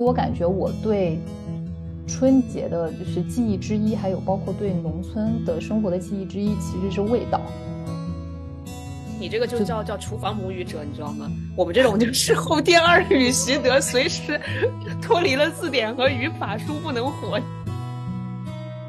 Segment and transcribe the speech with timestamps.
[0.00, 1.18] 我感觉我对
[2.08, 7.38] 春节的就是记忆之一，还有包括对农村的生活的记忆之一，其实是味道。
[9.20, 11.30] 你这个就叫叫厨房母语者，你知道吗？
[11.54, 14.40] 我们这种就是后天二语习得，随时
[15.02, 17.38] 脱离了字典和语法书不能活。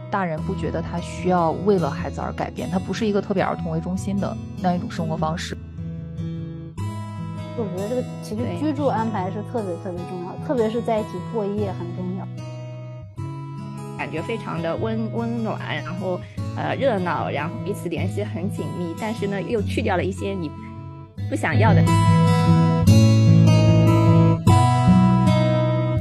[0.10, 5.58] 大人不觉得他需要为了孩子而改变，他不是一个特别儿童为中心的那样一种生活方式。
[7.62, 12.28] 我觉得这个其实居住安排是特别特别重要，特别是在一起过夜很重要。
[14.00, 16.20] 感觉非常的温温暖，然后
[16.58, 20.50] 呃热闹，然后彼此联系很紧密，但是呢又去掉了一些你
[21.30, 21.84] 不想要的。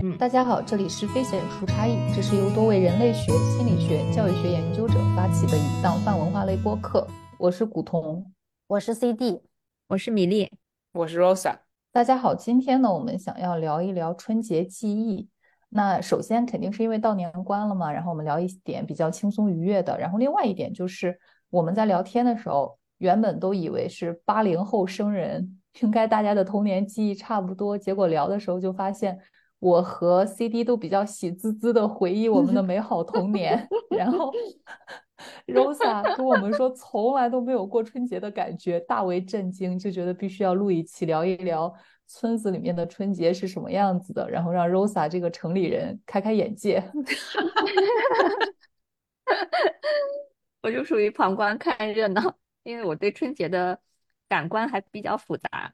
[0.03, 7.07] 嗯，大家好，这里是非显出差异，这是由多位人类学、心理学、教育学研究者发起的一档泛文化类播客。
[7.37, 8.25] 我是古潼，
[8.67, 9.43] 我是 CD，
[9.89, 10.51] 我是米粒，
[10.93, 11.55] 我是 Rosa。
[11.93, 15.29] 大家好，今天呢我们想要聊一聊春节记忆。
[15.69, 19.97] 那首先肯定是因为到年关了嘛，然后我们聊一点比较轻松愉悦的。
[19.97, 21.17] 然后另外一点就是
[21.49, 27.79] 我们在聊天的时候，原本都以为是八零后生人，应该大家的童年记忆差不多。
[27.79, 29.17] 结果聊的时候就发现，
[29.61, 33.65] 我和 CD 都比较喜滋滋的回忆我们的美好童年。
[33.97, 34.33] 然后
[35.53, 41.73] Rosa 跟我们说从来都没有过春节的感觉，大为震惊，就觉得必须要录一期聊一聊。
[42.13, 44.29] 村子里面的春节是什么样子的？
[44.29, 46.83] 然后让 Rosa 这个城里人开开眼界。
[50.61, 53.79] 我就属于旁观看热闹，因为我对春节的
[54.29, 55.73] 感官还比较复杂，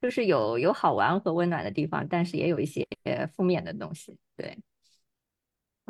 [0.00, 2.86] 就是有有好玩和温暖的地方，但是也有一些
[3.34, 4.16] 负面的东西。
[4.36, 4.56] 对，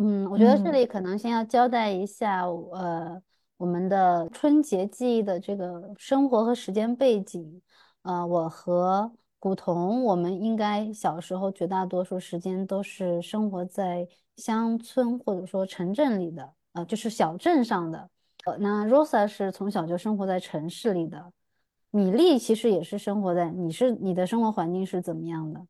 [0.04, 3.22] 嗯，我觉得这里可能先要交代一下，呃，
[3.56, 7.62] 我们的春节记忆的这个生活和时间背景。
[8.02, 18.10] 呃，我和古潼，我们应该小时候绝大多数时间都是生活在乡村或者说城镇里的，呃，就是小镇上的。
[18.44, 21.32] 呃，那 Rosa 是从小就生活在城市里的，
[21.92, 25.64] 米粒其实也是生活在，你是你的生活环境是怎么样的？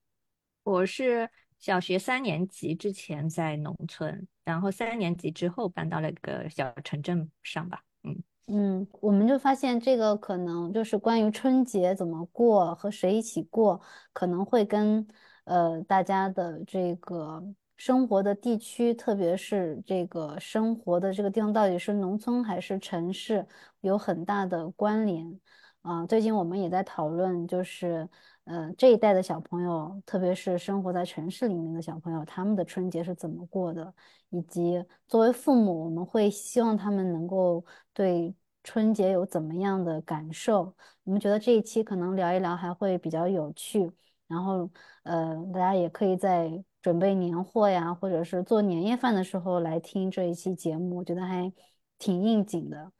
[0.64, 1.28] 我是
[1.62, 8.20] 小学三年级之前在农村，然后三年级之后搬到了一个小城镇上吧，嗯。
[8.48, 13.80] 嗯，我们就发现这个可能就是关于春节怎么过和谁一起过，
[14.12, 15.06] 可能会跟
[15.44, 17.40] 呃大家的这个
[17.76, 23.46] 生活的地区，特别是这个生活的这个地方到底是农村还是城市，
[23.82, 25.40] 有很大的关联。
[25.82, 28.08] 啊，最近我们也在讨论，就是。
[28.44, 33.94] 呃，这一代的小朋友，特别是生活在城市里面的小朋友，他们的春节是怎么过的？
[34.30, 40.74] 以及作为父母，我们会希望他们能够对春节有怎么样的感受？
[41.04, 43.92] 我们觉得这一期可能聊一聊还会比较有趣。
[44.26, 44.68] 然后，
[45.04, 51.52] 呃，大家也可以在准备年货呀，或者是做年夜饭的时候来听这一期节目，我觉得还
[51.98, 52.92] 挺应景的。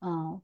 [0.00, 0.40] 嗯，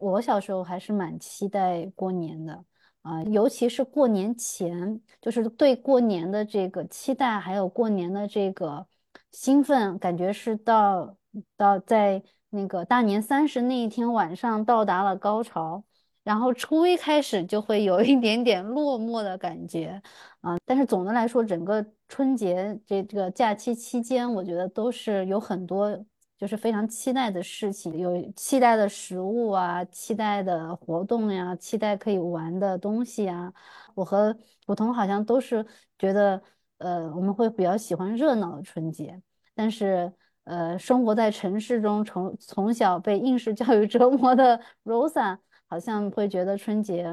[0.00, 2.64] 我小时候还是蛮期待过年的。
[3.02, 8.86] 啊，尤其是过年前，就是对过年的这个期待，还有过年的这个
[9.32, 11.16] 兴奋，感觉是到
[11.56, 15.82] 到在那个大年三十那一天晚上到达了高潮，
[16.22, 20.00] 然后初一开始就会有一点点落寞的感觉
[20.40, 20.56] 啊。
[20.64, 26.04] 但是总的来说，整个春节这这个假期期间，我觉得都是有很多。
[26.42, 33.52] 就是非常期待的事情，有期待的食物啊，期待的活动呀，期待可以玩的东西啊。
[33.94, 34.36] 我和
[34.66, 35.64] 普通好像都是
[35.96, 36.42] 觉得，
[36.78, 39.22] 呃，我们会比较喜欢热闹的春节。
[39.54, 45.38] 但是，呃，生活在城市中，从从小被应试教育折磨的 Rosa，
[45.68, 47.06] 好像会觉得春节，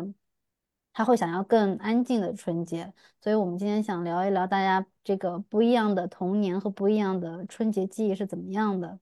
[0.91, 2.91] 他会想要更安静的春节。
[3.21, 8.99] 所以我们今天想聊一聊大家这个不一样的童年和不一样的春节记忆是怎么样的。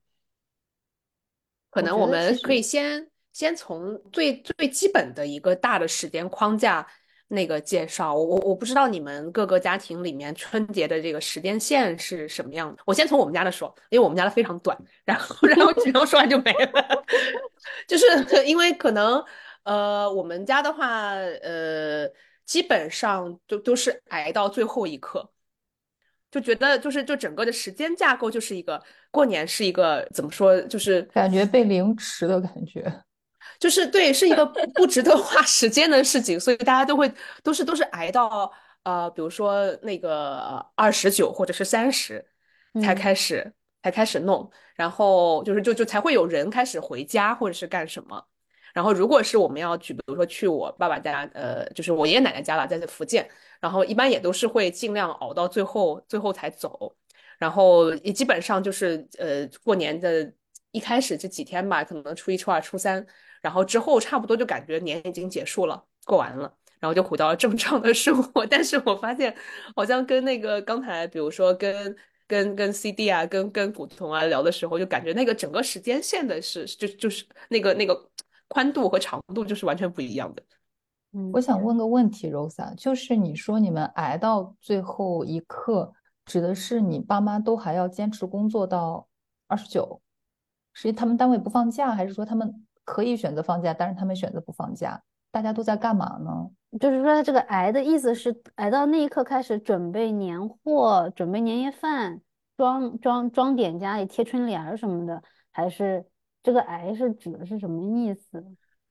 [1.78, 6.88] 可能我们可以先先从最最基本的一个大的时间框架
[7.28, 8.16] 那个介绍。
[8.16, 12.82] 我我我不知道你们各个家庭里面春节的这个时间线是什么样的。
[12.84, 14.76] 我先从我们家的说，因为我们家的非常短，
[15.06, 17.06] 然后然后然后说完就没了。
[17.88, 18.06] 就是
[18.48, 19.24] 因为可能
[19.62, 22.10] 呃我们家的话呃
[22.44, 25.32] 基本上都都是挨到最后一刻。
[26.30, 28.84] 就觉得就是就整个的时间架构就是一个
[29.18, 32.86] 过年是一个怎么说就是感觉被凌迟的感觉，
[33.58, 37.12] 就是对是一个不值得花时间的事情，所以大家都会
[37.42, 38.52] 都是都是挨到
[38.84, 42.24] 呃比如说那个二十九或者是三十
[42.84, 48.24] 才开始才开始弄，然后就是就就才会有人开始回家或者是干什么。
[48.74, 53.28] 然后如果是我们要去，比如说去我爸爸家，呃，就是我爷爷奶奶家了，在福建，
[53.60, 56.94] 然后一般也都是会尽量熬到最后，最后才走。
[57.38, 60.34] 然后也基本上就是呃过年的
[60.72, 63.06] 一开始这几天吧，可能初一、初二、初三，
[63.42, 68.46] 然后之后差不多就感觉年已经结束了，过完了，然后就回到了正常的生活。
[68.50, 69.36] 但是我发现
[69.76, 71.96] 好像跟那个刚才，比如说跟
[72.28, 78.10] 跟跟 CD 啊，跟跟古潼啊聊的时候，就感觉那个整个时间线的是就就是那个那个
[78.48, 80.44] 宽度和长度就是完全不一样的。
[81.14, 85.94] 嗯，我想问个问题，Rosa，就是你说你们挨到最后一刻。
[86.28, 89.08] 指的是你爸妈都还要坚持工作到
[89.48, 90.02] 二十九，
[90.74, 95.02] 是他们单位不放假，还是说他们可以选择放假，但是他们选择不放假？
[95.32, 96.52] 大家都在干嘛呢？
[96.80, 102.22] 就是说，这个挨的意思是挨到那一刻开始准备年货、准备年夜饭、
[102.58, 106.06] 装装装点家里、贴春联什么的，还是
[106.44, 108.44] 这个挨是指的是什么意思？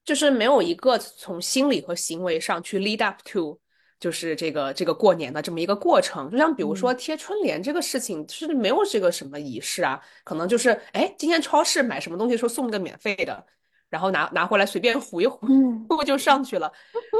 [0.04, 3.60] 就是没有一个从心理和行为上去 lead up to。
[3.98, 13.44] 就是这个这个过年的这么一个过程，就像比如说贴春联这个事情，是没有这个什么仪式啊，可能就是哎，今天超市买什么东西说送个免费的。
[13.88, 15.46] 然后拿拿回来随便糊一糊
[16.04, 16.70] 就上去了。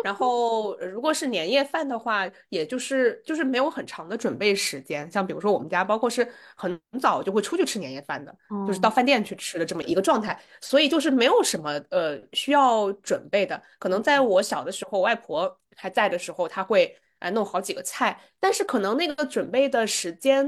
[0.03, 5.09] 然后如果是年夜饭的话，也就是就是没有很长的准备时间。
[5.09, 6.27] 像比如说我们家，包括是
[6.57, 8.37] 很早就会出去吃年夜饭的，
[8.67, 10.39] 就是到饭店去吃的这么一个状态。
[10.61, 13.63] 所以就是没有什么呃需要准备的。
[13.79, 20.45] 可能在我小的时候，外婆还在的时候，他会哎弄好几个菜，但是可能那个准备的时间，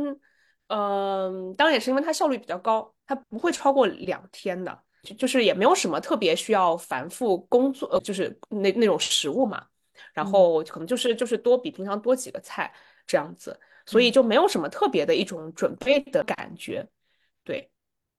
[0.67, 4.83] 嗯，当然也是因为它效率比较高，它不会超过两天的。
[5.05, 9.65] 就就是也没有什么特别需要繁复工作，呃，就是那那种食物嘛，
[10.13, 12.71] 然后可能就是就是多比平常多几个菜
[13.07, 16.85] 这样子，所以就没有什么特别的一种准备的感觉，
[17.45, 17.71] 对，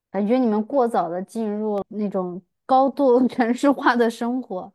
[0.10, 4.74] 感觉你们过早的进入那种高度 城市化的生活，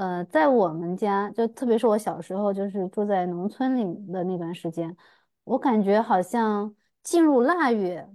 [0.00, 4.96] 呃，在我们家就特别是我小时候就是住在农村里的那段时间，
[5.44, 8.08] 我感觉好像进入腊月。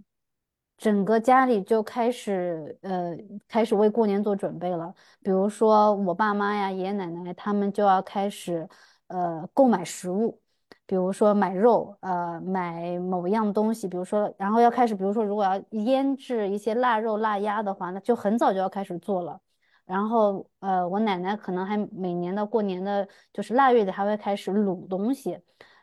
[0.78, 3.16] 整个家里就开始，呃，
[3.48, 4.94] 开始为过年做准备了。
[5.22, 8.68] 比如说我爸妈呀、爷爷奶奶，他们就要开始，
[9.08, 10.42] 呃，购买食物，
[10.88, 13.88] 比如说买肉，呃，买某样东西。
[13.88, 19.40] 比如说，然后要开始，比如说，如果要腌制一些腊肉、腊鸭的话，那就很早就要开始做了。
[19.86, 25.40] 然后，呃，我奶奶可能还每年的过年的，就是腊月里还会开始卤东西，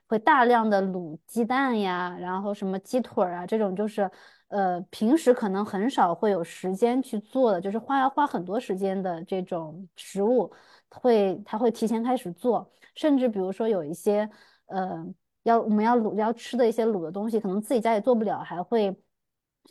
[0.06, 4.10] 会大量的卤鸡蛋呀，然后什么鸡腿啊这种，就是。
[4.52, 10.52] 呃，平时可能很少会有时间去做的，就是花要花很多时间的这种食物，
[10.90, 14.28] 会他会提前开始做，甚至比如说有一些
[14.66, 15.06] 呃
[15.44, 18.94] 要我们要卤要吃的一些卤的东西，可能自己家里做不了，还会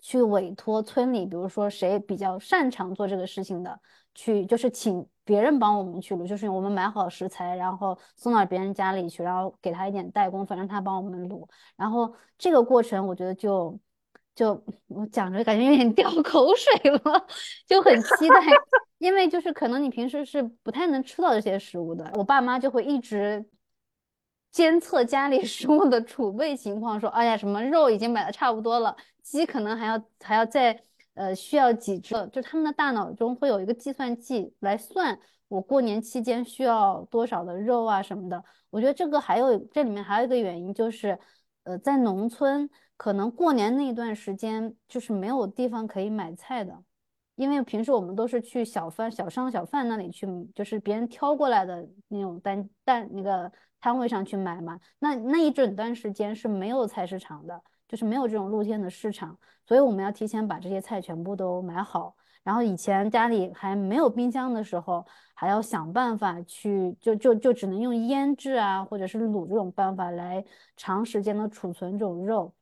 [0.01, 3.79] 去委托村里，比如说谁比较擅长做这个事情的，
[4.13, 13.79] 去就是请别人帮我们去卤，就是我们买好食材，然后送到别人家里去，然后给他一点代工，反正他帮我们卤，然后这个过程我觉得就。
[14.33, 17.27] 就我讲着感觉有点掉口水了，
[17.67, 18.35] 就很期待，
[18.97, 23.45] 因为就是可能你平时是不太能吃到这些食物的，我爸妈就会一直
[24.51, 30.79] 监测家里 食物的储备情况，说哎呀什么肉已经买的差不多了，鸡可能还要还要再
[31.13, 35.17] 呃需要几只，就他们的大脑中会有一个计算器来算
[35.47, 38.43] 我过年期间需要多少的肉啊什么的。
[38.69, 41.17] 我觉得这个还有这里面还有一个原因就是，
[41.63, 42.69] 呃在农村。
[42.97, 46.83] 可能过年那一段时间就是没有地方可以买菜的，
[47.33, 54.79] 因为平时我们都是去小贩、小商小贩那里去，就是别人挑过来的那种单单那个摊位上去买嘛。
[54.99, 62.15] 那那一整段时间是没有菜市场的，就是没有这种露天的市场，所以我们要提前把这些菜全部都买好。
[62.43, 70.43] 然后以前家里还没有冰箱的时候，还要想办法去，就就就只能用腌制啊，或者是卤这种办法来
[70.75, 72.53] 长时间的储存这种肉。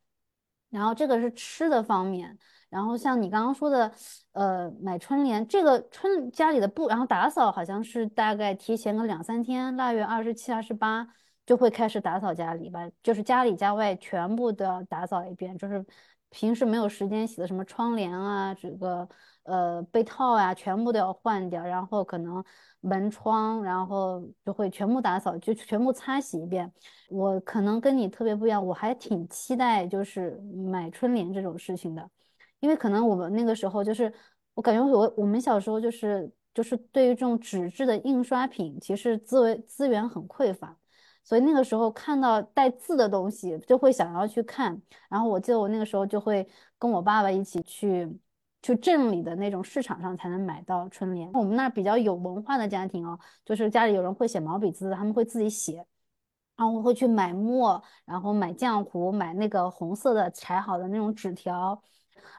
[0.69, 2.38] 然后这个是吃的方面，
[2.69, 3.91] 然后像你刚刚说的，
[4.33, 11.07] 呃，买春联，这个春家里的布，然后打扫好像是大概提前个两三天，腊月二十七、二十八
[11.45, 15.83] 就会开始打扫家里吧，就是家里家外全部都要打扫一遍，就是
[16.29, 19.07] 平时没有时间洗的什么窗帘啊，这个
[19.43, 22.43] 呃被套啊，全部都要换掉，然后可能。
[22.81, 26.71] 门窗，然后就会全部打扫，就全部擦洗一遍。
[27.09, 30.39] 我可能跟你特别不一样，我还挺期待就是
[30.71, 32.09] 买春联这种事情的，
[32.62, 34.09] 因为可能我们那个时候就是，
[34.53, 40.78] 我感觉我我们小时候就是就是对于这种纸质的印刷品，其实资源资源很匮乏，
[41.29, 44.81] 所以那个时候看到带字的东西就会想要去看。
[45.07, 46.48] 然后我记得我那个时候就会
[46.79, 48.19] 跟我爸爸一起去。
[48.62, 51.31] 去镇里的那种市场上才能买到春联。
[51.31, 55.86] 我们那儿比较有文化的家庭哦，就是家里有人会写毛笔字，他们会自己写，
[56.57, 61.81] 然后会去买墨，然后买浆糊，买那个红色的裁好的那种纸条，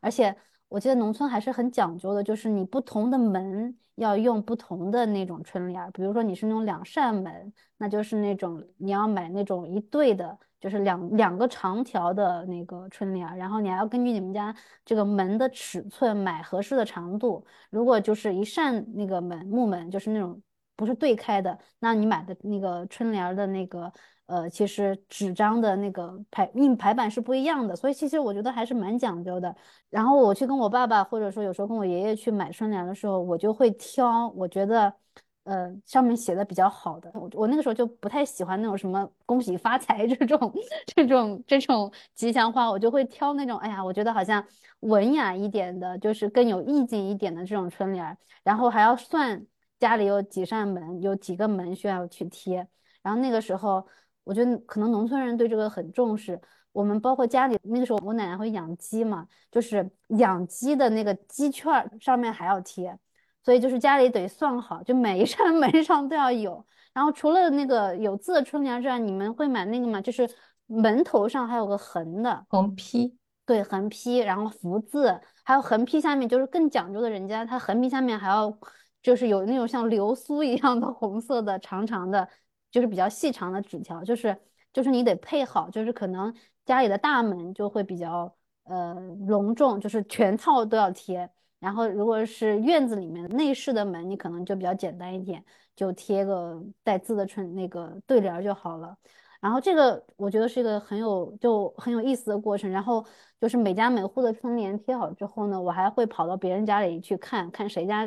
[0.03, 0.37] 而且。
[0.71, 17.45] 我记得农村还是很讲究的，就是你不同的门要用不同的那种春联儿比如说你是那种两扇门，那就是那种你要买那种一对的，就是两两个长条的那个春联儿然后你还要根据你们家这个门的尺寸买合适的长度。
[17.71, 20.41] 如果就是一扇那个门木门，就是那种
[20.77, 23.93] 不是对开的，那你买的那个春联儿的那个。
[24.31, 29.53] 呃，其实纸张的那个排印排版是不一样的，所以其实我觉得还是蛮讲究的。
[29.89, 34.95] 然后我去跟我爸爸，或者说有时候跟我爷爷去买春联的时候，我就会挑，我觉得，
[35.43, 37.11] 呃，上面写的比较好的。
[37.13, 40.55] 我我那个时候就不太喜欢那种什么恭喜发财这种
[40.95, 44.45] 这种这种吉祥话，我就会挑那种，哎呀，我觉得好像
[44.81, 48.17] 文雅一点的，就是更有意境一点的这种春联。
[48.45, 49.45] 然后还要算
[49.81, 52.69] 家里有几扇门，有几个门需要去贴。
[53.03, 53.85] 然后那个时候。
[54.31, 56.41] 我觉得可能农村人对这个很重视。
[56.71, 62.97] 我们包括家里那个时候，我奶奶会养鸡嘛，就是养鸡的那个鸡圈上面还要贴，
[63.43, 66.65] 所以就是家里得算好，就每一扇 门上都要有。
[66.93, 70.01] 然后除了那个有字的春联之外，你们会买那个吗？
[70.01, 70.31] 就是
[70.67, 78.57] 门头上还有个横的横批，对，横批，然后福字，还有横批下面就是更讲究的人家，他横批下面还要
[79.03, 82.29] 就是有那种像流苏一样的红色的长长的。
[82.71, 84.37] 就是比较细长的纸条，就是
[84.73, 86.33] 就是你得配好，就是可能
[86.65, 88.33] 家里的大门就会比较
[88.65, 88.95] 呃
[89.27, 91.29] 隆重，就是全套都要贴。
[91.59, 98.97] 然后如果是院子里面内饰的门，你可能就比较简单一点，就贴个带字的春那个对联就好了。
[99.41, 102.71] 然后这个我觉得是一个很有就很有意思的过程。
[102.71, 103.05] 然后
[103.41, 108.07] 就是每家每户的春联贴好之后呢，我还会跑到别人家里去看看谁家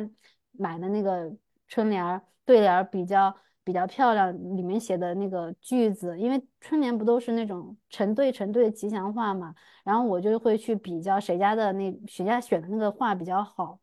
[0.52, 1.30] 买的那个
[1.68, 3.36] 春联对联比较。
[3.64, 13.80] 比较漂亮，里面写的那个句子，因为春联不都是那种成对成对的吉祥话嘛，然后我就会去比较谁家的那谁家选的那个画比较好，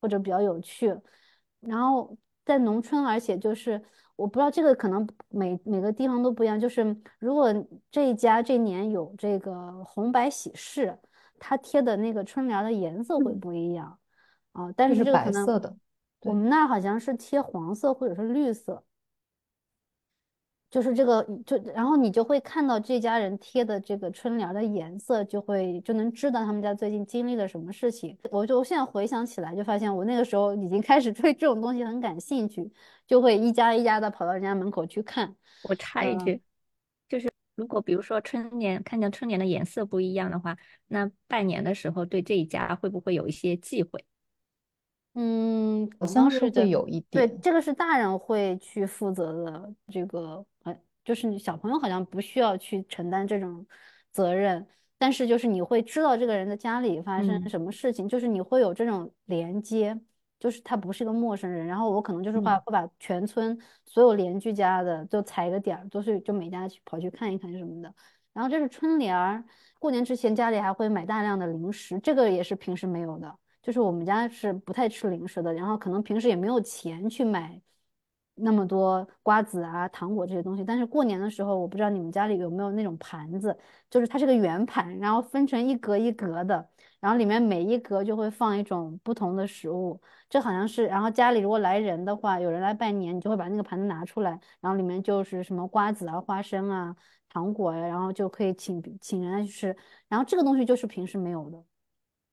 [0.00, 0.94] 或者比较有趣。
[1.60, 3.80] 然后在农村，而且就是
[4.16, 7.54] 我不知道这个可能每每个地方都不一样，就是如果
[7.90, 10.98] 这一家这年有这个红白喜事，
[11.38, 13.96] 它贴的那个春联的颜色会不一样
[14.52, 15.46] 啊，但是这个可能
[16.22, 18.82] 我们那好像是贴黄色或者是绿色。
[20.70, 28.16] 就是这个，就然后你就会看到这家人贴的这个春联的颜色，就会就能知道他们家最近经历了什么事情。
[28.30, 32.70] 我就现在回想起来，就发现我那个时候已经开始对这种东西很感兴趣，
[33.04, 35.34] 就会一家一家的跑到人家门口去看。
[35.64, 36.40] 我插一句，
[37.08, 44.04] 就是如果比如说春联看见春联的颜色不一样的话，那拜年的时候对这一家会不会有一些忌讳？
[45.14, 47.26] 嗯，好像是会有一点。
[47.26, 50.46] 对，这个是大人会去负责的，这个。
[51.10, 53.66] 就是小朋友好像不需要去承担这种
[54.12, 54.64] 责任，
[54.96, 59.98] 但是就是你会知道这个人的家里发生什么事情，就是你会有这种连接，
[60.38, 61.66] 就是他不是一个陌生人。
[61.66, 67.92] 然后我可能就是话会把全村所有邻居家的都踩一个点儿，都是就每家去跑去看一看什么的。
[68.32, 69.42] 然后这是春联儿，
[69.80, 73.36] 过年之前家里还会买大量的零食，这个也是平时没有的。
[73.60, 77.60] 就是我们家是不太吃零食的，然后可能平时也没有钱去买。
[78.42, 83.56] 那么多瓜子啊、糖果这些东西，但是过年的时候，我不知道你们家里有没有那种盘子，
[83.88, 86.68] 就是它是个圆盘，然后分成一格一格的，
[87.00, 90.00] 然后里面每一格就会放一种不同的食物。
[90.28, 94.30] 这好像是，然后家里如果来人的话，有人来拜年，你就会把那个盘子拿出来，
[94.60, 96.96] 然后里面就是什么瓜子啊、花生啊、
[97.28, 99.76] 糖果呀，然后就可以请请人来吃。
[100.08, 101.62] 然后这个东西就是平时没有的，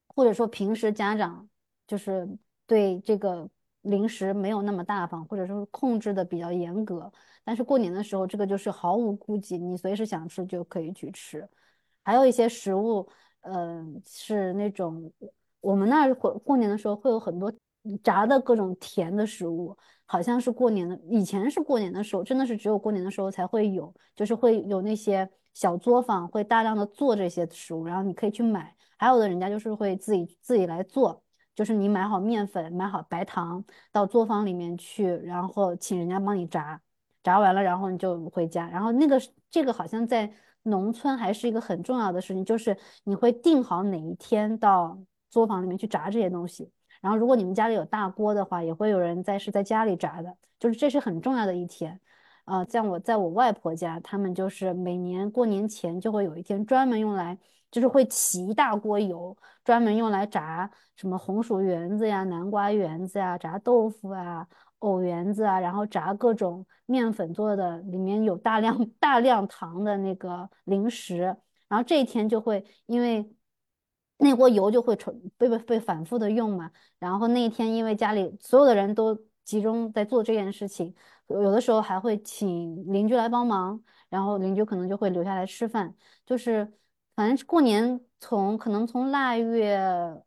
[0.08, 1.50] 或者说平时家长
[1.88, 2.28] 就是
[2.66, 3.50] 对这个。
[3.90, 7.12] 零食没有那么大方，或者说控制的比较严格，
[7.44, 11.48] 但是过年的时候，这个就是毫无顾忌，你随时想吃就可以去吃。
[12.04, 13.08] 还有一些食物，
[13.42, 15.12] 嗯，是那种
[15.60, 17.52] 我们那儿过过年的时候会有很多
[18.04, 19.76] 炸的各种甜的食物，
[20.06, 28.76] 好像是过年的以前是过年的时候，真的是只有过年的时候才会有，就是会有那些小作坊会大量的做这些食物，然后你可以去买。
[28.98, 31.24] 还有的人家就是会自己自己来做。
[31.58, 36.80] 就是你买好面粉，买好白糖，到作坊里面去，然后请人家帮你炸，
[37.24, 38.70] 炸完了，然后你就回家。
[38.70, 40.32] 然后那个这个好像在
[40.64, 44.96] 农村还是一个很重要的事情，就是你会定好哪一天到
[45.32, 46.72] 作坊里面去炸这些东西。
[47.02, 52.00] 然后如果你们家里有大锅的话，也会有人在是在家里炸的，就是这是很重要的一天。
[52.46, 57.38] 啊，像我在我外婆家，他们就是每年过年前就会有一天专门用来，
[57.78, 64.48] 就是会起一大锅油，专门用来炸什么红薯圆子呀、南瓜圆子呀、炸豆腐啊、
[64.80, 71.18] 藕圆子啊，然后炸各种面粉做的，里面有大量大量糖的那个零食，
[71.68, 73.32] 然后这一天就会因为
[74.18, 80.96] 那锅油就会重被被被反复的用嘛，然后那一天因为家里所有的人都集中在做这件事情。
[81.28, 83.80] 有的时候还会请邻居来帮忙，
[84.10, 85.94] 然后邻居可能就会留下来吃饭。
[86.26, 86.72] 就是
[87.18, 89.76] 反正过年从可能从腊月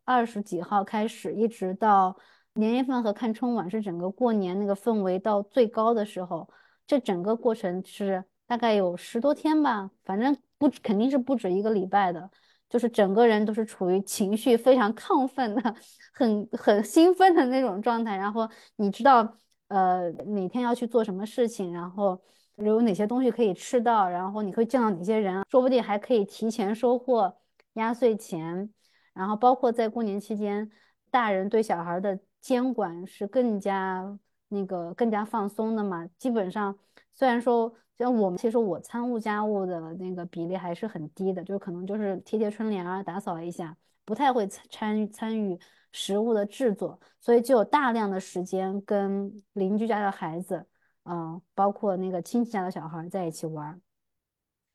[0.04, 2.16] 二十几号开始，一直到
[2.54, 6.50] 年夜饭和看春晚，是整个过年那个氛围到最高的时候。
[6.88, 12.28] 这整个过程是大概有十多天吧，反正不肯定是不止一个礼拜的。
[12.68, 15.74] 就是整个人都是处于情绪非常亢奋的、
[16.12, 18.16] 很很兴奋的那种状态。
[18.16, 19.36] 然后你知道。
[19.68, 22.20] 呃，哪天要去做什么事情，然后
[22.64, 27.36] 有哪些东西可以吃到，然后你会见到哪些人，说不定还可以提前收获
[27.74, 28.72] 压岁钱。
[29.12, 30.70] 然后包括在过年期间，
[31.10, 36.06] 大人对小孩的监管是更加那个更加放松的嘛。
[36.18, 36.78] 基本上，
[37.12, 45.58] 虽然说像我们，其实我参悟家务的那个比例还是很低的，就可能就是贴贴春联啊，打扫一下，不太会参与参与。
[45.92, 50.64] 食物的制作，所以就有大量的时间跟邻居家的孩子，
[51.04, 53.80] 嗯，包括那个亲戚家的小孩在一起玩，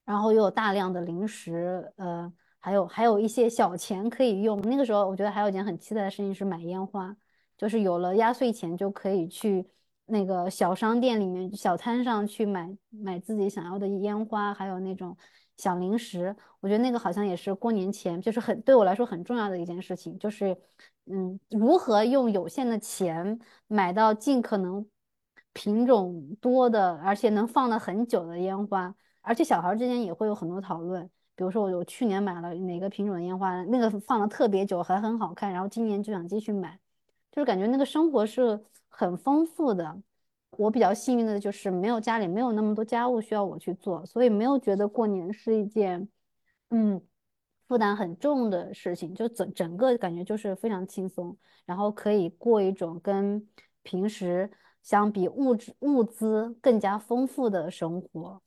[0.04, 4.62] 然后又有大量的零食，呃，还有还有一些小钱可以用。
[4.62, 7.16] 那个时候，我觉得还有一件很期待的事情是买烟花，
[7.58, 9.68] 就是有了压岁钱就可以去
[10.06, 15.16] 那个小商店里面、小摊上去买买自己想要的烟花，还有那种。
[15.58, 20.54] 小零食，我觉得那个好像也是过年前，就是很对我来说很重要的一件事情，就是，
[21.06, 24.86] 嗯，如何用有限的钱买到尽可能
[25.56, 36.78] 品种多的，而且能放了很久的烟花，而且小孩之间也会有很多讨论，比如说我我去年买了哪个品种的烟花，那个放了特别久还很好看，然后今年就想继续买，
[37.32, 40.02] 就是感觉那个生活是很丰富的。
[40.58, 46.08] 我比较幸运的就是没有家里没有那么多家务需要我去做，所以没有觉得过年是一件，
[46.70, 47.02] 嗯，
[47.68, 49.16] 负担很重的事情。
[49.16, 53.46] 就整整个感觉就是非常轻松，然后可以过一种跟
[53.84, 54.50] 平时
[54.86, 58.42] 相比物质物资更加丰富的生活。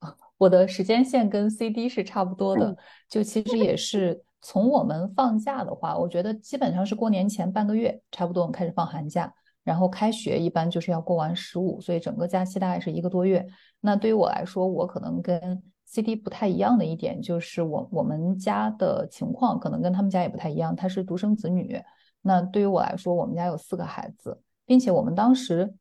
[0.36, 2.76] 我的时间线跟 CD 是差不多的，
[3.08, 9.32] 就其实也是从我们放假的话，我觉得基本上是过年前半个月，差不多我们开始放寒假。
[9.62, 13.46] 然后开学一般就是要过完十五，所以整个假期大概是一个多月。
[13.80, 20.74] 那对于我来说，我可能跟 CD 不太一样的一点就是，我我们家的情况可能跟他们家也不太一样。
[20.74, 21.80] 他是独生子女，
[22.22, 24.40] 那对于我来说，我们家有四个孩子，
[24.70, 25.74] 并且我们当时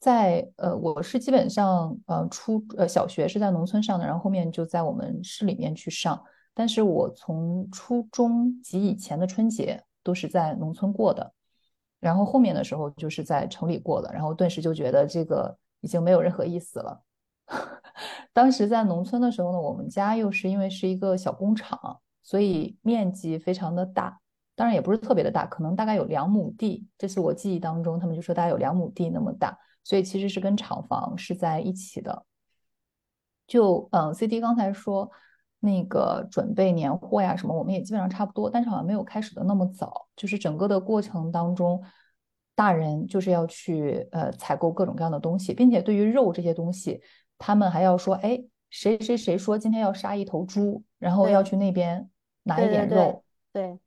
[0.00, 6.20] 在呃，我是基本上呃初呃小学是在农村上的，然后后面就在我们市里面去上。
[6.52, 11.32] 但是我从初中及以前的春节都是在农村过的。
[12.00, 17.00] 然后后面的时候就是在城里过的，然后顿时就觉得这个已经没有任何意思了。
[18.34, 24.18] 当时在农村的时候呢，我们家又是因为是一个小工厂，所以面积非常的大，
[24.56, 26.84] 当然也不是特别的大，可能大概有两亩地。
[26.98, 32.24] 这是我记忆当中，他们就说大概有两亩地那么大，所以其实是跟厂房是在一起的。
[33.46, 35.08] 就嗯，CD 刚才说。
[35.58, 40.06] 那个准备年货呀什么，我们也基本上差不多，但是好像没有开始的那么早。
[40.14, 41.82] 就是整个的过程当中，
[42.54, 47.00] 大人就是要去呃采购各种各样的东西，并且对于肉这些东西，
[47.38, 48.38] 他们还要说，哎，
[48.70, 52.08] 谁谁谁说今天要杀一头猪，然后要去那边
[52.44, 53.24] 拿一点肉。
[53.52, 53.78] 对，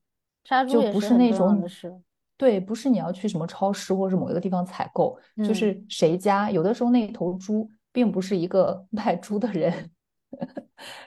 [0.44, 1.94] 杀猪就不是那种是，
[2.38, 9.92] 对，不是你要去什么超市或者某一个地方采购，就是谁家有的时候那头猪并不是一个 卖猪的人。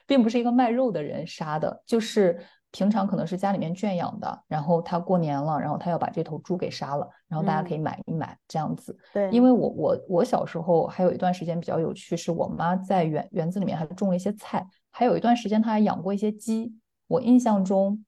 [0.06, 2.38] 并不是一个卖肉的人杀的，就是
[2.72, 8.94] 平常可能是家里面圈养的，然后他过年了，然后他要把这头猪给杀了，然后大家可以买一买这样子。
[9.14, 16.74] 对，因为我我我小时候还有一段时间比较有趣，是我妈在园园子里面还种了一些菜，还有一段时间她还养过一些鸡。
[17.06, 18.04] 我印象中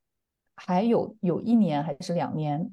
[0.56, 2.70] 还有有一年还是两年，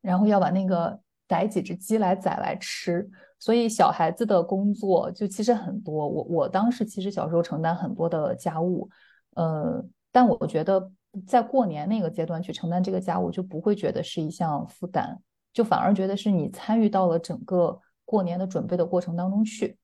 [0.00, 3.08] 然后要把那个逮几只鸡来宰来吃。
[3.40, 8.88] 所以小孩子的工作就其实很多，我我当时其实小时候承担很多的家务，
[9.34, 10.90] 呃，但我觉得
[11.24, 15.16] 在过年那个阶段去承担这个家务就不会觉得是一项负担，
[15.52, 19.78] 就反而觉得是你参与到了整个过年的准备的过程当中去。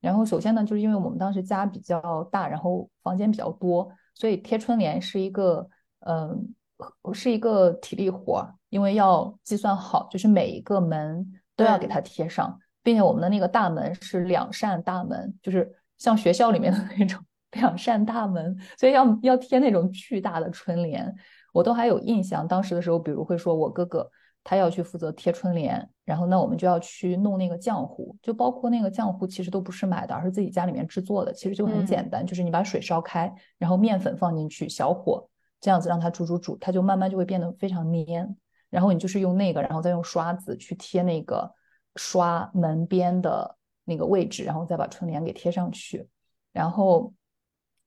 [0.00, 5.68] 然后首先呢，就是因为我们当时家比较大，然后房间比较多，所以贴春联是一个，
[6.06, 6.54] 嗯，
[7.12, 12.58] 是一个体力活，因为要计算好，就是每一个门都要给它贴上。
[12.84, 17.16] 并且我们的那个大门是两扇大门，就是像学校里面的那种
[17.52, 21.14] 两扇大门，所以要要贴那种巨大的春联，
[21.52, 22.44] 我都还有印象。
[22.44, 24.10] 当时的时候，比如会说我哥哥
[24.42, 35.24] 他要去负责贴春联，然后那我们就要去弄那个浆糊，就包括那个浆糊其实都不是买的，而是自己家里面制作的，其实就很简单，就是你把水烧开，然后面粉放进去，小火
[35.62, 38.36] 这样子让它煮煮煮，它就慢慢就会变得非常黏。
[38.68, 41.48] 然后你就是用那个，然后再用刷子去贴那个
[41.96, 46.08] 刷门边的那个位置，然后再把春联给贴上去。
[46.52, 47.12] 然后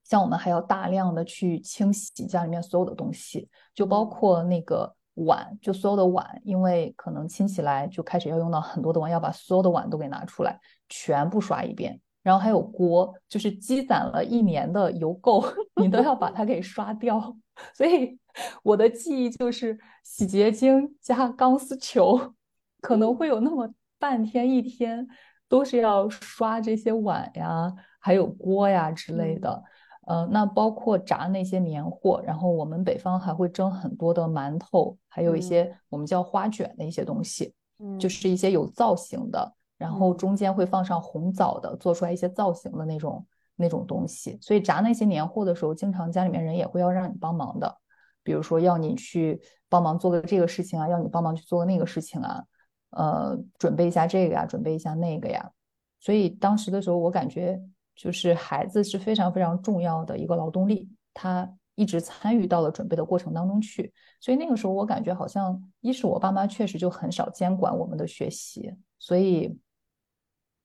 [0.05, 10.57] 像我们还要大量的去清洗家里面所有的东西，就包括那个碗，就所有的碗，因为可能清起来就开始要用到很多的碗，要把所有的碗都给拿出来，
[10.87, 11.99] 全部刷一遍。
[12.23, 15.45] 然后还有锅，就是积攒了一年的油垢，
[15.81, 17.35] 你都要把它给刷掉。
[17.73, 18.19] 所以
[18.63, 22.33] 我的记忆就是洗洁精加钢丝球，
[22.81, 25.07] 可能会有那么半天一天
[25.47, 29.63] 都是要刷这些碗呀，还有锅呀之类的。
[30.07, 37.53] 呃，那包括炸那些年货，然后我们北方还会蒸很多的馒头，还有一些我们叫花卷的一些东西，
[37.99, 43.25] 就是一些有造型的，然后中间会放上红枣的，做出来一些造型的那种。
[43.55, 47.77] 那种东西，所以炸那些年货的时候，经常家里面人也会要让你帮忙的，
[48.23, 52.43] 比如说要你去帮忙做个这个事情啊，要你帮忙去做个那个事情啊，
[52.91, 55.51] 呃，准备一下这个呀，准备一下那个呀。
[55.99, 57.59] 所以当时的时候，我感觉
[57.95, 63.91] 就是孩子是非常非常重要的一个劳动力，他一直参与到了准备的过程当中去。
[64.19, 69.57] 所以那个时候，我感觉好像一是我爸妈确实就很少监管我们的学习，所以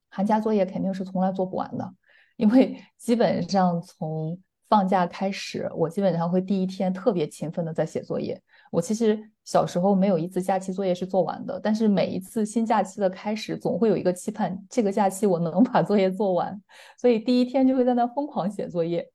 [0.09, 1.95] 寒假作业肯定是从来做不完的。
[2.41, 8.41] 因为基本上从放假开始，我基本上会第一天特别勤奋的在写作业。
[8.71, 16.59] 我其实小时候没有一次假期作业是做完的，但是每一次新假期的开始，总会有一个期盼，这个假期我能把作业做完。
[16.97, 19.07] 所以第一天就会在那疯狂写作业，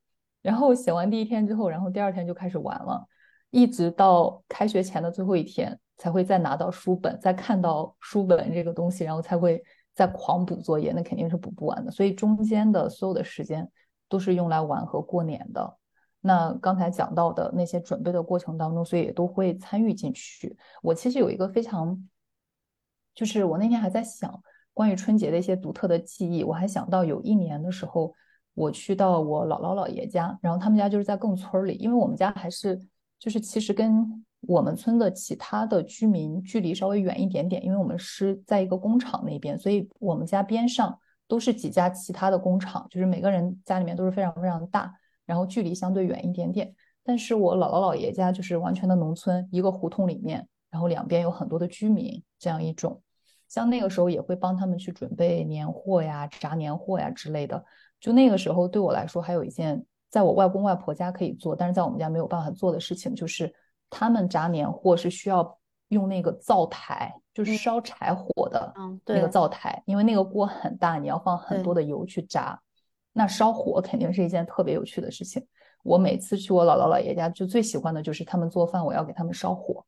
[0.43, 3.03] 然后写完第一天之后，然后第二天就开始玩了，
[3.49, 9.63] 一直到开学前的最后一天才会再拿到书本，再看到书本这个东西，然后才会。
[9.95, 11.89] 在狂补作业，那肯定是补不完的。
[11.89, 13.67] 所以中间的所有的时间
[14.08, 15.77] 都是用来玩和过年的。
[16.19, 20.55] 那刚才讲到的那些准备的过程当中，所以也都会参与进去。
[20.84, 22.08] 我其实有一个非常，
[23.15, 24.39] 就是我那天还在想
[24.73, 26.43] 关于春节的一些独特的记忆。
[26.43, 28.13] 我还想到有一年的时候，
[28.53, 32.77] 我去到我姥姥姥爷家，然后他们家就是在更村里，因为我们家还是
[33.17, 34.23] 就是其实跟。
[34.47, 44.93] 我们村的其他的居民距离稍微远一点点，因为我们是在一个工厂那边，所以我们家边上都是几家其他的工厂，就是每个人家里面都是非常非常大，
[45.25, 46.73] 然后距离相对远一点点。
[47.03, 53.01] 但是我姥姥姥爷家就是完全的农村，一个胡同里面，然后两边有很多的居民，这样一种。
[53.47, 57.63] 像那个时候也会帮他们去准备年货呀、炸年货呀之类的。
[57.99, 63.53] 就那个时候对我来说，还有一件在我外公外婆家可以做，但是在我们家没有办法做的事情，就是。
[63.89, 65.58] 他们炸年货是需要
[65.89, 68.74] 用那个灶台，就是烧柴火的
[69.06, 72.60] 那个灶台，因为那个锅很大，你要放很多的油去炸。
[73.13, 75.45] 那烧火肯定是一件特别有趣的事情。
[75.84, 79.86] 我每次去我姥姥姥爷家，就最喜欢的就是他们做饭，我要给他们烧火。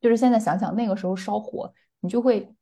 [0.00, 2.54] 就是现在想想那个时候烧火，你就会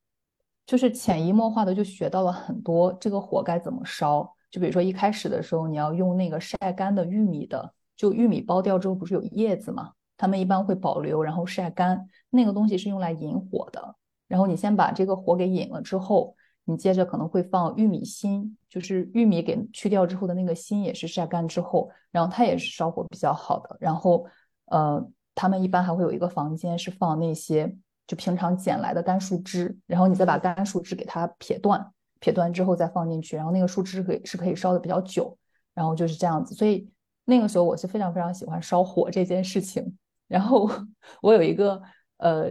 [0.65, 4.33] 就是潜移默化的就学到了很多这个火该怎么烧。
[4.51, 9.93] 就比如说一开始的时候，你要用那个晒干的玉米的，就玉米剥掉之后不是有叶子吗？
[10.23, 12.09] 他们一般会保留，然后晒干。
[12.31, 13.97] 那个东西是用来引火的。
[14.29, 23.77] 然后你先把这个火给引了之后，你接着可能会放玉米芯，就是玉米给去掉之后的那个芯也是晒干之后，然后它也是烧火比较好的。
[23.81, 24.25] 然后，
[24.67, 25.05] 呃，
[25.35, 31.85] 他们一般还会有一个房间是放那些就平常捡来的干树枝，然后你再把干树枝给它撇断，
[32.21, 35.37] 撇断之后再放进去，然后那个树枝可以是可以烧的比较久。
[35.75, 36.55] 然后就是这样子。
[36.55, 36.89] 所以
[37.25, 39.99] 那个时候我是非常非常喜欢烧火这件事情。
[40.33, 40.67] 然后
[41.21, 41.83] 我有一个
[42.17, 42.49] 呃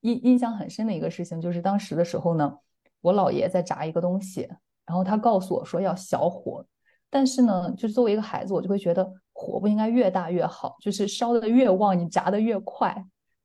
[0.00, 2.58] 印印象很深的一个事情，就是当时的时候呢，
[3.00, 4.48] 我姥爷在炸一个东西，
[4.84, 6.66] 然后他告诉我说要小火，
[7.08, 12.92] 但是呢，就是作为一个孩子，我就会觉得火不应该越大越好，就是烧的越旺，你炸的越快。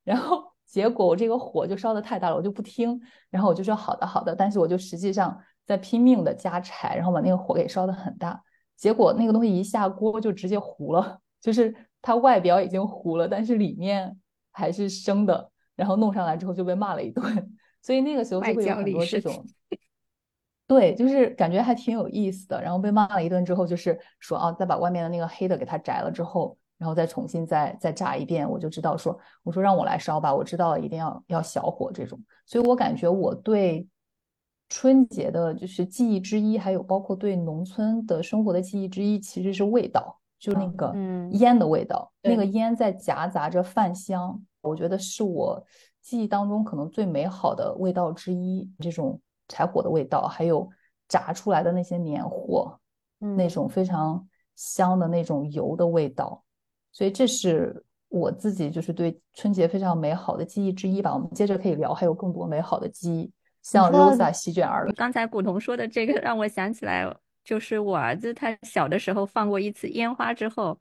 [0.02, 8.42] 然后结果我这个火就烧的太大了，我就不听，然后我就说好的好的，但是我就实际上在拼命的加柴，然后把那个火给烧的很大，
[8.76, 11.74] 结果那个东西一下锅就直接糊了，就是。
[12.00, 14.16] 它外表已经糊了，但是里面
[14.52, 17.24] 还是生的，然后弄上来之后就被骂了一顿，
[17.82, 19.44] 所以那个时候就会有很多这种，
[20.68, 22.62] 对，就是感觉还挺有意思的。
[22.62, 32.18] 然后被骂了一顿之后，就是说啊，再把外面的那个黑的给它摘了之后，然后再重新再再炸一遍，我就知道说，我说让我来烧吧，我知道了，一定要要小火这种。
[32.46, 33.84] 所以我感觉我对
[34.68, 40.94] 春节的就是记忆之一，还有包括对农村的生活的记忆之一，其实是味道，就那个
[41.32, 45.64] 烟的味道，那个烟在夹杂着饭香，我觉得是我
[46.00, 48.70] 记忆当中可能最美好的味道之一。
[48.78, 50.68] 这种柴火的味道，还有
[51.08, 52.78] 炸出来的那些年货，
[53.18, 56.44] 那种非常香的那种油的味道，
[56.92, 61.12] 所以这是我自己就是对春节非常美好的记忆之一吧。
[61.12, 63.32] 我们接着可以聊，还有更多美好的记忆。
[63.60, 64.92] 像 Rosa 席卷而来。
[64.92, 67.04] 刚才古潼说的这个让我想起来，
[67.48, 70.78] 就是我儿子他小的时候放过一次烟花之后，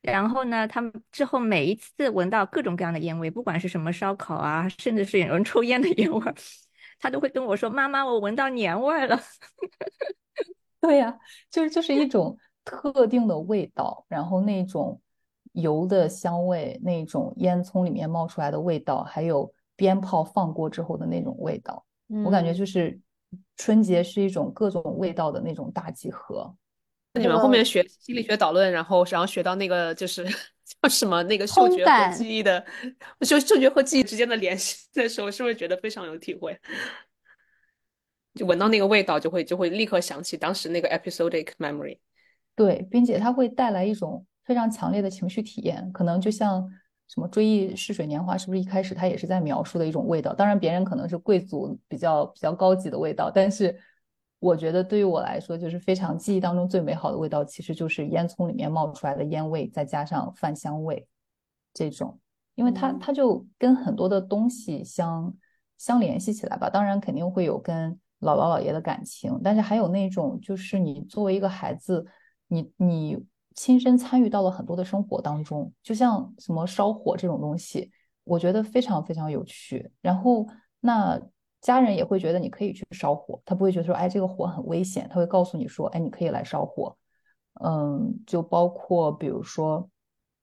[0.00, 6.34] 然后呢，他们之后每一次闻到各种各样的烟味，不管是什么烧烤啊，甚至是有人抽烟的烟味，
[6.98, 9.16] 他都会跟我说：“妈妈，我闻到年味了。
[10.82, 11.16] ”对呀，
[11.48, 15.00] 就是就是一种特定的味道，然后那种
[15.52, 21.86] 油的香味，那种烟囱里面冒出来的味道，还有鞭炮放过之后的那种味道。
[22.24, 22.98] 我感觉就是
[23.62, 26.52] 春节是一种各种味道的那种大集合。
[27.12, 30.24] 那你们后面学心理学导论，然后然后学到那个就是
[30.82, 32.66] 叫什么那个嗅觉和记忆的，
[33.20, 36.58] 嗅嗅觉和记忆之间的联系 的时候，是不是觉得非常有体会？
[38.34, 41.98] 就闻到那个味道，就会就会立刻想起当时那个 episodic memory。
[42.56, 46.68] 对，并且它会带来一种非常强烈的情绪体验，可能就像。
[47.08, 50.32] 什么追忆似水年华，是不是一开始他也是在描述的一种味道？
[50.32, 53.78] 当然，别人可能是贵族比较比较高级的味道，但是
[54.38, 61.06] 我觉得对于我来说，就是非常记忆当中最美好的味道，其实就是烟囱里面冒出来的烟味，再加上饭香味
[61.74, 62.18] 这种，
[62.54, 65.34] 因为它它就跟很多的东西相
[65.76, 66.70] 相联系起来吧。
[66.70, 72.06] 当然，肯定会有跟姥姥姥爷的感情，但是还有那种就是你作为一个孩子，
[72.48, 73.22] 你你。
[73.54, 77.90] 亲身参与到了很多的生活当中，就像什么烧火这种东西，
[78.24, 79.90] 我觉得非常非常有趣。
[80.00, 80.46] 然后
[80.80, 81.20] 那
[81.60, 86.96] 家人也会觉得你可以去烧火，他不会觉得说，哎，这个火很危险，他会告诉你说，哎，你可以来烧火。
[87.62, 89.88] 嗯，就包括比如说，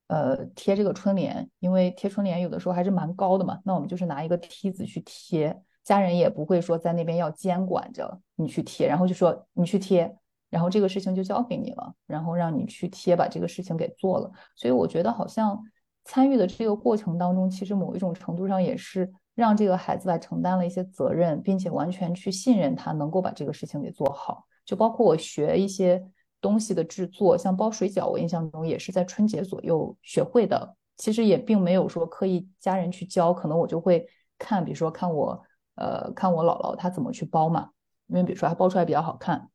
[0.07, 10.15] 呃，贴这个春联，因为贴春联有的时候还是蛮高的嘛，那我们就是拿一个梯子去贴，家人也不会说在那边要监管着你去贴，然后就说你去贴。
[10.49, 14.31] 然后这个事情就交给你了，然后让你去贴，把这个事情给做了。
[14.55, 15.61] 所以我觉得好像
[16.05, 24.45] 参与的这个过程当中，其实某一种程度上也是让这个孩子来承担了一些责任，并且完全去信任他能够把这个事情给做好。
[24.65, 26.03] 就包括我学一些
[26.41, 30.75] 东西的制作，像包水饺，我印象中也是在春节左右学会的。
[30.97, 34.05] 其实也并没有说刻意家人去教，可能我就会
[34.37, 35.41] 看，比如说看我
[35.75, 37.69] 呃看我姥姥她怎么去包嘛，
[38.07, 39.49] 因为比如说她包出来比较好看。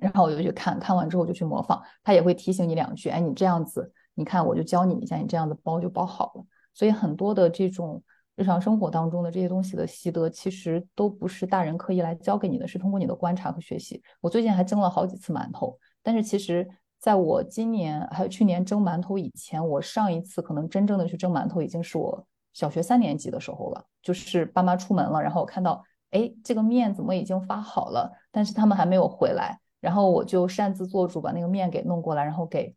[0.00, 6.44] 然后我就去看看完之后就去模仿，他也会提醒你两句，哎，你这样子，你看我就教你一下，你这样子包就包好了。
[6.72, 8.02] 所以很多的这种
[8.36, 14.02] 日常生活当中的这些东西的习得，其实都不是大人刻意来教给你的，是通过你的观察和学习。
[14.20, 16.66] 我最近还蒸了好几次馒头，但是其实
[16.98, 29.60] 在我今年还有去年蒸馒头以前，我上一次可能真正的去蒸馒头已经是我小学三年级的时候了，就是爸妈出门了，然后我看到，哎，这个面怎么已经发好了，但是他们还没有回来。
[29.80, 32.74] 然后我就擅自做主，把那个面给弄过来，然后给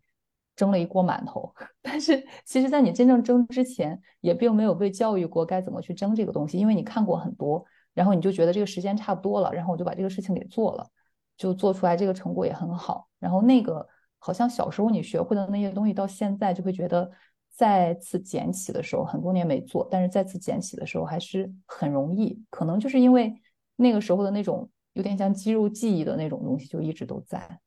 [0.55, 1.53] 蒸了一锅馒头。
[1.81, 10.87] 但是其实，在你真正蒸之前，也并没有被教育过该怎么去蒸这个东西，因为你看过很多，然后你就觉得这个时间差不多了，然后我就把这个事情给做了，
[11.35, 13.07] 就做出来这个成果也很好。
[13.19, 13.85] 然后那个
[14.19, 17.11] 好像小时候你学会的那些东西，到现在就会觉得
[17.49, 22.41] 再次捡起的时候，很多年没做，但是再次捡起的时候还是很容易。
[22.49, 23.33] 可能就是因为
[23.75, 24.69] 那个时候的那种。
[24.93, 27.59] 有点像肌肉记忆的那种东西，就一直都在。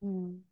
[0.00, 0.44] 嗯，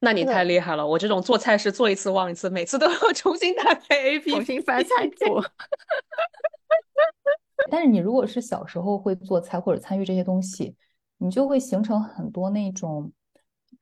[0.00, 0.86] 那你太厉害了！
[0.86, 5.42] 我这种做菜是做一次忘一次，每次都要 重新打开 A P P，重新翻菜谱。
[7.70, 10.74] 但是你如果是小时候会做菜或者参与这些东西，
[11.18, 13.12] 你就会形成很多那种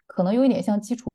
[0.06, 1.08] 可能有一点像基础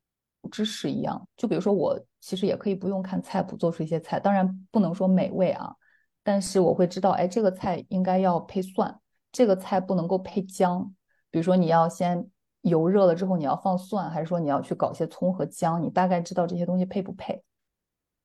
[0.49, 1.27] 知识一样。
[1.37, 5.75] 就比如说我其实也可以不用看菜谱做出一些菜，当然不能说美味啊，
[6.23, 8.99] 但是我会知道，哎，这个菜应该要配蒜。
[9.35, 10.95] 这个菜不能够配姜，
[11.29, 12.25] 比如说你要先
[12.61, 15.83] 油热了之后你要放蒜，还是说你要去搞些葱和姜？
[15.83, 17.43] 你大概知道这些东西配不配？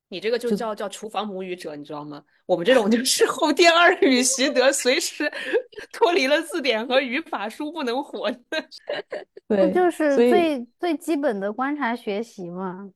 [0.08, 2.22] 你这个就叫叫厨房母语者，你知道吗？
[2.46, 5.28] 我们这种就是后天二语习得，随时
[5.92, 8.38] 脱离了字典和语法书不能活的。
[9.48, 12.88] 对，就是最最基本的观察学习嘛。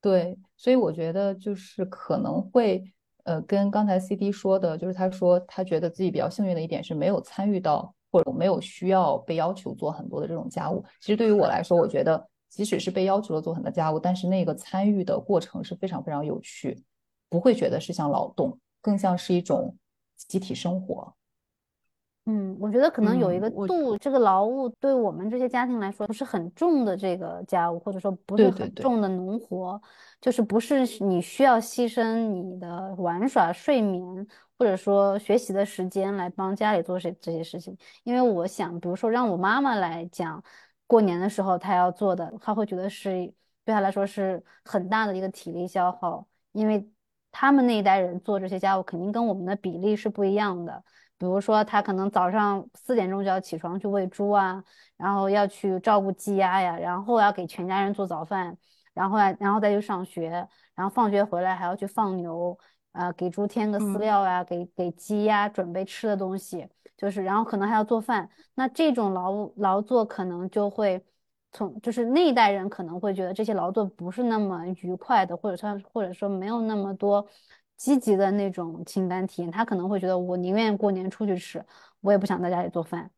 [0.00, 2.82] 对，所以我觉得就是可能会。
[3.24, 10.84] 呃，跟刚才 C D 说的，就是他说他觉得自己比较幸运的一点是没有参与到或者没有需要被要求做很多的这种家务。
[11.00, 16.80] 其实对于我来说，我觉得即使是被要求了做很多家务，但是那个参与的过程是非常非常有趣，
[17.28, 19.76] 不会觉得是像劳动，更像是一种
[20.16, 21.14] 集体生活。
[22.26, 29.78] 嗯，我觉得可能有一个嗯度，这个劳务对我们这些家庭来说不是很重的这个家务，或者说不是很重的农活，
[30.22, 34.26] 就是不是你需要牺牲你的玩耍、睡眠
[34.58, 37.76] 或者说学习的时间来帮家里做这这些事情。
[38.04, 40.42] 因为我想，比如说让我妈妈来讲，
[40.86, 43.10] 过年的时候她要做的，她会觉得是
[43.66, 46.88] 对她来说是很大的一个体力消耗，因为
[47.30, 50.82] 他们那一代人做这些家务肯定跟我们的比例是不一样的。
[51.16, 54.62] 比如说，他可能早上四点钟就要起床去喂猪啊，
[54.96, 58.56] 然后要去照顾鸡鸭呀，然后要给全家人做早饭，
[58.92, 60.28] 然后然后再去上学，
[60.74, 62.58] 然后放学回来还要去放牛，
[62.92, 68.28] 呃，给猪添个饲料呀，给给鸡鸭准备吃的东西，就是然后可能还要做饭。
[68.54, 71.02] 那这种劳劳作可能就会
[71.52, 77.26] 从就是那一代人可能会觉得这些劳作不是那么愉快的，或者说或者说没有那么多。
[77.76, 81.64] 积极的那种情感体验，他可能会觉得我宁愿过年出去吃，
[82.00, 83.10] 我也不想在家里做饭。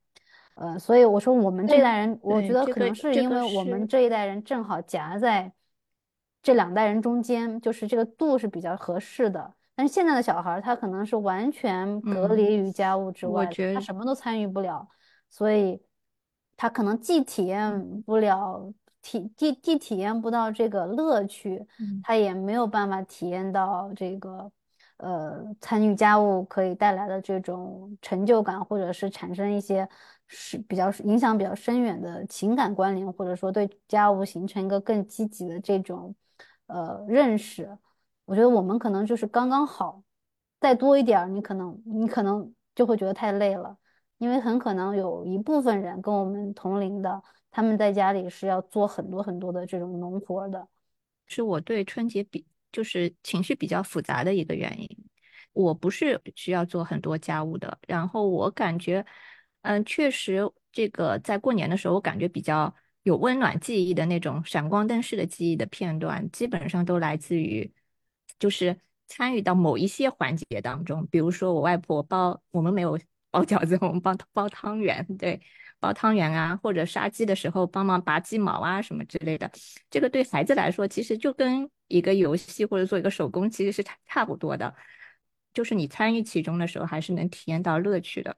[0.54, 5.52] 呃，所以我说我们这一代人，我觉得可能是因为我们这一代人正好夹在
[6.42, 9.54] 这两代人中间，就是这个度是比较合适的。
[9.74, 14.88] 但是现在的小孩，他可能是完全隔离于家务之外，他什么都参与不了，
[15.28, 15.82] 所以
[16.56, 18.72] 他可能既体验不了。
[19.06, 21.64] 体既既体验不到这个乐趣，
[22.02, 24.50] 他也没有办法体验到这个，
[24.96, 29.88] 呃，参与家务可以带来的这种成就感，或者是产生一些
[30.26, 36.12] 是比较影响比较深远的情感关联，或者说对家务形成一个更积极的这种
[36.66, 37.78] 呃认识。
[38.24, 40.02] 我觉得我们可能就是刚刚好，
[40.58, 43.76] 再多一点儿，你可能你可能就会觉得太累了，
[44.18, 47.22] 因为很可能有一部分人跟我们同龄的。
[47.56, 50.68] 他们在家里是要做很多很多的这种农活的，
[51.26, 54.86] 是我对春节比就是情绪比较复杂的一个原因。
[55.54, 59.06] 我不是需要做很多家务的，然后我感觉，
[59.62, 67.72] 嗯，确实这个在过年的时候，我感觉比较有温暖记忆的那种闪光灯式的记忆的片段，基本上都来自于
[68.38, 75.40] 就是参与到某一些环节当中，比如说我外婆包，我们没有包饺子，我们包包汤圆，对。
[75.86, 79.48] 包汤圆啊，或者杀鸡的时候帮忙拔鸡毛啊，什么之类的，
[79.88, 84.74] 这个对孩子来说，其实就跟一个游戏或者做一个手工其实是差差不多的，
[85.54, 88.36] 就是你参与其中的时候，还是能体验到乐趣的。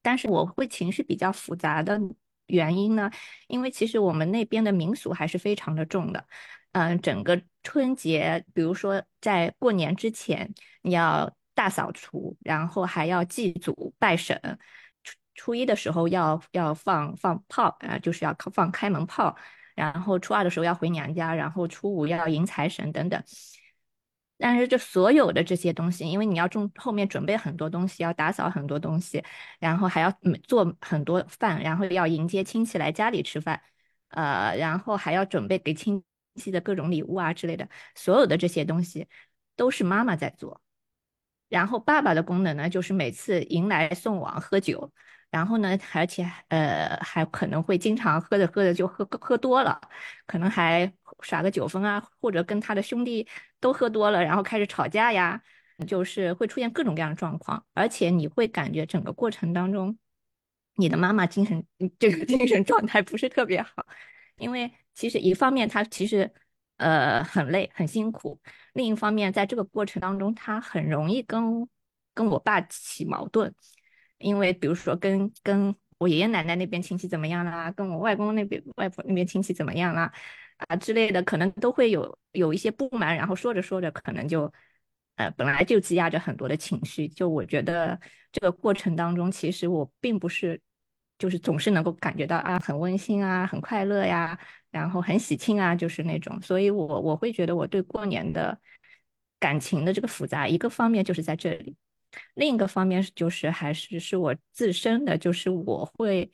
[0.00, 2.00] 但是我会情绪比较复杂的
[2.46, 3.10] 原因呢，
[3.48, 6.24] 因为其实我们那边的民俗还是非常的重的，
[6.70, 14.40] 嗯，整个春节，比如说在过年之前，你要大扫除，然后还要祭祖拜神。
[15.40, 19.34] 初一的时候要要放放炮啊，就是要放开门炮，
[19.74, 23.22] 然后初二的时候要回娘家，然后初五要迎财神等等。
[24.36, 29.24] 但是这所有的这些东西，因为你要种后面准备很多东西，要打扫很多东西，
[29.58, 30.12] 然后还要
[30.46, 33.62] 做很多饭，然后要迎接亲戚来家里吃饭，
[34.08, 39.08] 呃，然后还要准备给亲戚的各种礼物啊之类的，所有的这些东西
[39.56, 40.60] 都是妈妈在做。
[41.48, 44.92] 然后爸爸的功能呢，就是每次迎来送往喝酒。
[45.30, 49.80] 然后呢，而且呃还可能会经常喝着喝着就喝喝多了，
[50.26, 53.28] 可能还耍个酒疯啊，或者跟他的兄弟
[53.60, 55.40] 都喝多了，然后开始吵架呀，
[55.86, 57.64] 就是会出现各种各样的状况。
[57.74, 59.96] 而且你会感觉整个过程当中，
[60.74, 61.64] 你的妈妈精神
[61.98, 63.86] 这个精神状态不是特别好，
[64.36, 66.32] 因为其实一方面她其实
[66.78, 68.40] 呃很累很辛苦，
[68.72, 71.68] 另一方面在这个过程当中，她很容易跟
[72.14, 73.54] 跟我爸起矛盾。
[74.20, 80.12] 因为比如说跟跟我爷爷奶奶那边亲戚怎么样啦，跟我外公那边外婆那边亲戚怎么样啦，
[80.56, 84.50] 啊之类的，可能都会有有一些不满，然后说着说着，可能就
[85.16, 87.08] 呃本来就积压着很多的情绪。
[87.08, 88.00] 就我觉得
[88.32, 90.60] 这个过程当中，其实我并不是
[91.18, 94.38] 就是总是能够感觉到啊很温馨啊，很快乐呀，
[94.70, 96.40] 然后很喜庆啊，就是那种。
[96.40, 98.58] 所以我我会觉得我对过年的
[99.38, 101.76] 感情的这个复杂，一个方面就是在这里。
[102.34, 106.30] 另一个方面就是还是是我自身的，就是我会，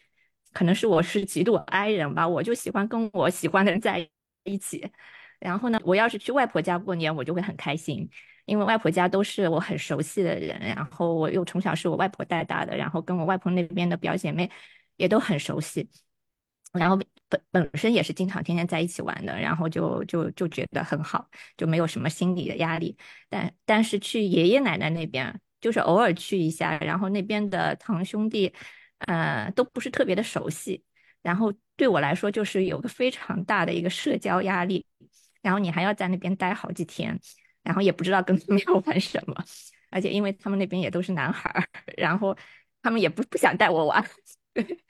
[0.53, 4.09] 可能是我是极度 I 人吧，我就喜欢跟我喜欢的人在
[4.45, 4.91] 一起。
[5.39, 8.09] 然后呢，我要是去外婆家过年，我就会很开心，
[8.47, 14.51] 因为外婆家都是我很熟悉的人，然后我又从小是我外婆带大的，然后跟我外婆那边的表姐妹
[14.97, 15.91] 也都很熟悉，
[16.73, 16.99] 然后
[17.29, 22.97] 本本身也是经常天天在一起玩的，然后就就就觉得很好，就没有什么心理的压力。
[23.29, 25.39] 但但是去爷爷奶奶那边。
[25.61, 28.53] 就是偶尔去一下，然后那边的堂兄弟，
[28.99, 30.83] 呃，都不是特别的熟悉，
[31.23, 34.87] 然后对我来说就是有个非常大的一个社交压力，
[35.43, 37.19] 然后你还要在那边待好几天，
[37.63, 39.35] 然后也不知道跟他们要玩什么，
[39.91, 41.65] 而且因为他们那边也都是男孩儿，
[41.97, 42.37] 然后
[42.83, 44.05] 他们也不不想带我玩。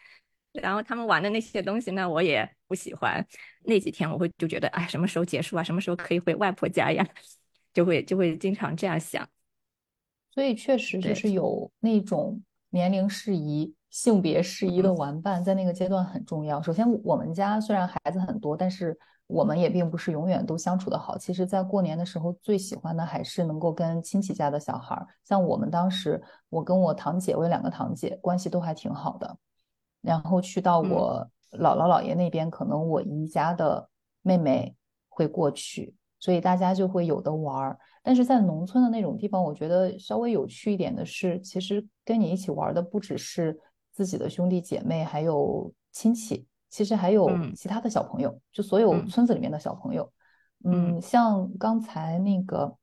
[0.53, 3.23] 然后他们玩的那些东西呢，我也不喜欢。
[3.64, 5.62] 那几天我会就觉得，哎，什么时候结束啊？
[5.62, 7.07] 什么时候可以回外婆家呀？
[7.75, 9.29] 就会就会经常这样想。
[10.37, 16.61] 所以确实就是有那种年龄适宜、性别适宜的玩伴，在那个阶段很重要。
[16.61, 18.95] 首先，我们家虽然孩子很多，但是
[19.26, 21.16] 我们也并不是永远都相处的好。
[21.16, 25.07] 其实，在过年的时候，最喜欢的还是能够跟亲戚家的小孩儿。
[25.24, 29.39] 像我们当时，我跟我堂姐，我有两个堂姐，关系都还挺好的。
[30.03, 33.89] 然后去到我姥姥姥爷那边，可能我姨家的
[34.20, 34.76] 妹妹
[35.09, 37.78] 会过去，所以大家就会有的玩儿。
[38.07, 43.59] 但是在农村的那种地方，我觉得稍微有趣一点的是，其实跟你一起玩的不只是
[43.91, 50.09] 自己的兄弟姐妹，还有亲戚，其实还有其他的小朋友，就所有村子里面的小朋友。
[50.65, 52.77] 嗯，像刚才那个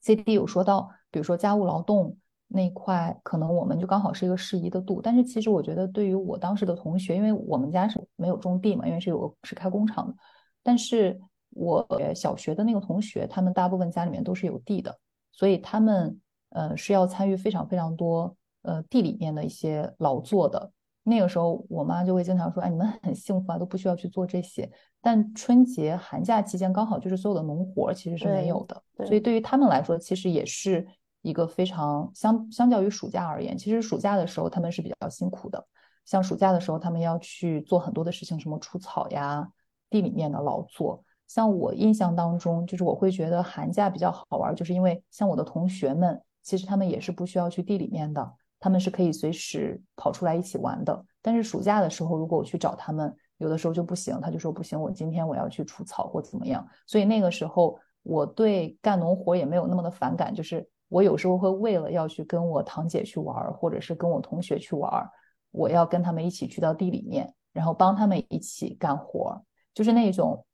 [0.00, 2.16] C D 有说到，比如说家务劳动。
[2.52, 10.14] 那块可能我们就刚好是一个适宜的度，但是其实我觉得对于我当时的同学，因为我们家是没有种地嘛，因为是有个是开工厂的，
[10.60, 11.20] 但是
[11.50, 14.98] 我小学的那个同学，他们大部分家里面都是有地的，
[15.30, 16.20] 所以他们
[16.50, 20.72] 呃是要参与非常非常多呃地里面的一些劳作的。
[21.02, 24.70] 那个时候我妈就会经常说，哎，你们很幸福啊，都不需要去做这些。
[25.00, 30.86] 但春节寒假期间刚好就是所有的农活其实是没有的，所以对于他们来说，其实也是。
[31.22, 35.62] 一个非常相相较于暑假而言，其实暑假的时候他们是比较辛苦的。
[36.06, 39.46] 像暑假的时候，他们要去做很多的事情，什么除草呀、
[39.90, 41.04] 地里面的劳作。
[41.30, 51.04] 像我印象当中，就是我会觉得寒假比较好玩，就是因为像我的同学们，其实他们也是不需要去地里面的，他们是可以随时跑出来一起玩的。
[51.22, 56.66] 但是暑假的时候，如果我去找他们，有的时候就不行，他就说不行，我今天我要去除草或怎么样。
[56.84, 60.68] 所以那个时候，我对干农活也没有那么的反感，就是。
[60.90, 65.08] 我有时候会为了要去跟我堂姐去玩，或者是跟我同学去玩，
[65.52, 69.40] 我要跟他们一起去到地里面，然后帮他们一起干活，
[69.72, 70.44] 就是那种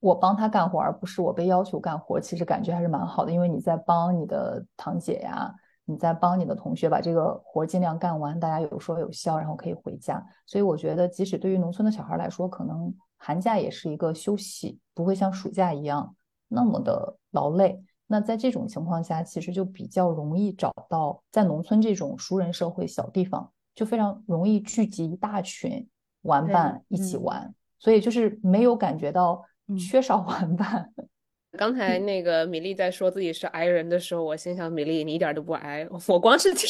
[0.00, 2.18] 我帮他干活，而不是我被要求干活。
[2.18, 10.24] 其实感觉还是蛮好的，因为你在帮你的堂姐呀，你在帮你的同学把这个活尽量干完，大家有说有笑，然后可以回家。
[10.46, 16.16] 所以我觉得，即使对于农村的小孩来说，可能寒假也是一个休息，不会像暑假一样
[16.48, 17.82] 那么的劳累。
[18.06, 25.86] 那在这种情况下，其实就比较容易找到，在农村这种熟人社会小地方，就非常容易聚集一大群
[26.22, 29.44] 玩伴一起玩，所以就是没有感觉到
[29.78, 30.88] 缺少玩伴。
[31.58, 36.68] 刚才那个米粒在说自己是挨人的时候，我心想，米粒你一点都不挨，我光是 听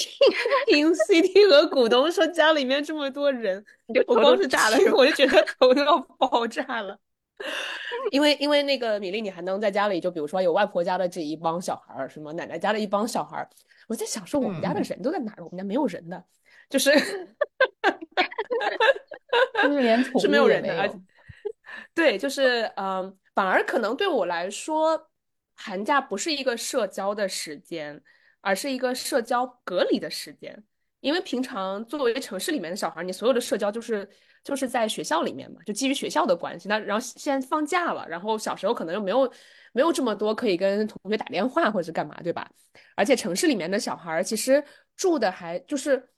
[0.67, 3.63] 听 CT 和股东说家里面这么多人，
[4.07, 6.99] 我光是炸了，我就觉得 头都要爆炸了。
[8.11, 13.49] 因为因为那个米粒，你还能在家里，就比如说有外婆家的这一帮小孩儿，什么奶奶家的一帮小孩儿，
[13.87, 15.45] 我在想说我们家的人都在哪儿？
[15.45, 16.25] 我们家没有人的，
[16.71, 16.91] 就是
[19.63, 20.95] 就是连是没有人的，
[21.95, 25.11] 对，就是嗯，反而可能对我来说，
[25.57, 28.03] 寒假不是一个社交的时间，
[28.41, 30.63] 而是一个社交隔离的时间，
[31.01, 34.09] 因为平常作为城市里面的小孩，你所有的社交就是。
[34.43, 36.67] 就是在学校里面嘛，就基于学校的关系。
[36.67, 39.31] 那然后现在放假了，然后小时候可能又没有
[39.73, 42.51] 没有这么多可以跟同学打电话或者是干嘛，对吧？
[42.97, 44.65] 而且城市里面的小孩其实
[44.97, 46.09] 住的还就是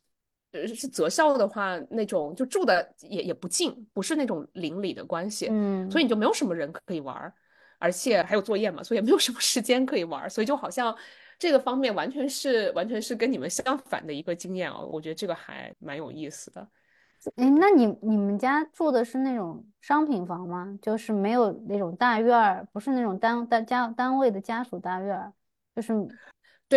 [0.52, 7.32] 是择校的话，那种就住的也也不近，不是那种邻里的关系，嗯，所以你就没有什么人可以玩，
[7.78, 10.94] 而且还有作业嘛，所以也没有什么时间可以玩，所以就好像
[11.38, 14.88] 这个方面完全是完全是跟你们相反的一个经验哦。
[14.92, 16.68] 我觉得这个还蛮有意思的。
[17.36, 20.76] 哎，那你你们家住的是那种商品房吗？
[20.82, 25.32] 就是没有那种大院儿，不是那种单单家单位的家属大院儿，
[25.74, 25.94] 就是。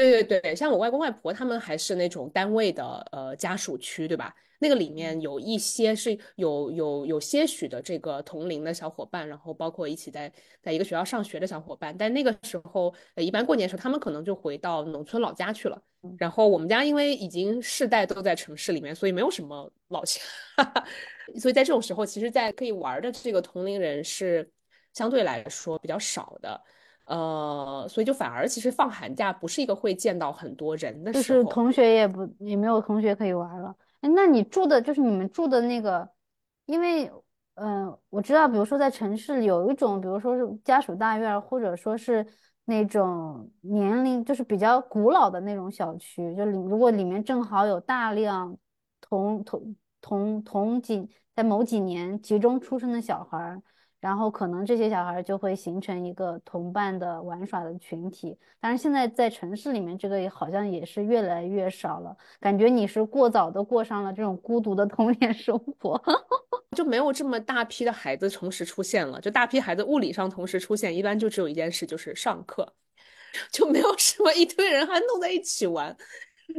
[0.02, 4.36] 对对对，像我外公外婆他们还是那种单位的呃家属区，对吧？
[4.60, 10.32] 那个里面有一些是有有有些许的这个同龄的小伙伴，然后包括一起在
[10.62, 11.96] 在一个学校上学的小伙伴。
[11.98, 15.82] 但那个时候，呃，一般过年的时候，他们可能就回到农村老家去了。
[16.18, 20.22] 然后我们家因为已经世代都在城市里面，所以没有什么老乡，
[21.40, 24.50] 所以在这种时候，其实，在可以玩的这个同龄人是
[24.94, 26.62] 相对来说比较少的。
[27.06, 33.76] 呃，所以就反而其实放寒假不是一个会见到很多人的时候，就是同学也不也没有同学可以玩了。
[34.02, 36.10] 哎，那你住的就是你们住的那个，
[36.66, 37.12] 因为
[37.56, 42.26] 嗯，我知道，比如说在城市里有一种，比如说是家属大院，或者说是
[42.66, 48.58] 那种年龄就是比较古老的那种小区，就里如果里面正好有大量
[49.00, 53.62] 同同同同几在某几年集中出生的小孩儿。
[54.06, 62.16] 然后可能这些小孩就会形成一个同伴的玩耍的群体，但是现在在城市里面，这个好像也是越来越少了。
[62.40, 66.00] 感觉你是过早的过上了这种孤独的童年生活，
[66.78, 69.20] 就没有这么大批的孩子同时出现了。
[69.20, 72.72] 就大批孩子物理上同时出现，一般就只有一件事，就是上课，
[73.52, 75.98] 就没有什么一堆人还弄在一起玩，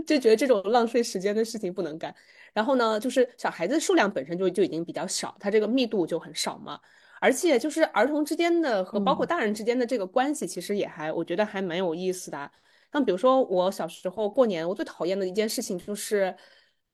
[0.04, 2.12] 就觉得这种浪费时间的事情不能干。
[2.52, 6.80] 然后呢，就是小孩子数量本身就就已经比较少，他这个密度就很少嘛。
[7.20, 12.50] 而且就是儿童之间的和包括大人之间的这个关系，其实也还我觉得还蛮有意思的。
[12.92, 16.34] 像比如说我小时候过年，我最讨厌的一件事情就是，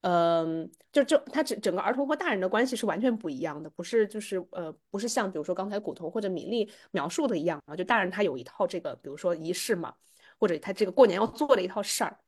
[0.02, 9.94] 嗯，就就他整整个儿童和大人的关系是完全不一样的，不是就是呃不是像比如说刚才骨头或者米粒描述的一样啊，就大人他有一套这个比如说仪式嘛，
[10.38, 12.18] 或者他这个过年要做的一套事儿，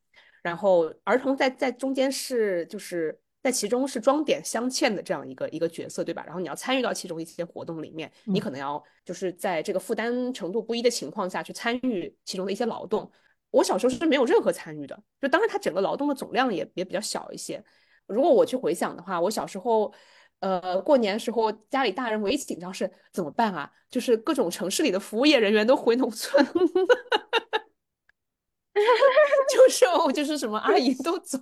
[0.42, 3.18] 然后儿童在在中间是就是。
[3.44, 6.24] 在其中是装点镶嵌的这样一个一个角色，对吧？
[6.24, 13.12] 然后你要参与到其中一些活动里面，你可能要就是在这个负担程度不一的情况下去参与其中的一些劳动。
[13.50, 17.62] 我小时候是没有任何参与的，就当然他整个劳动的总量也也比较小一些。
[18.06, 19.92] 如果我去回想的话，我小时候，
[20.40, 23.70] 呃，过年时候家里大人唯一紧张是怎么办啊？
[23.90, 26.42] 就是各种城市里的服务业人员都回农村。
[29.52, 31.38] 就是哦，就是什么阿姨都走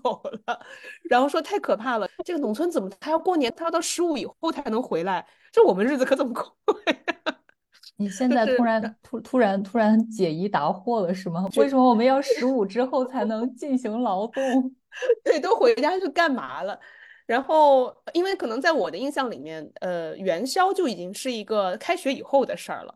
[0.47, 0.61] 了，
[1.09, 6.45] 然后说太可怕了，这个农村怎么他要过年，他要到十五以后才能回来，这我们日子可怎么过
[6.87, 7.37] 呀？
[7.97, 11.49] 你现在突然突突然突然解疑答惑了是吗？
[11.57, 14.75] 为什么我们要十五之后才能进行劳动？
[15.25, 16.79] 对，都回家去干嘛了？
[17.25, 22.95] 然后因为可能在我的印象里面，呃，元宵就已经是一个开学以后的事儿了。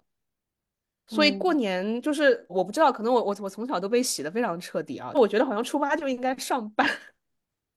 [1.07, 5.13] 所以过年就是我不知道，可能我我我从小都被洗的非常彻底啊！
[5.15, 6.89] 我觉得好像初八就应该上班，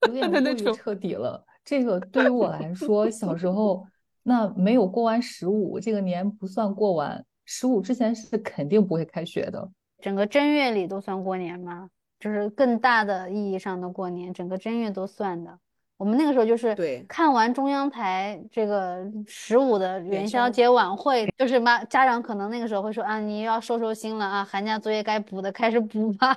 [0.07, 1.45] 有点过于彻底了。
[1.63, 3.85] 这个对于我来说，小时候
[4.23, 7.23] 那没有过完十五，这个年不算过完。
[7.45, 9.69] 十五之前是肯定不会开学的。
[10.01, 11.89] 整个正月里都算过年吗？
[12.19, 15.59] 就是更大的意义上的过年，整个正月都算的。
[15.99, 16.73] 我们那个时候就是
[17.09, 26.33] 看完中央台这个十五的元宵节晚会，就是妈家长可能那个时候会说啊，你要收收心了啊，寒假作业该补的开始补吧，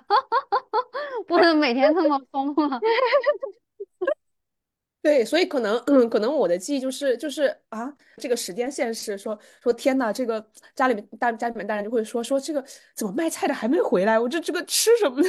[1.28, 2.80] 不能每天这么疯了。
[5.00, 10.44] 对，所以可能嗯，可能我的记忆就是就是啊，这个时间线是说说天呐，这个
[10.74, 12.64] 家里面大家里面大人就会说说这个
[12.96, 15.28] 怎么卖菜的还没回来，我这这个吃什么呢？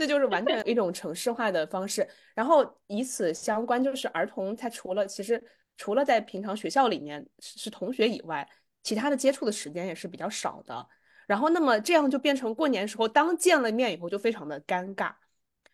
[0.00, 5.44] 这就是完全一种城市化的方式，然后以此相关，就是儿童他除了其实
[5.76, 8.48] 除了在平常学校里面是是同学以外，
[8.82, 10.88] 其他的接触的时间也是比较少的。
[11.26, 15.12] 然后那么这样就变成过年时候当见了面以后就非常的尴尬，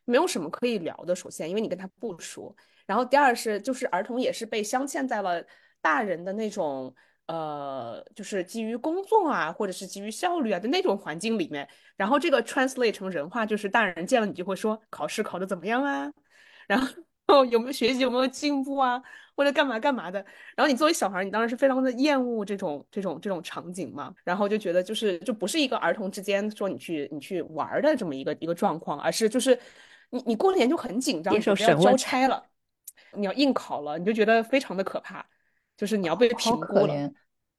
[0.04, 1.14] 没有什么可以聊的。
[1.14, 5.40] 首先，因为你跟他不熟，然后第二是就是儿童也是被镶嵌在了
[5.80, 6.92] 大人的那种。
[7.26, 16.12] 呃，就是基于工作啊，或者是基于效率啊的那种环境里面，然后这个 translate 成人话，就是大人见了你就会说考试考的怎么样啊，
[16.68, 16.80] 然
[17.26, 19.02] 后有没有学习有没有进步啊，
[19.34, 20.24] 或者干嘛干嘛的。
[20.54, 29.58] 然后你作为小孩，你当然是非常的厌恶这种这种这种场景嘛，然后就觉得就是就不是一个儿童之间说你去你去玩的这么一个一个状况，而是就是
[30.10, 32.46] 你你过年就很紧张，你要交差了，
[33.14, 35.26] 你要应考了，你就觉得非常的可怕。
[35.76, 37.12] 就是你要被评估了，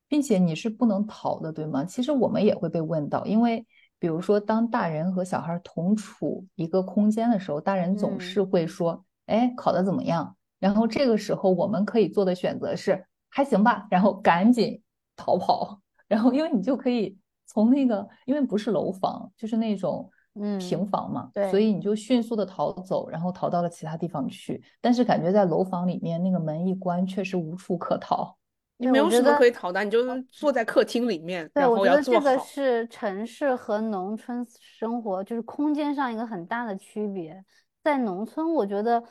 [0.08, 1.86] 并且你是不能逃的，对吗？
[1.86, 3.66] 其实我们也会被问到，因为
[4.00, 14.82] 比如说，当大人和小孩同处一个空间的时候，大人总是会说：“哎，考的怎么样？”然后这个时候我们可以做的选择是“还行吧”，然后赶紧
[15.16, 15.80] 逃跑。
[16.08, 20.10] 然后因为你就可以从那个，因为不是楼房，就是那种。
[20.40, 24.62] 嗯，平房嘛，对，所以你就迅速的逃走，然后逃到了其他地方去。
[24.80, 28.36] 但是感觉在楼房里面，那个门一关，确实无处可逃，
[28.78, 30.00] 你没有什么可以逃的，你就
[30.32, 37.44] 坐在客厅里面，对，我觉得这个是城市和农村生活，就是空间上一个很大的区别。
[37.84, 39.02] 在农村，我觉得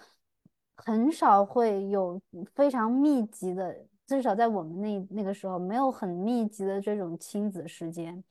[0.76, 2.20] 很少会有
[2.54, 3.74] 非常密集的，
[4.06, 8.22] 至少在我们那那个时候，没有很密集的这种亲子时间。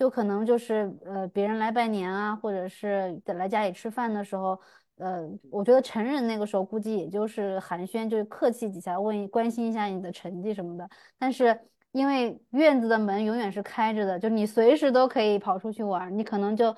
[0.00, 4.58] 就可能就是呃，别人来拜年啊，或者是来家里吃饭的时候，
[4.96, 10.88] 呃，我觉得成人那个时候估计也就是寒暄，就是客气几下，问关心一下你的成绩什么的。
[11.18, 11.60] 但是
[11.92, 16.16] 因为院子的门永远是开着的，就你随时都可以跑出去玩。
[16.16, 16.74] 你可能就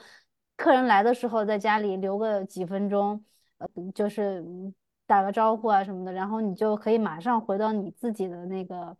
[0.56, 3.24] 客人来的时候在家里留个几分钟，
[3.58, 4.44] 呃，就是
[5.06, 8.96] 打个招呼啊什么的，然后你就可以马上回到你自己的那个。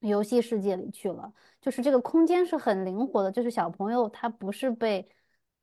[0.00, 5.08] 游戏世界里去了，就是这个空间是很灵活的，就是小朋友他不是被，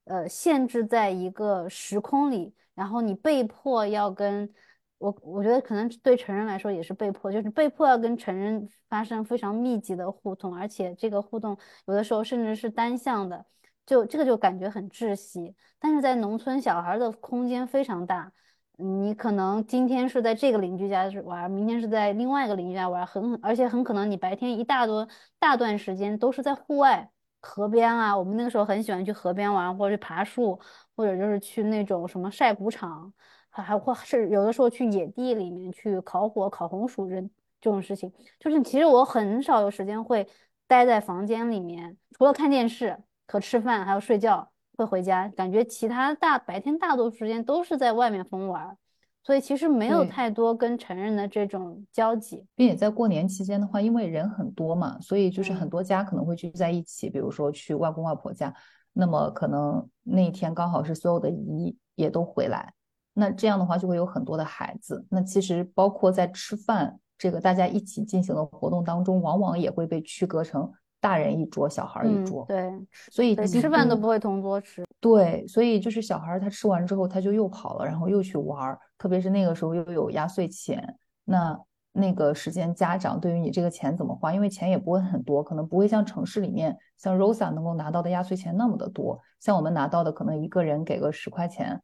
[0.06, 4.52] 呃，限制在一个时空里，然后你被迫要跟
[5.00, 13.46] 我我觉得可能对成人来说也是被迫，就是被迫要跟成人发生非常密集的互动，而且这个互动有的时候甚至是单向的，
[13.86, 15.56] 就这个就感觉很窒息。
[15.80, 18.32] 但是在农村，小孩的空间非常大，
[18.78, 25.08] 你可能今天是在这个邻居家玩，明天是在另外一个邻居家玩，很而且很可能你白天一大多
[25.40, 27.10] 大段时间都是在户外，
[27.42, 30.60] 河边啊，我们那个时候很喜欢去河边玩，或者去爬树，
[30.96, 33.12] 或者就是去那种什么晒谷场。
[33.50, 37.20] 还还或是有的时候去野地里面去烤火、烤红薯这
[37.60, 40.28] 这种事情，就是其实我很少有时间会
[40.68, 45.28] 待在房间里面，除了看电视和吃饭，还有睡觉，会回家。
[45.30, 48.78] 感觉其他大白天大多数时间都是在外面疯玩，
[49.24, 52.46] 所以其实没有太多跟成人的这种交集。
[52.56, 58.54] 并且在过年期间的话，因为人很多嘛，所以就是很多家可能会聚在一起，比如说去外公外婆家，
[58.94, 62.74] 那么可能那一天刚好是所有的姨也都回来。
[63.14, 65.04] 那这样的话就会有很多的孩子。
[65.10, 70.72] 那其实包括在吃饭这个大家一起进行的活动当中，往往也会被区隔成
[71.08, 72.44] 大人一桌，小孩一桌。
[72.50, 72.70] 对，
[73.10, 74.86] 所以吃饭都不会同桌吃。
[75.00, 78.78] 对，所以就是小孩他吃完之后他就又跑了，然后又去玩。
[78.98, 81.58] 特别是那个时候又有压岁钱，那
[81.94, 84.34] 那个时间家长对于你这个钱怎么花？
[84.34, 89.18] 因为钱也不会很多，可能不会像城市里面像 Rosa 能够拿到的压岁钱那么的多。
[89.40, 91.82] 像我们拿到的可能一个人给个十块钱。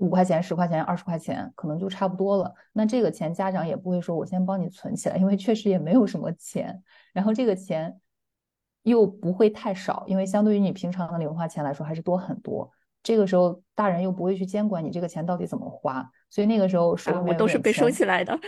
[0.00, 2.54] 五块钱、十块钱、二十块钱，可能就差不多了。
[2.72, 6.80] 那这个钱家长也不会说“我先帮你存起来”，因为确实也没有什么钱。
[7.12, 8.00] 然后这个钱
[8.82, 12.70] 又不会太少，因为相对于你平常的零花钱来说还是多很多。
[13.02, 18.38] 这个时候大人又不会去监管你这个钱到底怎么花，所以那个时候手里面都是被收起来的，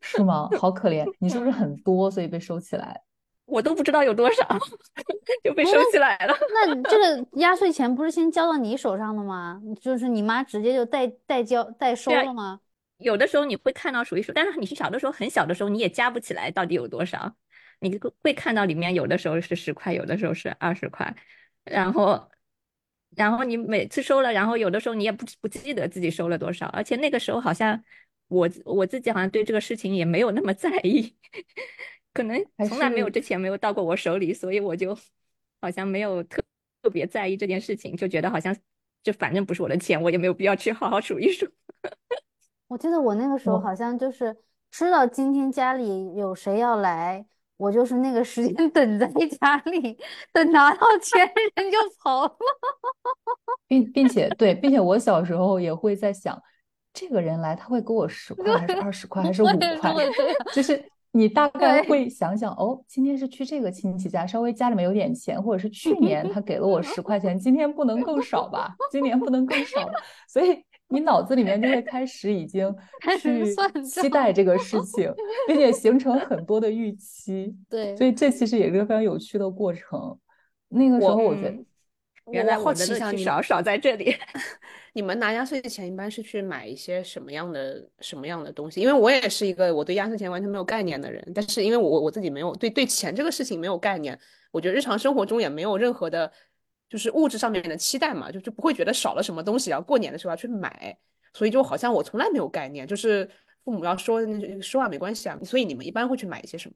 [0.00, 0.48] 是吗？
[0.58, 3.00] 好可怜，你是不是 很多，所以被收起来？
[3.46, 4.46] 我都不知道有多少，
[5.44, 6.34] 就被收起来了。
[6.52, 9.60] 那这个压岁钱不是先交到你手上的吗？
[9.80, 12.60] 就是你妈直接就代代交代收了吗？
[12.98, 17.34] 有的时候你会看到数一数，但是你是小的时候很小的时候，你也加不起来到底有多少。
[17.80, 21.14] 你会看到里面有的时候是十块，有的时候是二十块，
[21.64, 22.28] 然后，
[23.14, 27.82] 然后你每次收了，然后有的时候你也不不记得自己收了多少，而且那个时候好像
[28.28, 31.16] 我我自己好像对这个事情也没有那么在意。
[32.12, 34.96] 可能从来没有这钱没有到过我手里，所以我就
[35.60, 36.42] 好像没有特
[36.80, 38.56] 特别在意这件事情，就觉得好像
[39.02, 41.46] 这反正不是我的钱，我也没有必要去好好数一数。
[42.68, 44.34] 我记得我那个时候好像就是
[44.70, 47.26] 知道今天家里有谁要来，
[47.56, 49.06] 我就是那个时间 等在
[49.40, 49.98] 家里，
[50.32, 52.36] 等拿到钱人就跑了，
[53.66, 56.40] 并并且对，并且我小时候也会在想，
[56.92, 59.94] 这个人来他会给我十块还是二十块还是五块，
[60.52, 60.84] 就是。
[61.12, 68.76] 你大概会想想哦，今天是去这个亲戚家，稍微家里面有点钱，或者是去年他给了我十块钱，今天不能更少吧？
[68.92, 69.88] 今年不能更少，
[70.28, 72.74] 所以你脑子里面就会开始已经
[73.20, 73.44] 去
[73.82, 75.12] 期待这个事情，
[75.46, 77.54] 并且形成很多的预期。
[77.68, 80.18] 对，所以这其实也是个非常有趣的过程。
[80.68, 81.54] 那个时候我觉得。
[82.32, 84.12] 原来我的乐趣少少在这里。
[84.94, 88.80] 你们拿压岁钱一般是去买一些什么样的什么样的东西？
[88.80, 94.18] 因为我也是一个我对压岁钱完全没有概念的人，但是因为我我自己没有对对钱这个事情没有概念，
[94.50, 96.28] 我觉得日常生活中也没有任何的，
[96.88, 100.96] 就是物质上面的期待嘛，就就不会觉得少了什么东西，然后过年的时候要去买，
[101.32, 103.28] 所以就好像我从来没有概念，就是
[103.64, 104.20] 父母要说
[104.60, 106.74] 说话没关系啊，所以你们一般会去买一些什么？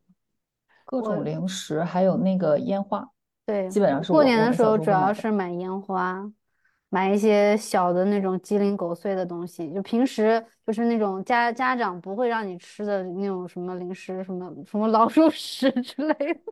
[0.85, 3.09] 各种零食，还有那个烟花。
[3.47, 6.29] 对，基本上是过年的时候，主要是买烟花，
[6.89, 9.73] 买一些小的那种鸡零狗碎的东西。
[9.73, 16.43] 就平时就是那种家家长不会让你吃的那种什么零食，什么什么老鼠屎 之类的。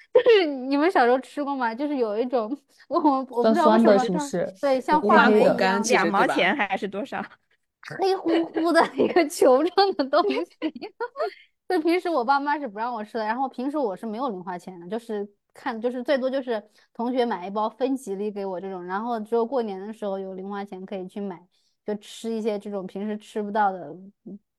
[0.12, 1.74] 就是你们小时候吃过吗？
[1.74, 2.56] 就是有一种
[2.88, 4.18] 我我我不知道为什么，
[4.60, 7.22] 对，像话梅一样，两毛钱还是多少？
[7.98, 10.44] 黑乎乎的一个球状的东西。
[11.68, 21.40] 就平时我爸妈是不让我吃的，然后平时我是没有零花钱的，就是看就是最多就是同学买一包分几粒给我这种，然后只有过年的时候有零花钱可以去买，
[21.86, 23.94] 就吃一些这种平时吃不到的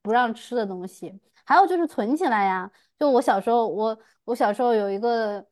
[0.01, 1.13] 不让吃的东西。
[1.43, 2.71] 还有就是存起来呀，
[3.01, 5.43] 就我小时候我我小时候有一个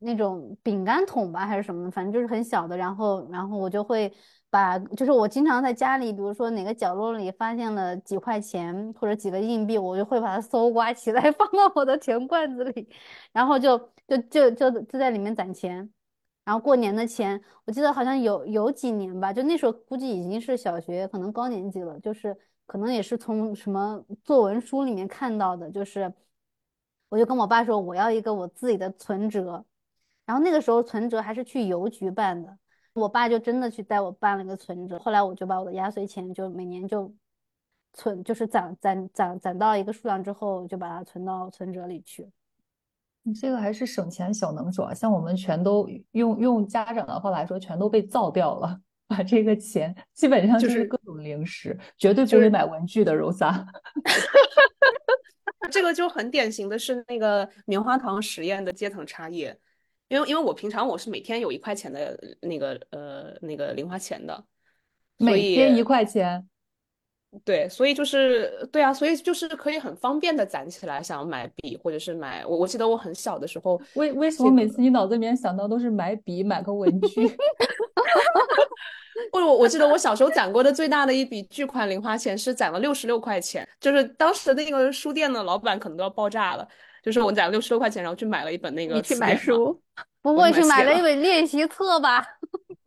[0.00, 4.12] 那种饼干桶吧还是什么，反正就是很小的，然后然后我就会。
[4.50, 12.88] 把就是我经常在家里，比如说哪个角落里发现了几块钱或者几个硬币，我就会把它搜刮起来 放到我的钱罐子里，
[13.30, 15.90] 然后就就就就就在里面攒钱。
[16.46, 22.34] 然后过年的钱，我记得好像有有几年吧，就那时候估计已经是小学，可能高年级了，就是
[22.64, 26.10] 可能也是从什么作文书里面看到的，就是
[27.08, 29.64] 我就跟我爸说我要一个我自己的存折，
[30.26, 32.58] 然后那个时候存折还是去邮局办的。
[32.94, 37.14] 我爸就真的去带我办了个存折，后来我就把我的压岁钱就每年就
[37.92, 42.28] 存，就是攒攒攒攒到一个数量之后，就把它存到存折里去。
[43.22, 44.94] 你这个还是省钱小能手啊！
[44.94, 53.14] 像我们全都用用家长的话来说，全都被造掉了， 把这个钱基本上就是各种零食，绝对不会买文具的。
[53.14, 53.66] 柔萨，
[55.70, 59.52] 这个就很典型的是那个棉花糖实验的阶层差异。
[60.08, 64.44] 因为因为我平常我是每天有一块钱的那个呃那个零花钱的，
[65.18, 66.48] 每天一块钱。
[67.44, 72.56] 对，所以就是对啊，所以就是可以很方便的攒起来，想要买笔或者是买我。
[72.56, 77.28] 我记得我很小的时候，为为什么每次你脑子里面想到都是买笔、买个文具？
[79.32, 86.66] 不，我我记得我小时候攒过的最大的一笔巨款零花钱是攒了六十六块钱，就是当时的那个书店的老板可能都要爆炸了。
[87.00, 88.96] 就是我攒了六十六块钱，然后去买了一本那个。
[88.96, 89.80] 你去买书？
[90.20, 92.22] 不会是买了一本练习册吧？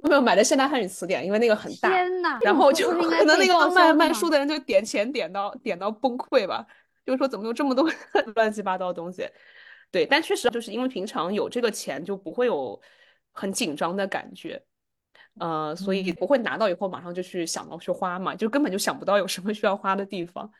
[0.04, 1.90] 没有买的现代汉语词典，因为那个很大。
[1.90, 6.64] 天呐，然后就可能那个卖卖书的人就点钱点到点到崩溃吧，
[7.06, 7.90] 就是说怎么有这么多
[8.36, 9.28] 乱七八糟的东西。
[9.90, 12.80] 对，但确实就是因为平常有这个钱，就不会有
[13.32, 14.62] 很紧张的感觉，
[15.40, 20.52] 呃，所以不会拿到以后马上就去想到去花嘛，就根本就想不到有什么需要花的地方。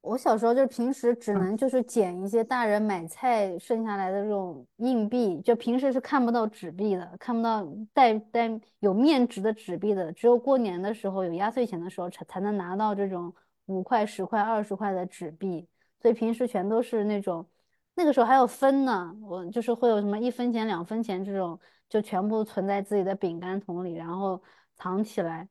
[0.00, 8.48] 我小时候就是平时只能就是捡一些大人买菜剩下来的这种硬币，就平时是看不到纸币的，看不到带带
[8.78, 13.34] 有面值的纸币的，只有过年的时候有压岁钱的时候才才能拿到这种
[13.66, 15.66] 五块、十块、二十块的纸币，
[16.00, 17.44] 所以平时全都是那种，
[17.96, 24.42] 那个时候还有分呢，我就是会有什么一分钱、两分钱这种，就全部存在自己的饼干桶里，然后
[24.76, 25.48] 藏起来。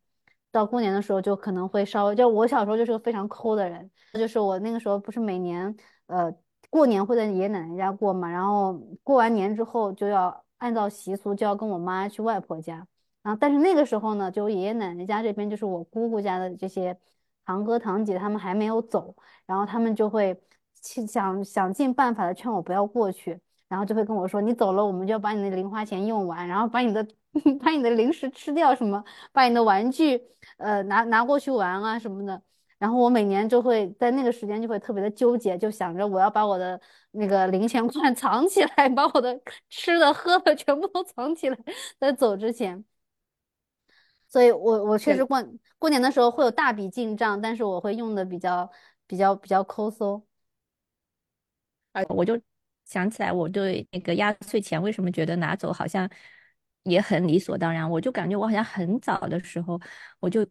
[0.50, 5.76] 到过年的时候就可能会稍微，就我小时候就是个非常抠的人，就是我那个时候不是每年
[6.08, 6.34] 呃
[6.70, 8.74] 过年会在爷爷奶奶家过嘛，然后
[9.04, 12.88] 过完年之后就要按照习俗就要跟我妈去外婆家，
[13.22, 16.98] 然后但是那个时候呢，就爷爷奶奶家这边就是我姑姑家的这些
[17.46, 19.16] 堂哥堂姐他们还没有走，
[19.46, 20.42] 然后他们就会
[20.82, 27.06] 去想想尽办法的劝我不要过去，然后就会跟我说你走了我们就要把你的零花钱用完，然后把你的。
[27.62, 29.04] 把你的零食吃掉，什么？
[29.32, 30.20] 把你的玩具，
[30.58, 32.42] 呃，拿拿过去玩啊什么的。
[32.80, 36.80] 然后我每年就会在那个时间就会特别的纠结，就想着我要把我的
[37.12, 39.40] 那个零钱罐 藏起来，把我的
[39.70, 41.58] 吃的喝的全部都藏起来，
[42.00, 42.84] 在走之前。
[44.28, 45.38] 所以我我确实过
[45.78, 48.68] 过年的时候会有大笔进账，但是我会用的比较
[49.06, 50.26] 比较比较抠搜。
[51.92, 52.40] 哎，我就
[52.88, 56.10] 想起来，我对那个压岁钱为什么觉得拿走好像。
[56.84, 59.78] 也很理所当然，我就感觉我好像很早的时候
[60.22, 60.48] 我就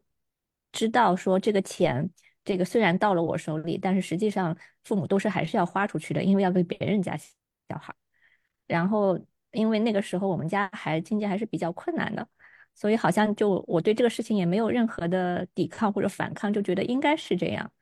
[0.70, 2.11] 知道说这个钱，
[2.45, 7.95] 这个虽然到了我手里，但是实际上父母都是还是要花出去的，因为要给别人家小孩。
[8.66, 9.18] 然后
[9.53, 12.28] 因为那个时候我们家还经济还是比较困难的，
[12.74, 17.72] 所以好像就我对这个事情也没有任何的抵抗或者反抗，就觉得应该是这样。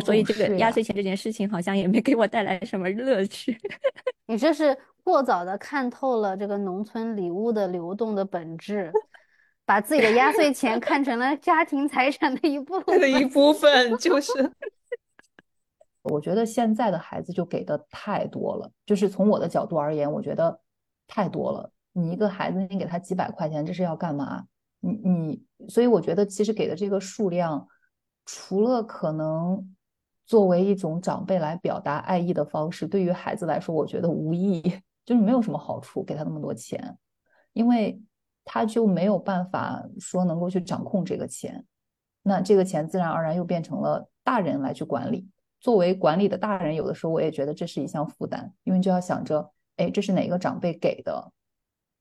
[0.00, 3.56] 所以这个压岁钱这件事情好像也没给我带来什么乐趣。
[4.26, 4.76] 你这是。
[5.02, 8.92] 过早的看透了这个农村礼物的流动的本质，
[9.64, 14.30] 把自己的压岁钱看成了家庭财产的一部分的 一部分，就是。
[16.02, 20.60] 我觉得现在的孩子就给的太多了，就是从我的角度而言，我觉得
[21.08, 21.72] 太多了。
[21.92, 24.44] 你一个孩子，你给他几百块钱，这是要干嘛？
[24.80, 27.66] 你你，所以我觉得其实给的这个数量，
[28.26, 29.74] 除了可能
[30.30, 34.80] 作为一种长辈来表达爱意的方式，对于孩子来说，我觉得无意义。
[35.04, 36.96] 就是没有什么好处，给他那么多钱，
[37.52, 38.00] 因为
[38.44, 41.64] 他就没有办法说能够去掌控这个钱，
[42.22, 45.26] 那这个钱自然而然又变成了大人来去管理。
[45.58, 51.32] 作为管理的大人，有的时候我也觉得这是一项负担，因为就要想着，哎，这是哪个长辈给的，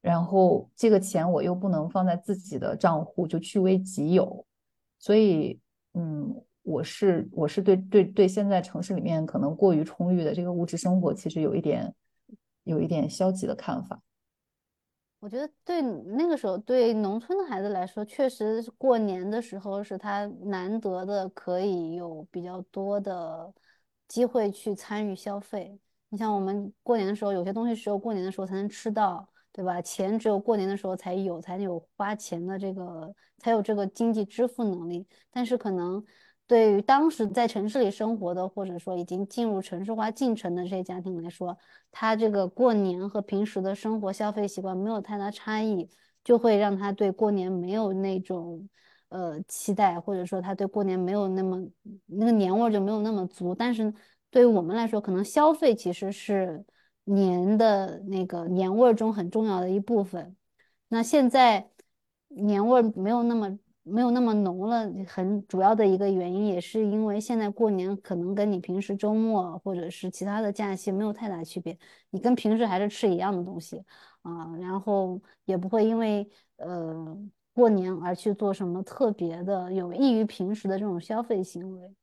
[0.02, 4.46] 然后这个钱我又不能放在自己的账户就据为己有，
[5.00, 5.60] 所以，
[5.96, 6.40] 嗯，
[6.70, 11.94] 我是我是对对对现在城市里面可能过于充裕的这个物质生活，其实有一点。
[12.66, 14.00] 有一点消极的看法。
[15.20, 23.52] 我觉得对那个时候，对农村的孩子来说，确实过年的时候是他难得的可以有比较多的
[24.08, 25.80] 机会去参与消费。
[26.10, 29.82] 你像我们过年的时候，有些东西只有过年的时候才能吃到，对吧？
[29.82, 35.08] 钱只有过年的时候才有，才有花钱的这个，才有这个经济支付能力。
[35.32, 36.06] 但是可能。
[36.50, 41.56] 对于当时在城市里生活的，或者说已经进入城市化进程的这些家庭来说，
[41.92, 45.88] 他这个过年和平时的生活消费习惯没有太大差异，
[46.24, 48.68] 就会让他对过年没有那种
[49.10, 51.64] 呃期待，或者说他对过年没有那么
[52.08, 53.54] 那个年味就没有那么足。
[53.54, 53.94] 但是
[54.32, 56.66] 对于我们来说，可能消费其实是
[57.04, 60.36] 年的那个年味中很重要的一部分。
[60.88, 61.70] 那现在
[62.30, 63.60] 年味没有那么。
[63.84, 71.78] 没有那么浓了，很主要的一个原因也是因为现在过年可能跟你平时周末或者是其他的假期没有太大区别，
[72.12, 73.84] 你跟平时还是吃一样的东西
[74.22, 77.18] 啊，然后也不会因为呃
[77.54, 81.96] 过年而去做什么特别的有益于平时的这种消费行为。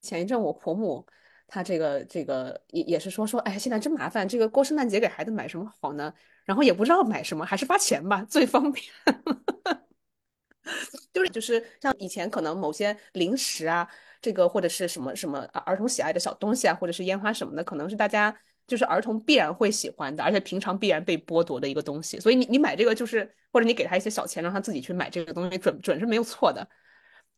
[0.00, 1.04] 前一阵我婆母
[1.48, 6.14] 她这个这个也也是说说，哎，现在真麻烦，这个过圣诞节给孩子买什么好呢？
[6.44, 8.84] 然后也不知道买什么，还是发钱吧，最方便。
[11.14, 13.88] 就是就是像以前可能某些零食啊，
[14.20, 18.36] 这个或者是什么什么儿童喜爱的小东西啊，或者是烟花什么的，可能是大家
[18.66, 22.18] 就是儿童必然会喜欢的，而且平常必然被剥夺的一个东西。
[22.18, 26.68] 所以你你买这个就是，或者你给他一些小钱，让他自己去买这个东西，准准是没有错的。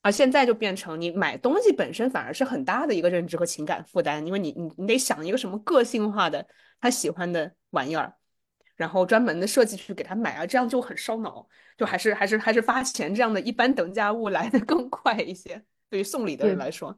[0.01, 6.47] 而现在就变成你买东西本身反而是很大的一个认知和情感负担，因为你你你得想一个什么个性化的
[6.81, 8.15] 他喜欢的玩意儿。
[8.79, 11.45] 然后专门的设计去给他买啊，这样就很烧脑，
[11.77, 15.61] 就还是还是还是发钱这样的一般等价物来的更快一些。
[15.91, 16.97] 对于送礼的人来说，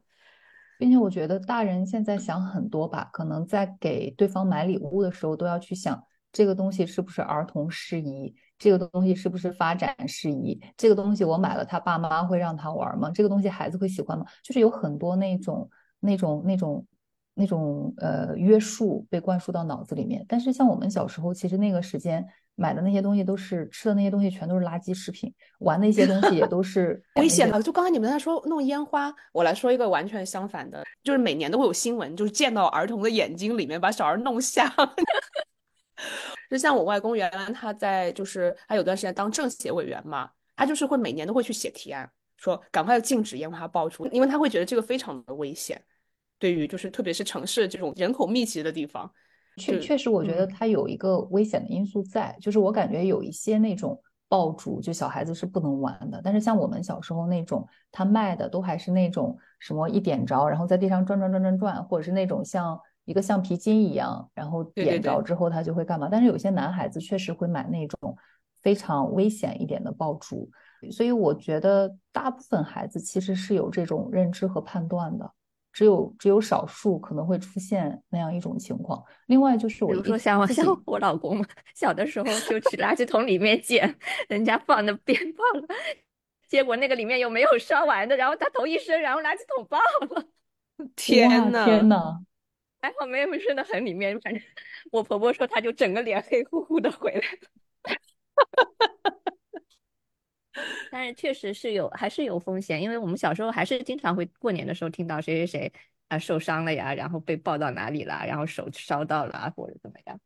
[0.77, 6.01] 并且我觉得大人现在想很多吧，可能在给对方买礼物的时候都要去想
[6.31, 13.09] 这个东西是不是儿童适宜，这个东西是不是发展适宜，这个东西我买了他爸妈会让他玩吗？
[13.11, 14.23] 这个东西孩子会喜欢吗？
[14.43, 15.67] 就是有很多那种
[15.99, 16.85] 那种那种。
[17.33, 22.25] 那种呃约束被灌输到脑子里面，但是像我们小时候，其实那个时间
[22.55, 27.61] 买的那些东西都是吃的那些东西全都是垃圾食品，玩的一些东西也都是 危险的。
[27.63, 34.71] 就刚才你们在说弄烟花，我来说一个完全相反的，就是每年都会有新闻，就是见到儿童的眼睛里面把小孩弄瞎。
[36.49, 45.81] 就像我外公原来他在就是他有段时间当政协委员嘛，他就是会每年都会去写提案，说赶快禁止烟花爆竹，因为他会觉得这个非常的危险。
[46.41, 49.09] 对于就是特别是城市这种人口密集的地方，
[49.57, 56.19] 确确实我觉得它有一个危险的因素在，就是我感觉有一些那种爆竹，就小孩子是不能玩的。
[56.23, 66.09] 但是像我们小时候那种，他卖的都还是那种什么一点着，然后在地上转转转转转，或者是那种像一个橡皮筋一样，然后点着之后它就会干嘛。
[66.09, 68.17] 但是有些男孩子确实会买那种
[68.63, 70.49] 非常危险一点的爆竹，
[70.91, 75.31] 所以我觉得大部分孩子其实是有这种认知和判断的。
[75.73, 79.03] 只有只有少数可能会出现那样一种情况。
[79.27, 83.97] 另外就是，比如说像我像我老公小的时候就去垃圾桶里面捡
[84.27, 85.67] 人家放的鞭炮了，
[86.49, 90.25] 结果那个里面有没有烧完的，然后他头一伸，然后垃圾桶爆了。
[90.95, 92.19] 天呐天呐，
[92.81, 94.41] 还好没有伸的很里面，反正
[94.91, 97.97] 我婆婆说他就整个脸黑乎乎的回来了。
[100.89, 105.73] 但是确实是有，还是有风险，因为我们小时候还是经常会过年的时候听到谁谁谁
[106.09, 110.19] 啊受伤了呀，然后被抱到哪里了，然后手烧到了啊或者怎么样。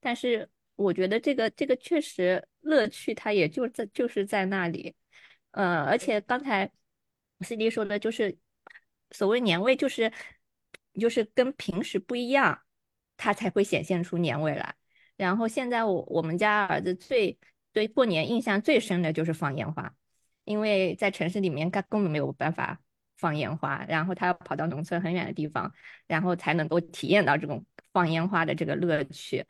[0.00, 4.94] 但是我觉得这个这个确实乐趣它也就在就是在那里，
[5.52, 6.70] 呃，而且刚才
[7.40, 8.36] C D 说的就是
[9.12, 10.12] 所谓年味，就是
[11.00, 12.62] 就是跟平时不一样，
[13.16, 14.74] 它才会显现出年味来。
[15.16, 17.38] 然后现在我我们家儿子最。
[17.72, 19.94] 对过年印象最深的就是放烟花，
[20.44, 22.80] 因为在城市里面他根本没有办法
[23.16, 25.72] 放烟花，然后他要跑到农村很远的地方，
[26.06, 29.44] 然后才能够体验到这种放烟花的这个乐趣，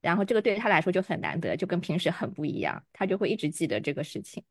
[0.00, 4.42] 然后这个对他来说就很难得，就跟平时很不一样，他就会一直记得这个事情，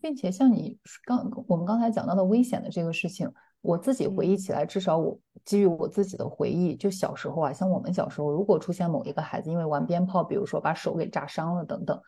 [0.00, 3.30] 并且像你刚我们刚才讲到的危险的这个事情，
[3.60, 12.00] 我自己回忆起来，至少我基于我自己的回忆，就小时候啊，像我们小时候，如果出现某一个孩子因为玩鞭炮，比如说把手给炸伤了等等。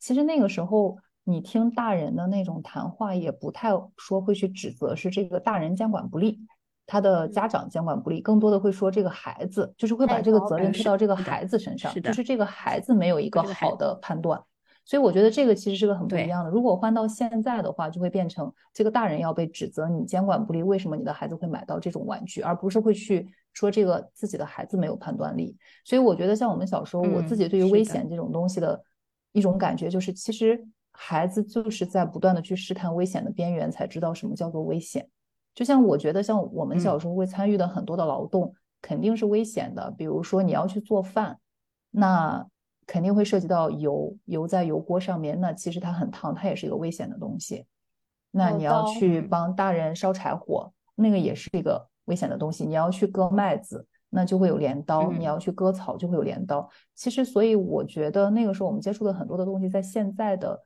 [0.00, 6.40] 其实那个时候，你听大人的那种谈话，也不太说会去指责是这个大人监管不力，
[6.86, 14.42] 他的家长监管不力，更多的会说这个孩子，就是会把这个责任推到这个孩子身上，就是这个孩子没有一个好的判断。
[14.86, 16.50] 所以我觉得这个其实是个很不一样的。
[16.50, 25.54] 如果换到现在的话，就会变成这个大人要被指责你监管不力，为什么你的孩子会买到这种玩具，而不是会去说这个自己的孩子没有判断力。
[25.84, 28.82] 所以我觉得像我们小时候，我自己对于危险这种东西的。
[29.32, 35.08] 一种感觉就是，其实孩子就是在不断的去试探危险的边缘，才知道什么叫做危险。
[35.54, 39.90] 就像我觉得，像我们小时候会参与的很多的劳动，肯定是危险的。
[39.98, 41.38] 比如说你要去做饭，
[41.90, 42.46] 那
[42.86, 47.66] 肯定会涉及到油，油在油锅上面，那其实它很烫，它也是一个危险的东西。
[48.30, 52.64] 那你要去帮大人烧柴火，那个也是一个危险的东西。
[52.64, 53.86] 你要去割麦子。
[54.10, 56.68] 那就会有镰刀，你要去割草就会有镰刀。
[56.94, 60.60] 其实，所以我觉得那个时候我们接触的很多的东西，在现在的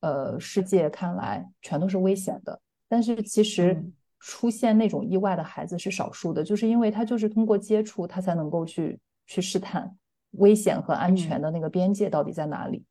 [0.00, 2.58] 呃世界看来，全都是危险的。
[2.88, 3.84] 但是其实
[4.18, 9.94] 出现那种意外的孩子是少数的，就是因为他就是通过接触，他才能够去去试探
[10.32, 12.84] 危险和安全的那个边界到底在哪里。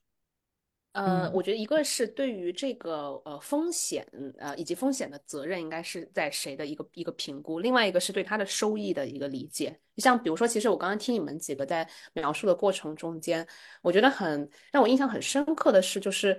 [0.95, 9.77] 呃，我觉得一个是对于这个呃风险呃以及风险的责任应该是在谁的一个一个评估，另外一个是对它的收益的一个理解。
[9.93, 13.45] 就像比如说，其实我刚刚听你们几个在描述的过程中间，
[13.81, 16.37] 我觉得很让我印象很深刻的是，就是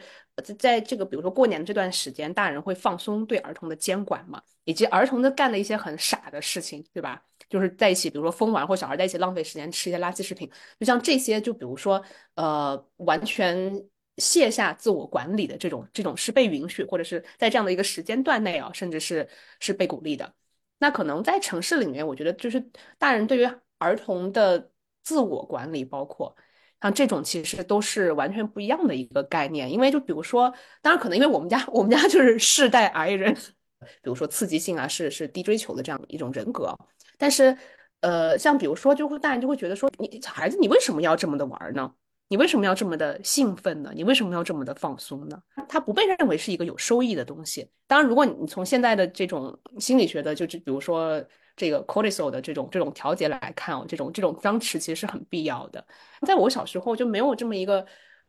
[0.59, 7.23] 在这个比如说过年这段时间，大人会放松对儿童的监管嘛，以及儿童的干的一些很傻的事情，对吧？
[7.51, 10.51] 就是在一起，比如说疯玩，或小孩在一起浪费时间吃一些垃圾食品，
[10.81, 12.03] 就像这些，就比如说
[12.37, 13.87] 呃完全。
[14.19, 19.29] 卸下自我管理的这种这种是被允许，或者是在这样的一个时间段内啊，甚至是
[19.61, 20.33] 是被鼓励的。
[20.79, 22.61] 那可能在城市里面，我觉得就是
[22.99, 24.71] 大人对于儿童的
[25.03, 26.35] 自我管理，包括
[26.83, 29.71] 像这种，其实都是完全不一样的一个概念。
[29.71, 30.53] 因为就比如说，
[30.83, 36.77] 当然可能因为我们家我们家就是世代癌人，比如说刺激性啊是是低追求的这样一种人格。
[37.19, 37.57] 但是
[38.01, 41.93] 呃，像比如说，就会大人就会觉得说，你孩子你为什么要这么的玩呢？
[42.29, 43.93] 你为什么要这么的兴奋呢？
[43.95, 45.41] 你为什么要这么的放松呢？
[45.69, 47.71] 它不被认为是一个有收益的东西。
[47.87, 51.23] 当然，如果你从现在的这种心理学的，就比如说
[51.55, 55.87] 这个 cortisol 的这种这种调节来看哦，这种这种张弛其实是很必要的。
[56.27, 57.87] 在我小时候就没有这么一个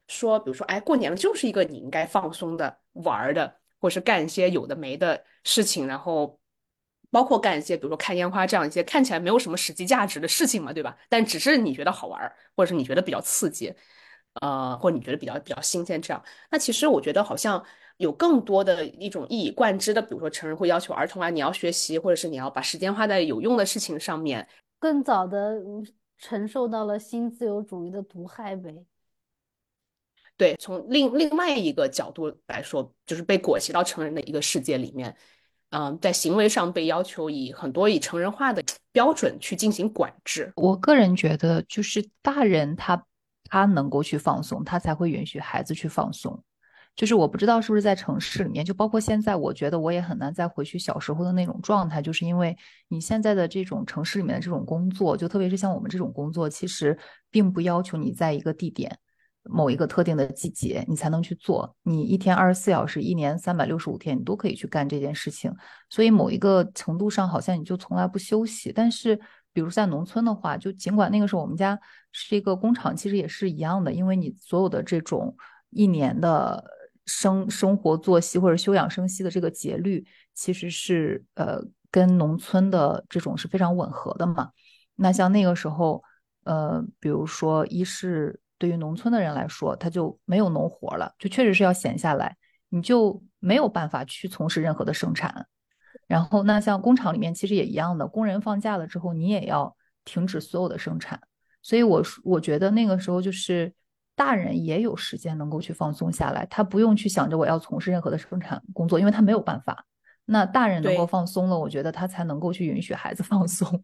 [0.07, 6.39] 说，比如说，哎，过年了就是一个你应该放松的玩的，或是干一些有的没的事情，然后
[7.09, 10.97] 包括干一些比如说看烟花这样一些看起来没有什么实际价值的事情嘛，对吧？
[11.09, 13.73] 但只是你觉得好玩，或者是你觉得比较刺激。
[14.41, 17.65] 呃，或者你觉得比较比较新鲜，这样，那其实我觉得好像
[17.97, 24.47] 有更多的一种一以贯之的，比如说成人会要求儿童啊，你要学习，或者是你要把时间花在有用的事情上面，
[24.77, 25.59] 更早的
[26.19, 28.85] 承受到了新自由主义的毒害呗。
[30.35, 35.17] 对，从另另外一个角度来说，就是被裹挟到成人的一个世界里面，
[35.69, 40.51] 嗯，在行为上被要求以很多以成人化的标准去进行管制。
[40.55, 43.03] 我个人觉得，就是大人他。
[43.49, 46.43] 他能够去放松，他才会允许孩子去放松。
[46.97, 52.53] 就是我不知道是不是在城市里面，就包括现在，我觉得我也很难再回去小时候的那种状态，就是因为
[52.89, 56.99] 你现在的这种城市里面的这种工作，就特别是像我们这种工作，其实
[57.31, 58.99] 并不要求你在一个地点、
[59.49, 61.75] 某一个特定的季节你才能去做。
[61.83, 65.53] 你一天二十四小时，一年三百六十五天，你都可以去干这件事情。
[65.89, 68.71] 所以某一个程度上，好像你就从来不休息。
[68.71, 69.19] 但是，
[69.53, 71.79] 比如在农村的话，就尽管那个时候我们家。
[72.19, 75.35] 是一个工厂，其实也是一样的，因为你所有的这种
[75.69, 76.63] 一年的
[77.05, 81.59] 生生活作息或者休养生息的这个节律，其实是呃
[81.91, 84.49] 跟农村的这种是非常吻合的嘛。
[84.95, 86.01] 那像那个时候，
[86.45, 92.35] 呃，比如说一是对于农村的人来说，他就没有农活了，就确实是要闲下来，
[92.69, 95.47] 你就没有办法去从事任何的生产。
[96.07, 101.19] 然后那像工厂里面其实也一样的，工人放假了之后，你也要停止所有的生产。
[101.61, 103.73] 所以，我我觉得那个时候就是
[104.15, 109.85] 大人也有时间能够去放松下来，他不用去想着我要从事任何的生产工作，因为他没有办法。
[110.23, 113.83] 那大人能够放松了，我觉得他才能够去允许孩子放松。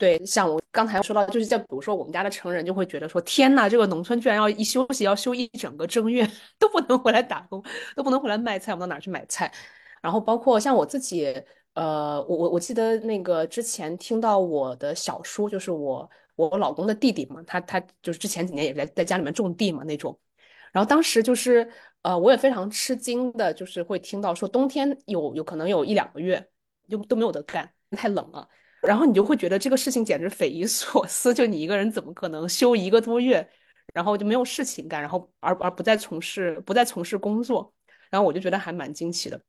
[0.00, 6.26] 对，像我刚才说到，就是在比如说我们家的成人就会觉得说，天呐，这个农村居然要一休息要休一整个正月，
[6.58, 7.62] 都不能回来打工，
[7.94, 9.52] 都不能回来卖菜，我们到哪去买菜？
[10.00, 11.26] 然后包括像我自己，
[11.74, 16.10] 呃，我我我记得那个之前听到我的小叔，就是我。
[16.36, 20.18] 我老公的弟弟嘛，他他就是之前几年也在在家里面种地嘛那种，
[20.72, 21.70] 然后当时就是
[22.00, 26.42] 呃我也非常吃惊的，就是会听到说冬天有有可能有一两个月
[26.88, 28.48] 就都没有得干，太冷了，
[28.82, 33.48] 然后你就会觉得这个事情简直匪夷所思，就你一个人怎么可能休一个多月，
[33.94, 37.72] 然后就没有事情干，然后而而不再从事不再从事工作，
[38.10, 39.40] 然后我就觉得还蛮惊奇的，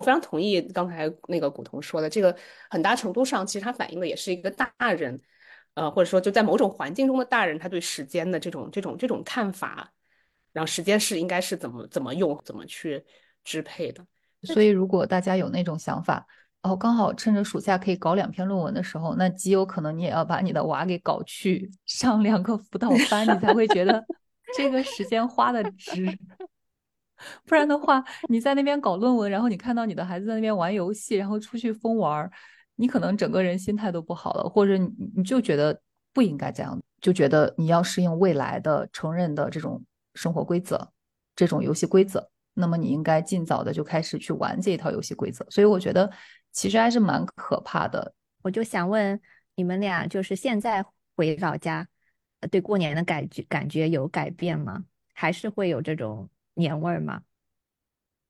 [0.00, 2.36] 非常同意刚才那个古潼说的，这个
[2.70, 5.20] 很大程度上其实它反映的也是一个大人。
[5.74, 9.92] 呃，或者说就在某种环境中的大人，他对时间的这种这种这种看法，
[10.52, 13.04] 然后时间是应该是怎么怎么用，怎么去
[13.44, 14.04] 支配的。
[14.42, 16.26] 所以，如果大家有那种想法，
[16.68, 24.04] 哦，刚好趁着暑假可以搞两篇论文的时候，那极有可能你也要把你的娃给搞去上两个辅导班，你才会觉得
[24.56, 26.06] 这个时间花的值。
[27.46, 32.30] 不然的话，你在那边搞论文，然后你看到你的孩子在那边玩游戏，然后出去疯玩。
[32.80, 35.76] 你可能整个人心态都不好了，或者你你就觉得
[36.12, 39.82] 不应该这样，就觉得你要适应未来的成人的这种
[40.14, 40.88] 生活规则，
[41.34, 45.44] 这种游戏规则，那么你应该尽早的就开始去玩这一套游戏规则。
[45.50, 46.08] 所以我觉得
[46.52, 48.14] 其实还是蛮可怕的。
[48.42, 49.20] 我就想问
[49.54, 50.84] 你们俩，就是现在
[51.16, 51.86] 回老家，
[52.50, 54.84] 对过年的感觉感觉有改变吗？
[55.12, 57.22] 还是会有这种年味儿吗？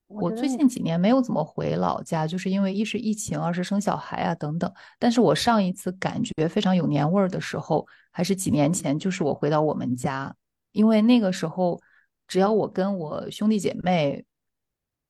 [0.07, 4.73] 我最近几年没有怎么回老家，就是因为一是疫情，二是生小孩啊等等。
[4.99, 10.35] 但是我上一次感觉非常有年味儿的时候，还是几年前，就是我回到我们家，
[10.73, 11.79] 因为那个时候，
[12.27, 14.25] 只要我跟我兄弟姐妹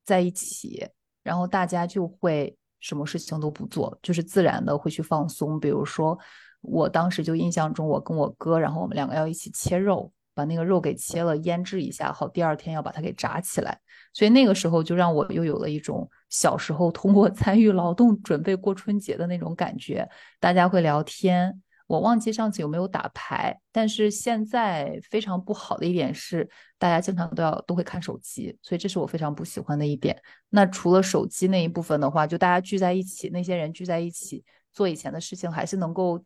[0.04, 0.88] 在一起，
[1.22, 5.58] 然后大家就会什么事情都不做，就是自然的会去放松。
[5.58, 6.18] 比如说，
[6.60, 13.78] 我当时就印象中，我跟我哥，然后我们两个要一起切肉，把那个肉给切了，腌制一下，好，第二天要把它给炸起来。
[14.12, 20.08] 所以那个时候就让我又有了一种小时候通过 参与劳动准备过春节的那种感觉。
[20.40, 21.60] 大家会聊天。
[21.88, 30.16] 我忘记上次有没有打牌，但是现在非常不好的一点是，大家经常都要都会看手机，所以这是我非常不喜欢的一点。
[30.50, 36.22] 那除了手机那一部分的话，就大家聚在一起，那些人聚在一起做以前的事情，还是能够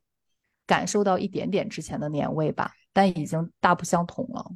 [0.67, 4.51] 感受到一点点之前的年味吧，但已经大不相同了。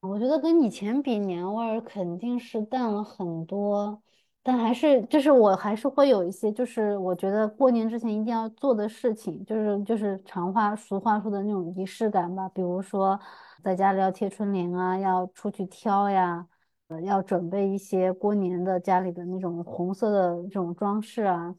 [0.00, 4.02] 我觉得跟以前比，年味儿肯定是淡了很多。
[4.48, 12.48] 但还是就是我还是会有一些，就是我觉得过年之前一定要做的事情，就是就是常话俗话说的那种仪式感吧。
[12.50, 13.18] 比如说
[13.64, 16.46] 在家里要贴春联啊，要出去挑呀，
[16.86, 21.52] 呃，要准备一些过年的家里的那种红色的这种装饰啊。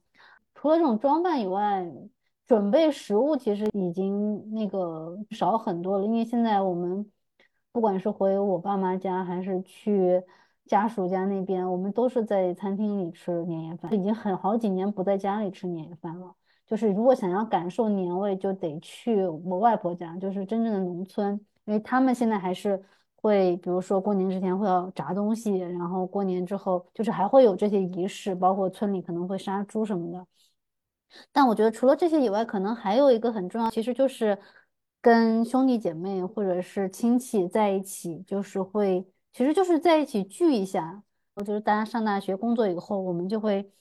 [0.55, 1.85] 除了这种装扮以外，
[2.45, 7.05] 准备食物其实已经那个少很多了，因为现在我们
[7.73, 10.23] 不管是回我爸妈家还是去。
[10.67, 16.35] 家属家那边，我们都是在餐厅里吃年夜饭，已经很好几年不在家里吃年夜饭了。
[16.67, 22.83] 就是如果想要感受年味，就得去我外婆家，就是真正的农村，因为他们现在还是
[23.15, 30.27] 会，比如说过年之前会要炸东西，然后过年之后就是还会有这些仪式，包括村里可能会杀猪什么的。
[31.31, 34.37] 但我觉得除了这些以外，可能还有一个很重要，其实就是
[35.01, 39.07] 跟兄弟姐妹或者是亲戚在一起，就是会。
[39.37, 41.03] 其实就是在一起聚一下。
[41.35, 43.71] 我觉得大家上大学、工作以后，我们就会，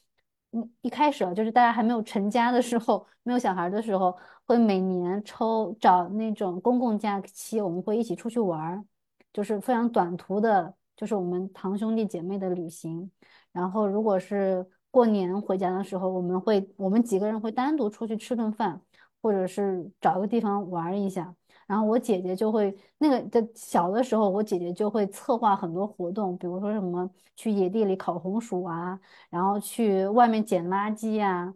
[0.52, 8.84] 嗯，一开始啊，就是大家还没有成家的时候，没有小孩的时候，会每年抽找那种公共假期，我们会一起出去玩儿，
[9.32, 13.10] 就是非常短途的，就是我们堂兄弟姐妹的旅行。
[13.50, 18.82] 然后，如果是过年回家的时候，我们会我们几个人会单独出去吃顿饭，
[19.22, 21.34] 或者是找个地方玩一下。
[21.66, 28.98] 然后我姐姐就会那个在小的时候，我姐姐就会策划很多活动，比如说什么去野地里烤红薯啊，
[29.30, 31.52] 然后去外面捡垃圾呀，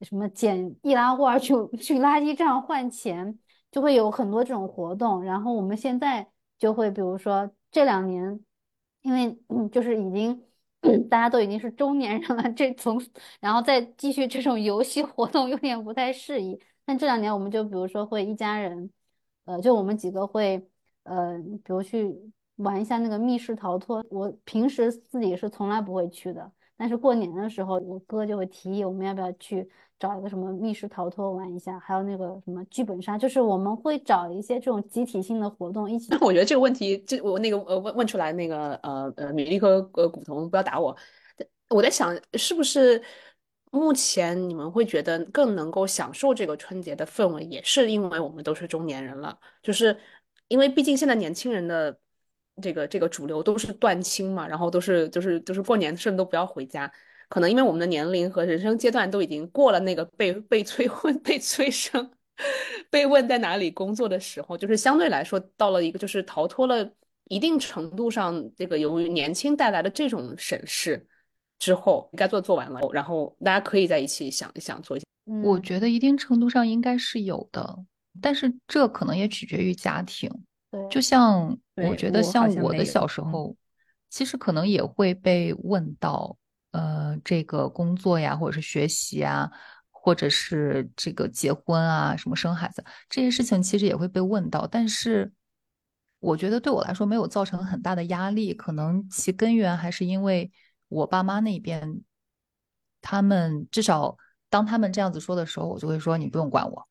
[0.00, 3.38] 什么捡易拉罐去 去垃圾站换钱，
[3.70, 5.22] 就会有很多这种活动。
[5.22, 8.40] 然后我们现在就会，比如说这两年，
[9.02, 9.38] 因为，
[9.70, 10.42] 就是已经
[11.08, 13.00] 大家都已经是中年人了，这从
[13.40, 16.60] 然后再继续这种游戏活动有点不太适宜。
[16.84, 18.90] 但这两年我们就比如说会一家人。
[19.44, 20.64] 呃，就我们几个会，
[21.02, 22.14] 呃，比如去
[22.56, 24.04] 玩一下那个密室逃脱。
[24.08, 29.68] 我平时自己是从来不会去的，但是过年的时候，我哥就会提议我们要不要去
[29.98, 36.14] 找一个什么密室逃脱玩一下，还有那个什么剧本杀，就是我们会找一些这种集体性的活动一起。
[36.20, 40.96] 我觉得这个问题，这我那个呃问问出来那个呃呃米粒和呃古潼不要打我，
[41.68, 43.02] 我在想是不是。
[43.74, 49.98] 目前你们会觉得更能够享受这个春节的氛围，也是因为我们都是中年人了，就是
[50.48, 51.98] 因为毕竟现在年轻人的
[52.60, 56.92] 这个这个主流都是断亲嘛，然后都是就是就是过年甚至都不要回家，
[57.30, 62.10] 可能因为我们的年龄和人生阶段都已经过了那个被被催婚、被催生、
[62.90, 66.92] 被问在哪里工作的时候，就是相对来说到了一个就是逃脱了
[67.24, 71.08] 一定程度上这个由于年轻带来的这种审视。
[71.62, 75.06] 之后该做做完了，然后大家可以在一起想一想做一下。
[75.44, 77.78] 我觉得一定程度上应该是有的，
[78.20, 80.28] 但是这可能也取决于家庭。
[80.72, 83.54] 对，就像我觉得像我的小时候，
[84.10, 86.36] 其实可能也会被问到，
[86.72, 89.48] 呃，这个工作呀，或者是学习啊，
[89.88, 94.66] 或者是这个结婚啊，什么生孩子这些事情，其实也会被问到。
[94.66, 95.32] 但是
[96.18, 100.50] 我觉得对我来说没有造成很大的压力，可能其根源还是因为。
[100.92, 102.02] 我爸妈那边，
[103.00, 104.16] 他们至少
[104.50, 106.86] 当他们这样子说的时候，我就会说你不用管我，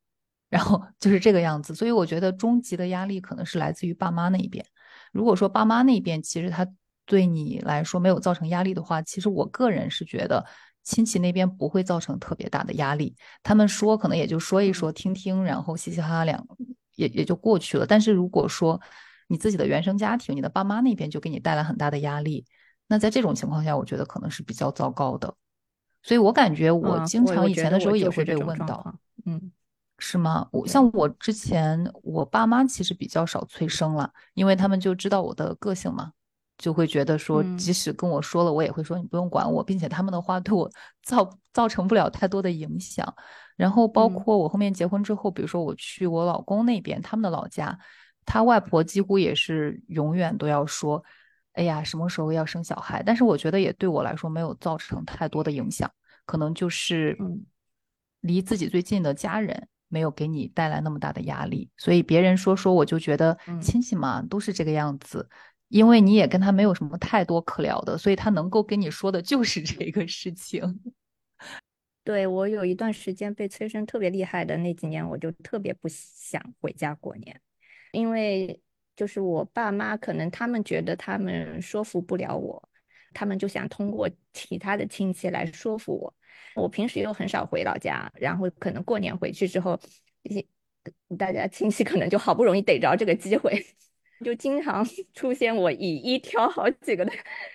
[0.49, 1.75] 然后就是这个样子。
[1.75, 4.65] 所以我觉得终极的压力可能是来自于爸妈那一边。
[5.11, 6.67] 如果说爸妈那边其实他
[7.05, 10.45] 对你来说没有造成压力的话，其实我个人是觉得
[10.83, 13.15] 亲戚那边不会造成特别大的压力。
[13.43, 16.45] 他们说可能也就说一说听听，然后嘻嘻哈哈两
[16.95, 17.85] 也也就过去了。
[17.85, 18.79] 但是如果说
[19.27, 22.45] 你自己的原生家庭，你的爸妈那边就给你带来很大的压力。
[22.91, 25.33] 那在这种情况下，我觉得可能是比较糟糕的，
[26.03, 28.93] 所以我感觉我经常以前的时候也会被问到，
[29.25, 29.49] 嗯，
[29.97, 30.45] 是吗？
[30.51, 36.11] 我像我之前，我爸妈其实比较少催生了，因为他们就知道我的个性嘛，
[36.57, 40.69] 就会觉得说，即使跟我说了，我也会说你不用管我，并且他们的话对我
[41.01, 43.15] 造造成不了太多的影响。
[43.55, 47.79] 然后包括我后面结婚之后，比如说我去我老公那边，他们的老家。
[48.25, 51.03] 他外婆几乎也是永远都要说
[51.53, 55.91] ：“哎呀，什么时候要生小孩？”但是我觉得也对我来说没有造成太多的影响，
[56.25, 57.17] 可能就是
[58.21, 65.27] 离自己最近的家人没有给你带来那么大的压力，所以别人说说我就觉得亲戚嘛都是这个样子，
[65.67, 70.79] 因为你也跟他没有什么太多可聊的，所以他能够跟你说的就是这个事情。
[72.03, 77.39] 对我有一段时间被催生特别厉害的那几年，我就特别不想回家过年，
[77.91, 78.59] 因为
[79.01, 82.69] 就是我爸妈可能他们觉得他们说服不了我，
[83.15, 86.13] 他们就想通过其他的亲戚来说服我。
[86.53, 89.79] 我平时又很少回老家，然后可能过年回去之后，
[90.21, 90.45] 一些
[91.17, 93.51] 大家亲戚可能就好不容易逮着这个机会，
[94.23, 97.11] 就经常 出现我以一挑好几个的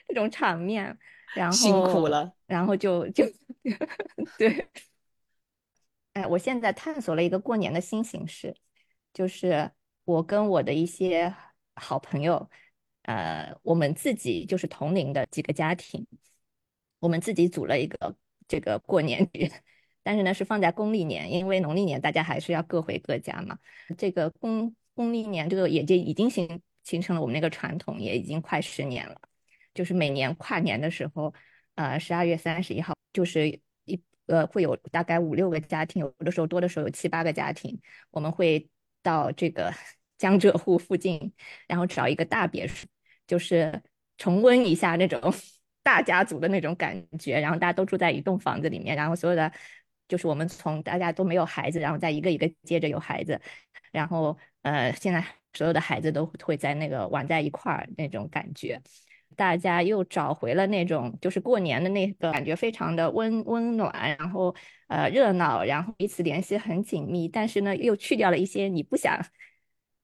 [0.08, 0.98] 这种场面。
[1.32, 3.24] 然后辛苦了，然后就就
[4.36, 4.66] 对，
[6.14, 8.56] 哎，我现在探索了一个过年的新形式，
[9.14, 9.70] 就是
[10.06, 11.34] 我跟我的一些
[11.74, 12.48] 好朋友，
[13.02, 16.06] 呃，我们自己就是同龄的几个家庭，
[17.00, 18.16] 我们自己组了一个
[18.46, 19.50] 这个过年局，
[20.04, 23.58] 但是呢是放在公历年，因为农历年大家还是要各回各家嘛。
[23.98, 29.20] 这个公公历年这个也就已经形形成了我们那个传统，也已经快十年了。
[29.74, 31.34] 就是每年跨年的时候，
[31.74, 37.80] 呃，十二月三十一号，就是一呃会有大概五六个家庭，有的时候多的时候有七八个家庭，
[38.12, 38.70] 我们会
[39.06, 39.72] 到这个
[40.18, 41.32] 江浙沪附近，
[41.68, 42.86] 然后找一个大别墅，
[43.26, 43.80] 就是
[44.18, 45.20] 重温一下那种
[45.84, 49.52] 大家族的那种感觉，然后大家都住在一栋房子里面，然后所有的
[50.08, 53.40] 就是我们从大家都没有孩子，然后再一个一个接着有孩子，
[53.92, 58.80] 然后呃现在所有的孩子都会在那个玩在一块儿那种感觉。
[59.36, 64.54] 大家又找回了那种就是过年的那个感觉，非常的温温暖，然后
[64.88, 67.28] 呃热闹，然后彼此联系很紧密。
[67.28, 69.22] 但是呢，又去掉了一些你不想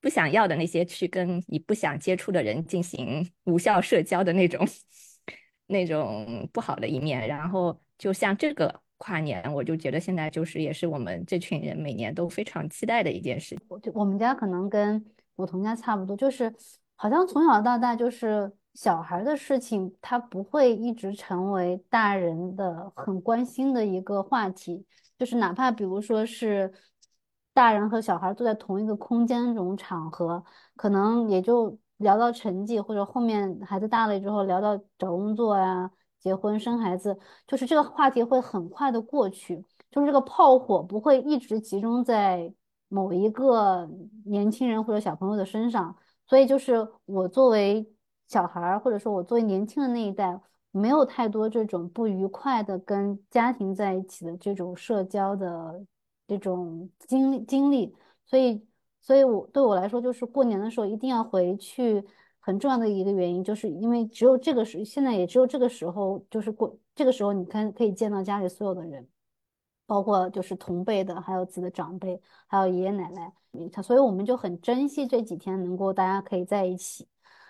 [0.00, 4.64] 不想要的那些，去跟你不想接触的人进行无效社交的那种
[5.66, 7.26] 那种不好的一面。
[7.26, 13.58] 然后就像这个跨年，我就觉得现在就是也是我们这群人每年都非常期待的一件事。
[13.68, 15.04] 我我们家可能跟
[15.36, 16.54] 我同家差不多，就是
[16.96, 18.52] 好像从小到大就是。
[18.74, 24.86] 小孩的事情，他不会一直成为大人的很关心的一个话题。
[25.18, 26.72] 就是哪怕比如说是
[27.52, 30.42] 大人和小孩坐在同一个空间这种场合，
[30.74, 39.62] 可能也就聊到成绩，或者后面孩子大了之后聊到找工作呀、结婚生孩子，就是这个话题会很快的过去。
[39.90, 42.52] 就是这个炮火不会一直集中在
[42.88, 43.86] 某一个
[44.24, 45.94] 年轻人或者小朋友的身上。
[46.26, 47.86] 所以就是我作为。
[48.32, 50.40] 小孩儿，或者说我作为年轻的那一代，
[50.70, 55.84] 没有太多这种不愉快的跟家庭在一起的这种社交的
[56.26, 57.94] 这种经历经历，
[58.24, 58.66] 所以，
[59.02, 62.02] 所以我对我来说，就是过年的时候一定要回去，
[62.40, 69.06] 很重要的一个原因，就是因为只有这个时，现在也只有这个时候，就是过这个时候，你看可以见到家里所有的人，
[69.84, 73.30] 包括就是同辈的，还有自己的长辈，还有爷爷奶奶，
[73.70, 77.06] 他，所以我们就很珍惜这几天能够大家可以在一起。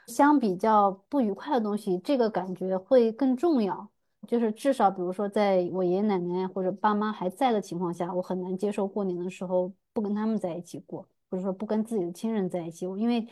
[0.06, 3.88] 相比较不愉快的东西，这个感觉会更重要。
[4.28, 12.86] 就是至少，比如说，在我爷爷奶奶或者爸妈还在的情况下，我很难接受过年的时候不跟他们在一起过，或者说不跟自己的亲人在一起。
[12.86, 13.26] 因为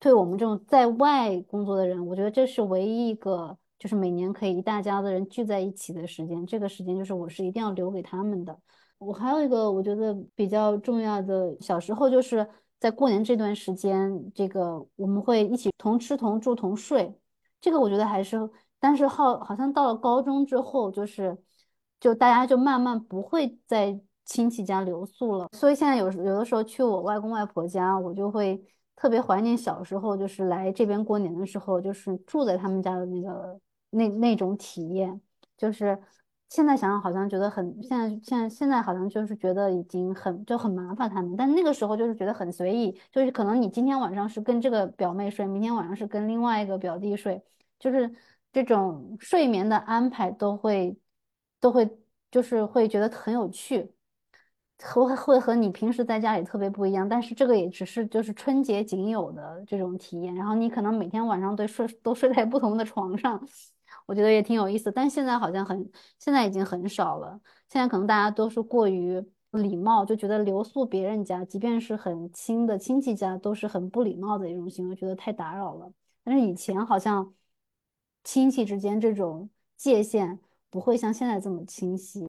[0.00, 6.44] 对我们这种在外工作的人，我觉得这是唯一一个就是每年可以一大家子人聚在一起的时间。
[6.44, 8.58] 这个时间就是我是一定要留给他们的。
[8.98, 12.48] 我还有一个我觉得比较重要的，小时候就是。
[12.80, 17.14] 在过年这段时间，这个我们会一起同吃同住同睡，
[17.60, 18.50] 这个我觉得还是，
[18.80, 21.36] 但是好好像到了高中之后，就是
[22.00, 28.64] 就大家就慢慢不会在亲戚家留宿了，所以现在有有的时候去我外公外婆家，我就会
[28.96, 35.20] 特别怀念小时候，就是来这边过年的时候，就是住在他们家的那个那那种体验，
[35.56, 35.96] 就是。
[36.50, 47.40] 现在想想好像觉得很，现在现在现在好像就是觉得已经很就很麻烦他们，但那个时候就是觉得很随意，就是可能你今天晚上是跟这个表妹睡，明天晚上是跟另外一个表弟睡，
[47.78, 48.12] 就是
[48.52, 50.98] 这种睡眠的安排都会
[51.60, 51.88] 都会
[52.32, 53.92] 就是会觉得很有趣，
[54.82, 63.40] 会会和你平时在家里特别不一样，但是这个也只是就是春节仅有的这种体验，然后你可能每天晚上都睡都睡在不同的床上。
[64.10, 65.88] 我觉得也挺有意思，但现在好像很，
[66.18, 67.40] 现在已经很少了。
[67.68, 75.92] 现在可能大家都是过于礼貌，就觉得留宿别人家，即便是很亲的亲戚家，都是很不礼貌的一种行为，觉得太打扰了。
[76.24, 77.32] 但是以前好像
[78.24, 82.26] 亲戚之间这种界限不会像现在这么清晰。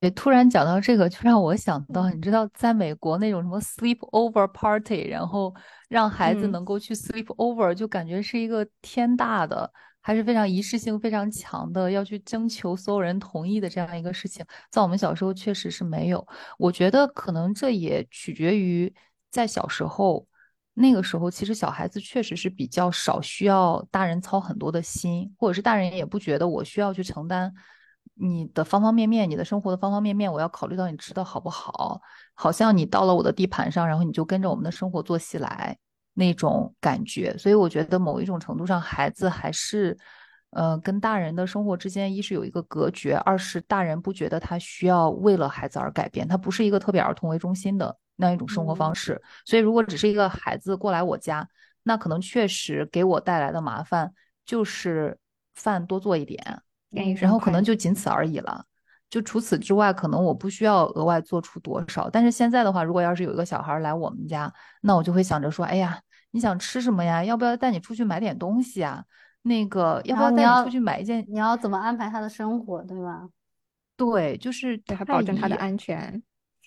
[0.00, 5.54] 对，突然讲到这个，就让我想到，你知道，在美国那种什么 sleep over party，然后
[5.90, 9.70] 让孩子能够去 sleep over，就感觉是一个天大的，
[10.02, 14.44] 还是非常仪式性非常强的，要去征求所有人同意的这样一个事情。
[14.70, 16.26] 在我们小时候确实是没有。
[16.58, 18.92] 我觉得可能这也取决于
[19.30, 20.26] 在小时候，
[20.74, 27.52] 那个时候其实小孩子确实是比较少需要大人操很多的心，或者是大人也不觉得我需要去承担。
[28.14, 32.00] 你的方方面面，你的生活的方方面面，我要考虑到你吃的好不好。
[32.34, 35.78] 好像你到了我的地盘上，然后你就跟着我们的生活作息来
[36.14, 37.36] 那种感觉。
[37.38, 39.96] 所以我觉得某一种程度上，孩子还是，
[40.50, 49.20] 呃，跟大人的生活之间，一是有一个隔绝，二是大人不觉得他需要为了孩子而改变，他不是一个特别儿童为中心的那样一种生活方式。
[49.44, 51.48] 所以如果只是一个孩子过来我家，
[51.82, 54.12] 那可能确实给我带来的麻烦
[54.44, 55.18] 就是
[55.54, 56.62] 饭多做一点。
[57.18, 58.62] 然后可能就仅此而已了，
[59.12, 62.08] 就除此之外，可能我不需要额外做出多少。
[62.08, 67.22] 但是现在的话，如果要是有一个小孩来我们家，那我就会想着说，哎呀，你想吃什么呀？
[67.22, 69.04] 要不要带你出去买点东西啊？
[69.42, 71.22] 那个要不要带你出去买一件？
[71.28, 73.28] 你要怎么安排他的生活，对吧？
[73.98, 76.22] 对，就是还保证他的安全。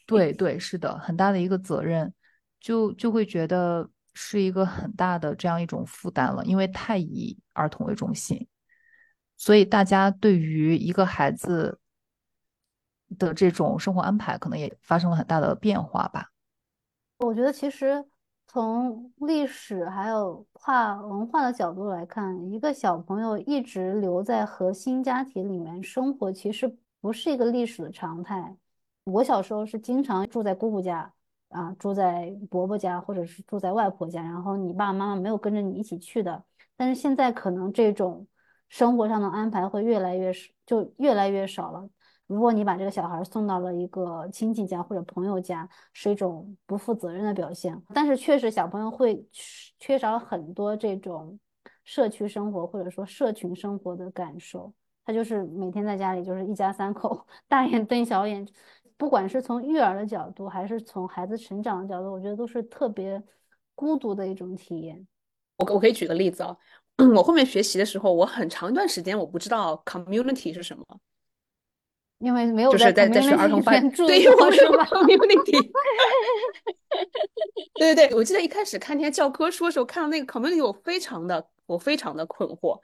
[0.05, 2.13] 对对，是的，很大的一个责任，
[2.59, 8.47] 就就会觉得是一个很大的这样一种负担了，因为太以儿童为中心。
[9.35, 11.79] 所以，大家对于一个孩子
[13.17, 16.31] 的这种生活安排，可能也发生了很大的变化吧。
[17.17, 18.05] 我觉得，其实
[18.47, 28.55] 从历史还有跨文化的角度来看，一个小朋友一直留在核心家庭里面生活，其实不是一个历史的常态。
[29.05, 31.11] 我小时候是经常住在姑姑家
[31.49, 36.43] 啊，住在伯伯家，或者是住在外婆家，然后你爸爸妈妈没有跟着你一起去的。
[36.75, 38.27] 但是现在可能这种。
[38.67, 41.87] 生活上的安排会越来越少，就越来越少了。
[42.27, 47.79] 如果你把这个小孩送到了一个亲戚家或者朋友家，是一种不负责任的表现。
[47.93, 49.23] 但是确实，小朋友会
[49.79, 51.39] 缺少很多这种
[51.83, 54.73] 社区生活或者说社群生活的感受。
[55.05, 58.47] 他就是每天在家里就是一家三口， 大眼瞪小眼。
[58.97, 63.21] 不管是从育儿的角度，还是从孩子成长的角度，我觉得都是特别
[63.75, 65.05] 孤独的一种体验。
[65.57, 66.57] 我我可以举个例子啊。
[67.13, 70.85] 我后面学习的时候，我很长一段时间我不知道 community 是什么，
[72.19, 75.71] 因为没有就是在在学儿童班， 对，我是 community。
[77.75, 82.79] 对对对，我记得一开始看那些教科书的时候，看到那个 community，我非常的我非常的困惑。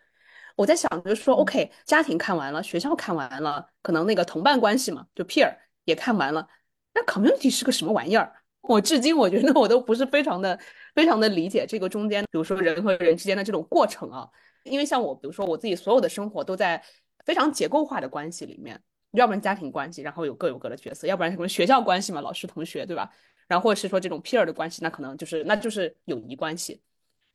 [0.56, 5.56] 我在想着说，OK，家庭看完了，学校看完了，可能那个同伴关系嘛，就 peer
[5.86, 6.48] 也看完了，
[6.94, 8.34] 那 community 是个什么玩意儿？
[8.62, 10.60] 我至今我觉得我都不是非常的。
[10.94, 14.28] 非常的理解这个中间，比如说人和人之间的这种过程啊，
[14.66, 16.84] 因为像我，比如说我自己所有的生活都在
[17.24, 18.78] 非常结构化的关系里面，
[19.12, 23.12] 要不然家庭关系，然后有各有各的角色，要不然什么学校关系嘛，老师同学对吧？
[23.48, 26.82] 然后或者是说这种 peer 的关系，那可能就是那就是友谊关系，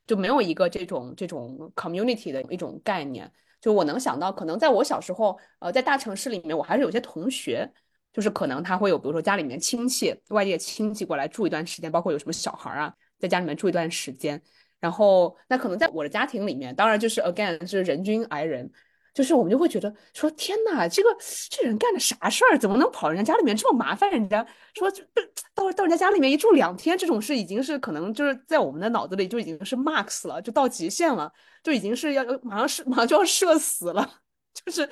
[0.06, 3.30] 就没有一个这种这种 community 的一种概念。
[3.60, 7.70] 就我能想到，可能在我小时候，呃，在大城市里面，我还是有些同学，
[8.12, 12.94] 就是可能他会有，比如说家里面亲戚、外地亲戚过来住一段时间，包括有什么小孩啊。
[13.18, 14.40] 在家里面住一段时间，
[14.78, 18.70] 然后那可能在我的家庭里面，当然就是 again 是人均挨人，
[19.16, 21.08] 就是我们就会觉得说天哪，这个
[21.48, 24.10] 这人干的啥事儿，怎么能跑人家家里面这么麻烦？
[24.10, 25.02] 人家说就
[25.56, 31.32] 到到人家家里面一住两天，这种事已经是可能就是在我们的脑子里就已经是 max 了，就到极限了，
[31.62, 34.20] 就已经是要马上是马上就要社死了，
[34.52, 34.86] 就是。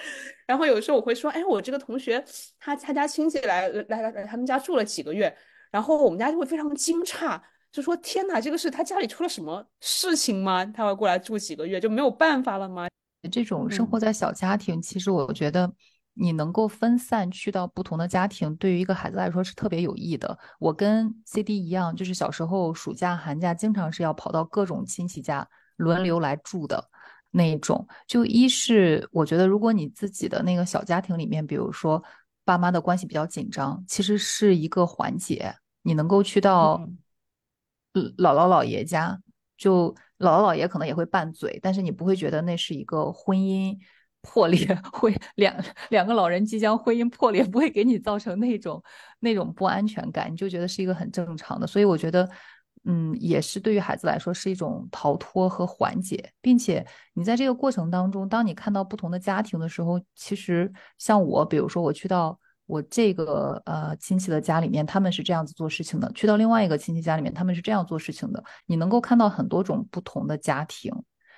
[0.46, 2.24] 然后有时候我会说，哎，我这个同学
[2.58, 5.36] 他他家亲戚来来来来他们家住了几个月，
[5.70, 7.38] 然后我们家就会非常惊诧。
[7.70, 10.64] 就说天哪，这个是他家里出了什么事情吗？
[10.64, 12.88] 他要过来住几个月就没有办法了吗？
[13.30, 15.72] 这种生活在小家庭，其实我觉得
[16.14, 20.38] 你能够分散去到不同的家庭，对于一个孩子来说是特别有益的。
[20.58, 26.88] 我跟 C D 一样，就是小时候暑假寒假经常是要跑到各种亲戚家轮流来住的
[27.30, 27.86] 那一种。
[28.06, 32.02] 就一是我觉得，如果你自己的那个小家庭里面，比如说
[32.44, 36.80] 爸妈的关系比较紧张，其实是一个缓解，你能够去到。
[37.94, 39.16] 姥姥姥爷家，
[39.56, 43.76] 就姥姥姥爷可能也会拌嘴，但是你不会觉得那是一个婚姻
[44.22, 45.54] 破裂， 会两
[45.90, 48.82] 两个老人即将婚姻破裂，不会给你造成那种
[49.20, 51.66] 那种不安全感，你就觉得是一个很正常的。
[51.66, 52.28] 所以我觉得，
[52.84, 62.38] 嗯，也是对于孩子来说是一种逃脱和缓解，并且你在这个过程当中，当你看到不同的家庭的时候，其实像我，比如说我去到。
[62.66, 68.42] 我这个呃亲戚的家里面，他们是这样子做事情的；去到另外一个亲戚家里面，他们是这样做事情的。
[68.66, 70.90] 你能够看到很多种不同的家庭，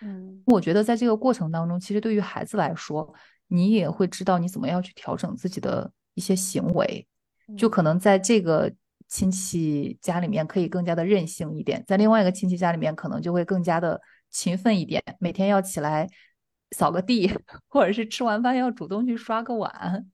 [0.03, 3.12] 嗯，我觉得在这个过程当中，其实对于孩子来说，
[3.48, 7.07] 你也会知道你怎么样去调整自己的一些行为，
[7.59, 8.73] 就可能在这个
[9.09, 14.01] 亲戚家里面可以更加的任性一点，在另外一个亲戚家里面可能就会更加的
[14.31, 16.09] 勤奋一点，每天要起来。
[16.73, 17.31] 扫个地，
[17.69, 20.05] 或者是吃完饭要主动去刷个碗，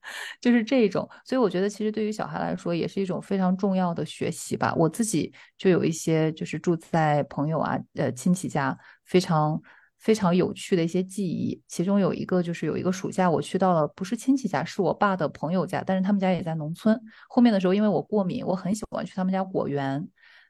[0.40, 1.08] 就是这种。
[1.24, 4.74] 所以我觉得，其实对于小孩来说，也是一种非常重要的学习吧。
[4.76, 9.60] 我自己就有一些，就是住在朋友啊、呃亲戚家，非常
[9.98, 11.60] 非常有趣的一些记忆。
[11.68, 17.00] 其中有一个，就是有一个暑假，我去到了不是亲戚家，是我爸的朋友家，但是他们家也在农村。
[17.28, 20.06] 后面的时候，因为我过敏，我很喜欢去他们家果园，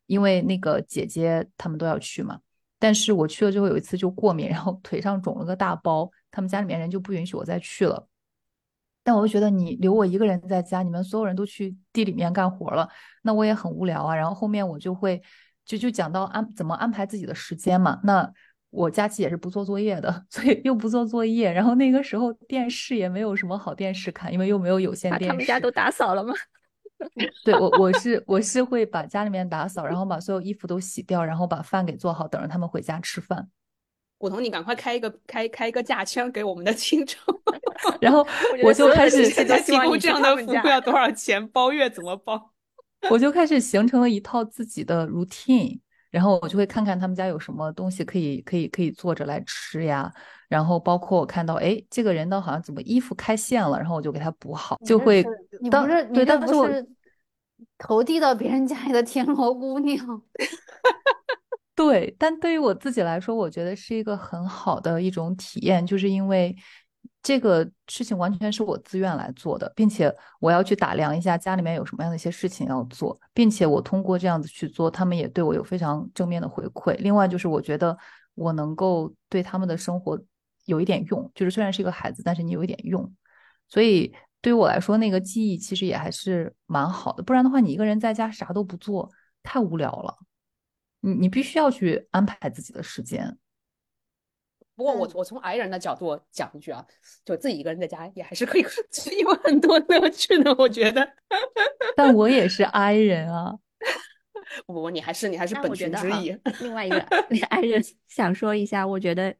[0.06, 2.40] 因为那个姐姐他们都要去嘛。
[2.82, 8.08] 但是我去了之后，有一次就过敏，然后腿上肿了个大包，他们家里面人就不允许我再去了。
[9.04, 12.88] 但我就觉得你留我一个人在家，你们所有人都去地里面干活了，
[13.22, 14.16] 那我也很无聊啊。
[14.16, 15.22] 然后后面我就会
[15.64, 18.00] 就就讲到安怎么安排自己的时间嘛。
[18.02, 18.28] 那
[18.70, 21.52] 我假期也是不做作业的， 所以又不做作业。
[21.52, 25.28] 然后那个时候电视也没有什么好电视看，因为又没有有线电视。
[25.28, 26.34] 他们家都打扫了吗？
[27.44, 33.48] 对我，我是我是会把家里面打扫，然后把所有衣服都洗掉，然后把饭给做好，等着他们回家吃饭。
[34.18, 37.18] 古潼，你赶快开一个开开一个价签给我们的听众，
[38.00, 38.26] 然后
[38.62, 41.46] 我就开始提供这样的服务要多少钱？
[41.48, 42.50] 包月怎么包？
[43.10, 45.80] 我就开始形成了一套自己的 routine，
[46.12, 50.12] 然后我就会看看他们家有什么东西可以可以可以做着来吃呀。
[50.48, 55.24] 然后包括我看到，哎，这个人呢好像怎么衣服开线了，然后我就给他补好，就会。
[55.60, 56.86] 你不是你这不是
[57.78, 60.22] 投递到别人家里的田螺姑娘？
[61.74, 66.54] 对，但对于我自己来说，我觉得是一个很好的一种体验，就是因为
[67.22, 76.94] 这个事情完全是我自愿来做的，并且我要去打量一下家里面有什么样的一些事情要做，并且我通过这样子去做，他们也对我有非常正面的回馈。
[76.98, 77.96] 另外就是我觉得
[78.34, 80.20] 我能够对他们的生活。
[80.66, 83.12] 有一点用，就是虽然是一个孩子，但是你有一点用，
[83.68, 87.22] 所以对于我来说，那个记忆其实也还是蛮好的。
[87.24, 89.10] 不然的话，你一个人在家啥都不做，
[89.42, 90.16] 太无聊了。
[91.00, 93.36] 你你必须要去安排自己的时间。
[94.74, 96.84] 不过我我从矮人的角度讲一句啊，
[97.24, 101.08] 就自己一个人在家也还是可以有 很多乐趣的，我觉得。
[101.96, 103.58] 但我也是 I 人啊。
[104.66, 106.36] 不 不，你还是你还是本群之一。
[106.60, 106.98] 另外一个
[107.50, 109.34] I 人想说一下，我觉得。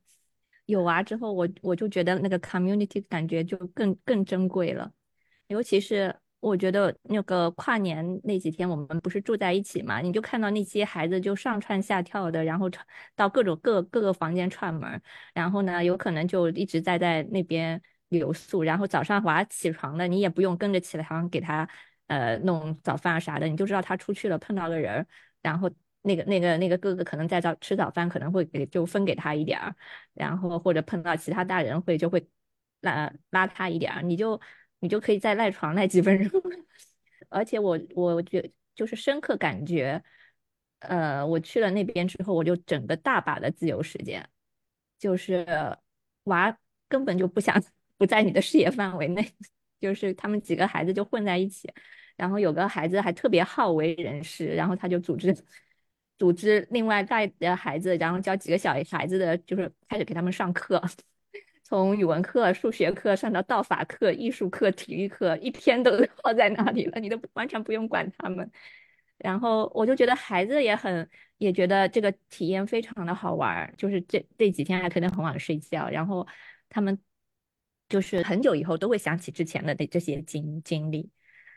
[0.66, 4.92] 有娃之后，我我就觉得那个 community 感觉就更更珍贵了，
[5.48, 12.68] 尤其是我觉得那个跨年那几天，我们不是住在一起嘛，你就看到那些孩子就上蹿下跳的，然后
[13.14, 15.00] 到各种各各个房间串门，
[15.32, 21.68] 然后呢，有可能就一直在在那边留宿，然后早上娃起床了，你也不用跟着起床给他
[22.08, 25.06] 呃弄早饭啊啥的，你就知道他出去了碰到个人，
[25.42, 25.70] 然后。
[26.04, 29.76] 那个、那个、那个哥哥可能在早吃早饭，可能会给就分给他一点儿，
[30.14, 32.28] 然后或者碰到其他大人会就会
[32.80, 34.40] 拉拉他一点儿，你就
[34.82, 36.42] 你就可以再赖床赖几分钟。
[37.30, 40.02] 而且我我觉就是深刻感觉，
[40.80, 44.28] 呃，我去了那边之后，我就整个大把的自由时间，
[44.98, 45.46] 就是
[46.24, 47.62] 娃根本就不想
[47.96, 49.32] 不在你的视野范围内，
[49.80, 51.72] 就是他们几个孩子就混在一起，
[52.16, 55.32] 然后有个孩子还特别好为人师，然后他就组织。
[56.18, 60.80] 组织另外带的孩子，然后教几个小孩子的，就是开始给他们上课，
[61.72, 65.90] 从语文课、数学课上到道法课、艺术课、体育课，一天都
[66.22, 68.50] 耗在那里了，你都完全不用管他们。
[69.16, 71.08] 然后我就觉得孩子也很，
[71.38, 76.28] 也觉得这个体验非常的好玩，就是这这几天还可能很晚睡觉，然后
[76.68, 76.98] 他们
[77.88, 81.08] 就是很久以后都会想起之前的这这些经经历，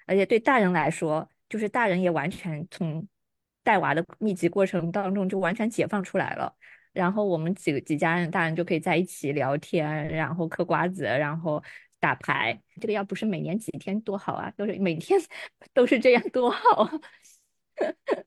[0.05, 3.05] 而且对大人来说，就是大人也完全从。
[3.63, 6.55] 带娃的密集过程当中就完全解放出来了，
[6.95, 11.61] 然后我们几个几家人大人就可以在一起聊天，然后嗑瓜子，然后
[11.99, 12.59] 打牌。
[12.79, 15.19] 这个要不是每年几天多好啊，都是每天
[15.73, 16.91] 都是这样多好啊！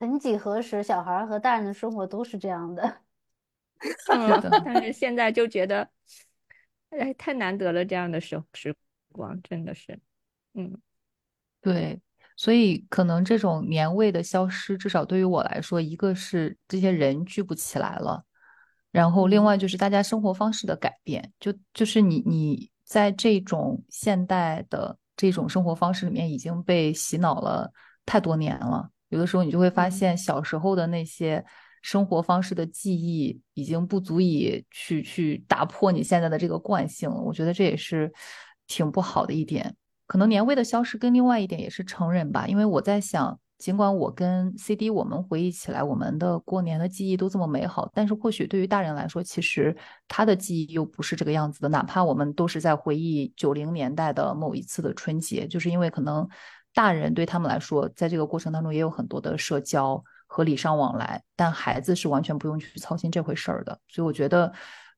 [0.00, 3.02] 曾几何时，小孩和大人的生活都是这样的。
[4.12, 5.88] 嗯，但是现在就觉得，
[6.90, 8.74] 哎，太难得了，这样的时时
[9.12, 9.98] 光真的是，
[10.54, 10.76] 嗯，
[11.60, 12.00] 对。
[12.36, 18.24] 所以，可能这种年味的消失，至少对于我来说，一个是这些人聚不起来了，
[18.90, 27.72] 然后另外就是大家生活方式的改变，就就是你你在这种现代的这种生活方式里面已经被洗脑了
[28.04, 31.44] 太多年了，有的时候你就会发现小时候的那些
[31.82, 38.12] 生活方式的记忆已经不足以去去打破你现在的这个惯性了，我觉得这也是
[38.66, 39.76] 挺不好的一点。
[40.06, 49.74] 可能年味的消失跟另外一点也是成人吧，因为我在想，尽管我跟 CD 我们回忆起来，我们的过年的记忆都这么美好，但是或许对于大人来说，其实
[50.06, 51.68] 他的记忆又不是这个样子的。
[51.70, 56.28] 哪怕我们都是在回忆九零年代的某一次的春节，就是因为可能
[56.74, 63.78] 大人对他们来说，在这个过程当中也有很多的社交和礼尚往来，但孩子是完全不用去操心这回事儿的。
[63.88, 64.52] 所以我觉得，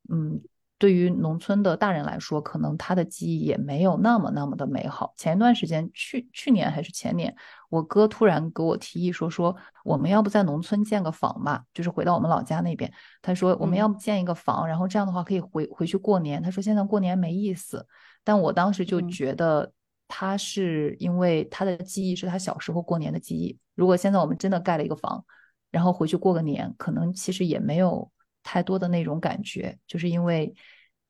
[0.08, 0.40] 嗯。
[0.78, 5.14] 对于农村的大人来说，可能他的记忆也没有那么那么的美好。
[5.16, 7.34] 前一段时间，去去年还是前年，
[7.70, 12.92] 我哥突然给我提议说说，我们要不在农村建个房吧，就是回到我们老家那边。
[13.22, 16.42] 他说我们要不建一个房，然后这样的话可以回回去过年。
[16.42, 17.86] 他说现在过年没意思，
[18.22, 19.72] 但我当时就觉得
[20.08, 23.58] 他是因为他的记忆是他小时候过年的记忆。
[23.74, 25.24] 如果现在我们真的盖了一个房，
[25.70, 28.10] 然后回去过个年，可能其实也没有。
[28.46, 30.54] 太多的那种感觉，就是因为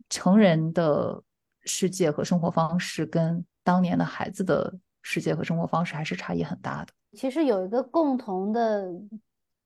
[0.09, 1.23] 成人的
[1.67, 6.93] 世界和生活方式跟当年的孩子的世界和生活方式还是差异很大的。
[7.13, 8.91] 其实有一个共同的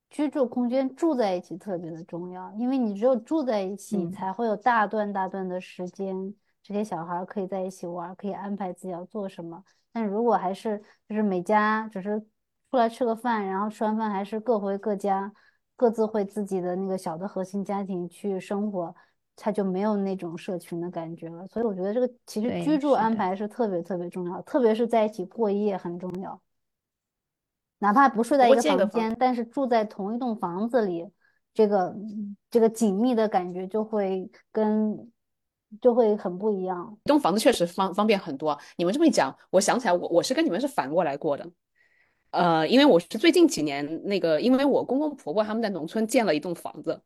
[0.08, 6.34] 居住空间，住在一起特别的重要，因为你只有住在一起，才会有大段大段的时间，
[6.64, 9.62] 这些小孩可以在一起玩，可以安排自己要做什么。
[9.92, 12.20] 但如果还是就是每家只是
[12.70, 15.32] 出来吃个饭，然后吃完饭还是各回各家。
[15.80, 18.94] 各自会自己的那个小的核心家庭去生活，
[19.34, 21.46] 他就没有那种社群的感觉了。
[21.46, 26.38] 所以我觉得这个其实居住安排是特别特别重要，特别是在一起过夜很重要。
[27.78, 31.08] 哪怕不睡在一个房间，但是住在同一栋房子里，
[31.54, 31.96] 这个
[32.50, 35.10] 这个紧密的感觉就会跟
[35.80, 36.94] 就会很不一样。
[37.04, 38.58] 一栋房子确实方方便很多。
[38.76, 41.50] 你们这么一讲，我想起来，我我是跟你们是反过来过的。
[42.30, 47.02] 呃，因为我是最近几年那个，因为我公公婆婆他们在农村建了一栋房子，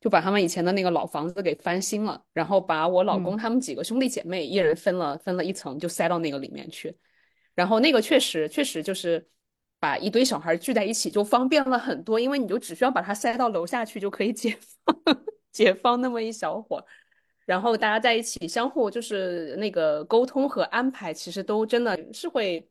[0.00, 6.94] 就把他们以前的那个老房子给翻新了，然后把我老公他们几个兄弟姐妹一人分了分了一层，就塞到那个里面去。
[7.54, 9.26] 然后那个确实确实就是
[9.80, 14.96] 把一堆小孩聚在一起就方便了很多，因为你就只需要把它塞到楼下去就可以解放
[15.52, 16.84] 解放那么一小会儿，
[17.46, 22.68] 然后大家在一起相互就是那个沟通和安排，其实都真的是会。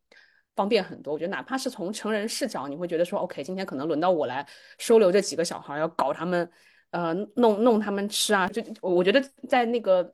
[0.56, 4.48] 方便很多，我觉得哪怕是从成人视角，你会觉得说，OK，今天可能轮到我来
[4.78, 6.48] 收留这几个小孩，要搞他们，
[6.92, 9.20] 呃，弄弄他们吃啊，就我觉得
[9.50, 10.14] 在那个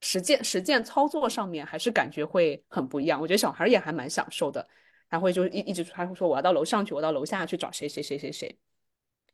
[0.00, 3.20] 实践实践操作上面，还是感觉会很不一样。
[3.20, 4.64] 我觉得小孩也还蛮享受的，
[5.08, 8.58] 他会就一一直他会说我要到楼上去，我到楼下去找谁谁谁谁谁。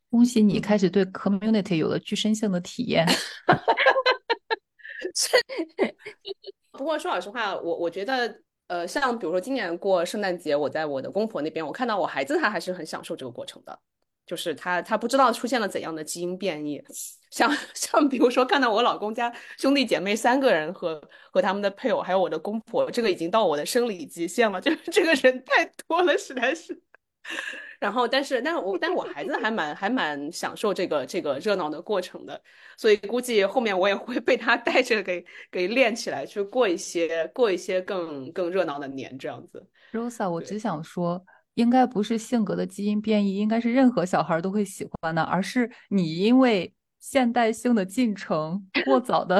[0.09, 3.05] 恭喜你开始对 community 有了具身性的体验。
[6.71, 8.41] 不过说老实话，我我觉得。
[8.67, 13.79] 呃，像比如说今年过圣诞节，我在我的公婆那边，我看到我孩子他还是很享受这个过程的，
[14.25, 16.83] 就是他他不知道出现了怎样的基因变异，
[17.31, 26.81] 像 像比如说看到我老公家兄弟姐妹三个人和和他们的配偶，还有我的公婆，这个已经到我的生理极限了，就是这个人太多了，实在是。
[27.79, 32.41] 然后，但是，但是我，但我孩子还蛮还蛮享受这个这个热闹的过程的，
[32.75, 39.63] 所以估计后面我也会被他带着给给练起来，去过一些过一些更更热闹的年这样子。
[39.91, 41.23] Rosa，我只想说，
[41.53, 49.39] 应该不是性格的基因变异，应该是任何小孩都会喜欢的，而是你因为现代性的进程过早的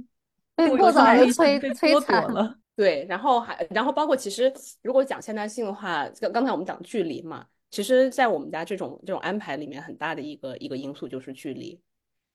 [0.56, 2.56] 被过早的摧摧残了。
[2.76, 4.52] 对，然后还然后包括其实
[4.82, 7.46] 如果讲现代性的话，刚刚才我们讲距离嘛。
[7.70, 11.80] 其实，在我们家这种这种安排里面，很大的一个一个因素就是距离，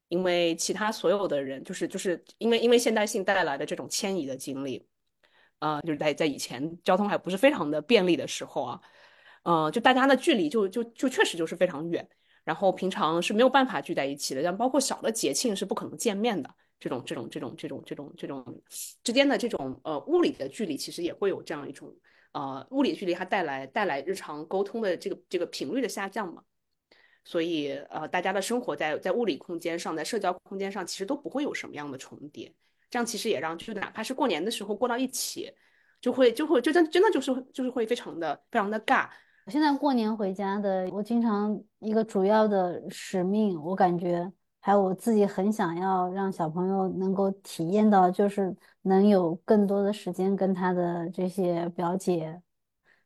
[0.09, 4.85] 因为其他所有的人，就是就是因为因为现代性带来的这种迁移的经历，
[5.59, 8.81] 呃，就是在在以前交通还不是非常的便利的时候啊，
[9.43, 12.05] 呃，就大家的距离就就就确实就是非常远，
[12.43, 18.61] 然后平常是没有办法聚在一起的，像包括小的节庆是不可能见面的，这种这种这种这种这种这种
[19.03, 21.95] 之间的这种呃物理的距离，其实也会有这样一种。
[22.31, 26.43] 呃，物理距离它带来带来日常沟通的这个这个频率的下降嘛，
[27.23, 32.53] 所以呃，大家的生活在在物理空间上，在社交空间上，其实都不会有什么样的重叠。
[32.87, 35.51] 这样其实也让就哪怕是过年的时候过到一起，
[35.99, 39.09] 就会就会就真真的就是就是会非常的非常的尬。
[39.47, 44.31] 现在过年回家的，我经常一个主要的使命，我感觉。
[44.61, 52.41] 还有我自己很想要让小朋友能够体验到，就是能有更多的时间跟他的这些表姐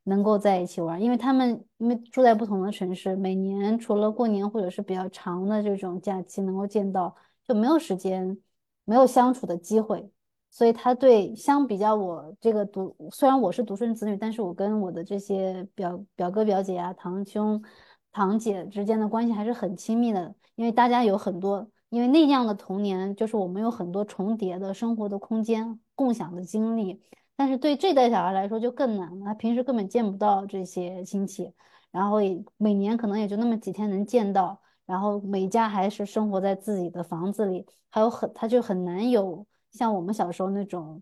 [0.04, 7.16] 能够在一起玩，因为他们因为住在不同的城市，每年除了过年或者是比较长的这种假期能够见到，
[7.48, 8.38] 就没有时间，
[8.84, 10.12] 没有相处的机会，
[10.50, 17.64] 所以他对相比较我这个独，虽然我是独生子女，但是我跟我的这些表表哥表姐啊、堂兄
[18.12, 20.34] 堂姐之间的关系还是很亲密的。
[20.56, 27.02] 因为大家有很多，因为那样的童年，就是我们有很多重叠的生活的空间、共享的经历。
[27.36, 31.54] 但是对这代小孩来说就更难了，他平时根本见不到这些亲戚。
[31.92, 41.02] 然后也每年可能也就那么几天能见到，然后每家还是生活在自己的房子里，还有很他就很难有像我们小时候那种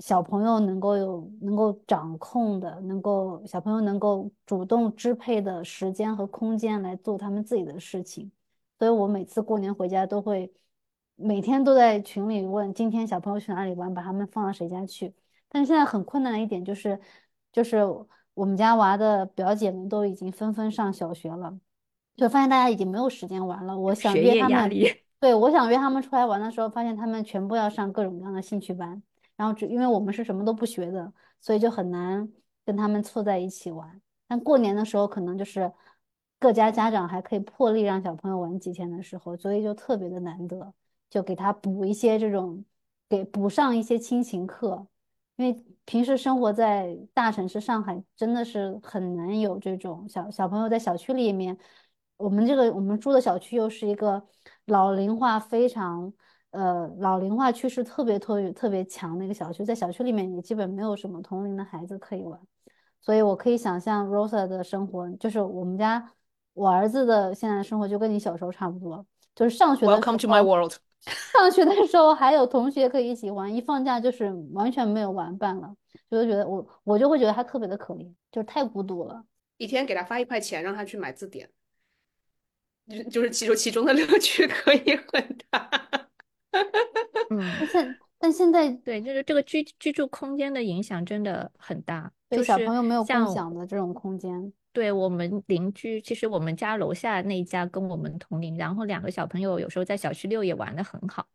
[0.00, 8.30] 小朋友能够有能够掌控的，能够小朋友能够主动支配的时间和空间来做他们自己的事情，
[8.78, 10.52] 所以我每次过年回家都会
[11.16, 15.14] 每天都在群里问今天小朋友去哪里玩，把他们放到谁家去。
[15.48, 17.00] 但是现在很困难的一点就是，
[17.52, 17.78] 就是
[18.34, 21.58] 我们家娃的表姐们都已经纷纷上小学了，
[22.16, 23.76] 就发现大家已经没有时间玩了。
[23.76, 24.70] 我想约他们，
[25.18, 29.02] 对我想约他们出来玩的时候，发现他们全部要上各种各样的兴趣班，
[29.36, 32.30] 然后只因为我们是什么都不学的，所以就很难
[32.64, 34.00] 跟他们凑在一起玩。
[34.28, 35.72] 但过年的时候，可能就是
[36.38, 40.72] 各家家长还可以破例让小朋友玩几天的时候，所以就特别的难得，
[41.10, 42.64] 就给他补一些这种，
[43.08, 44.86] 给补上一些亲情课。
[45.36, 51.56] 因为平时生活在大城市上海，真的是很难有这种小小朋友在小区里面。
[52.16, 54.26] 我们这个我们住的小区又是一个
[54.66, 56.12] 老龄化非常
[56.50, 62.40] 呃老龄化趋势特别特别特别强的一个小区，在小区里面也基本没有什么同龄的孩子可以玩。
[63.00, 66.12] 所以我可以想象 Rosa 的生活，就是我们家
[66.58, 70.74] 我儿子的现在生活就跟你小时候差不多，就是上学的 Welcome to my world。
[71.32, 75.72] 上学的时候还有同学可以一起玩，一放假就是完全没有玩伴了，
[76.10, 79.24] 就会觉得我我就会觉得他特别的可怜，就是太孤独了。
[79.56, 81.48] 一天给他发一块钱，让他去买字典，
[82.88, 85.70] 就就是其中其中的乐趣可以很大。
[87.30, 87.40] 嗯，
[87.70, 94.52] 现但现在对，就是这个居居住空间的影响真的很大，对小朋友没有共享的这种空间。
[94.72, 101.26] 对我们邻居，其实我们家楼下那一家跟我们同龄，然后两个小朋友有时候在小区六也玩的很好。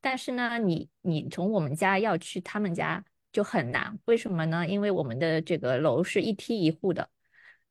[0.00, 4.66] 但是呢，你你从我们家要去他们家就很难，为什么呢？
[4.66, 7.08] 因为我们的这个楼是一梯一户的，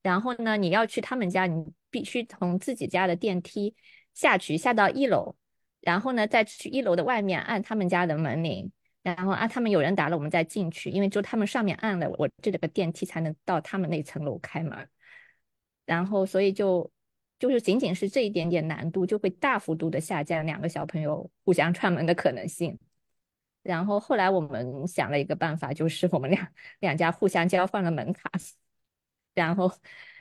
[0.01, 3.75] 然后呢，你要去他们家，你必须从自己家的电梯
[4.13, 5.35] 下去，下到一楼，
[5.81, 8.71] 然后呢，再去一楼的外面按他们家的门铃，
[9.03, 14.87] 然后啊，他们有人打了，我们再进去，因为就他们上面按了，我这个电梯才能到他们那层楼开门。
[15.87, 16.91] 然后，所以就
[17.39, 22.77] 就是仅仅是这一点点难度，就会大幅度的下降两个小朋友互相串门的可能性。
[23.63, 26.47] 然后后来我们想了一个办法，就是我们两
[26.81, 28.29] 两家互相交换了门卡，
[29.33, 29.71] 然后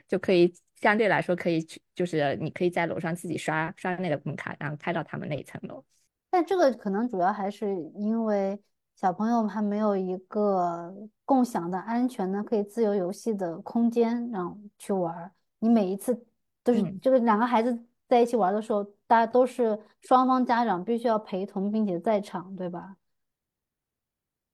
[0.07, 5.83] 就可以相对来说可以去，就是你可以在楼上自己刷刷那个门卡，然后开到他们那一层楼。
[6.29, 8.57] 但这个可能主要还是因为
[8.95, 10.93] 小朋友还没有一个
[11.25, 15.31] 共享的安全的可以自由游戏的空间让去玩。
[15.59, 16.25] 你每一次
[16.63, 22.95] 都是这个两个孩子在一起玩的时候，大家都是双方家长必须要陪同并且在场，对吧？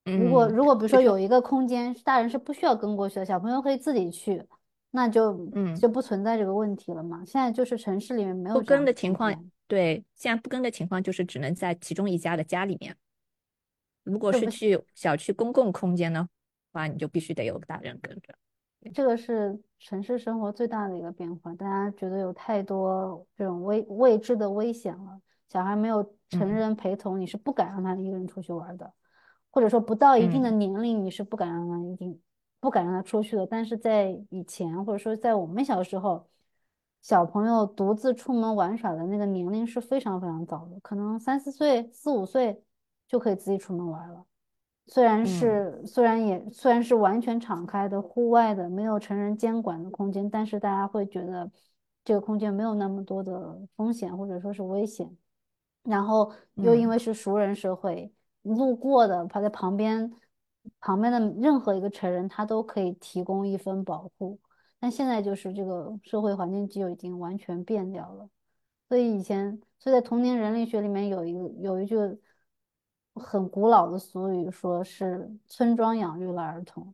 [0.06, 4.46] 如果如果比如说有一个空间，大人是不需要跟过去的，小朋友可以自己去，
[4.92, 7.24] 那就嗯就不存在这个问题了嘛。
[7.26, 9.34] 现在就是城市里面没有不跟的情况，
[9.66, 12.98] 对，现在不跟的情况就是只能在其中一家的家里面。
[14.04, 16.28] 如果是去小区公共空间的
[16.74, 18.36] 话，你就必须得有个大人跟着。
[18.92, 25.22] 这个是城市生活最大的一个变化，大家觉得有太多这种未未知的危险了。
[25.50, 28.92] 小孩没有成人陪同，你是不敢让他一个人出去玩的，
[29.52, 32.20] 或者说不到一定的年龄，你是不敢让他一定
[32.60, 33.46] 不敢让他出去的。
[33.46, 36.28] 但是在以前，或者说在我们小时候，
[37.04, 42.64] 小朋友独自出门玩耍的那个年龄是非常非常早的，可能三四岁、四五岁
[43.08, 44.26] 就可以自己出门玩了。
[44.86, 51.50] 虽然是虽然也虽然是完全敞开的户外的没有成人监管的空间，但是大家会觉得
[52.04, 55.10] 这个空间没有那么多的风险或者说是危险。
[55.84, 58.12] 然后又因为是熟人社会，
[58.42, 60.12] 路过的他在旁边
[60.80, 64.38] 旁边的任何一个成人他都可以提供一份保护。
[64.82, 68.30] 但现在就是这个社会环境就已经完全变掉了。
[68.90, 71.96] 所以以前所以在童年人类学里面有一个有一句。
[73.16, 76.94] 很古老的俗语说是村庄养育了儿童，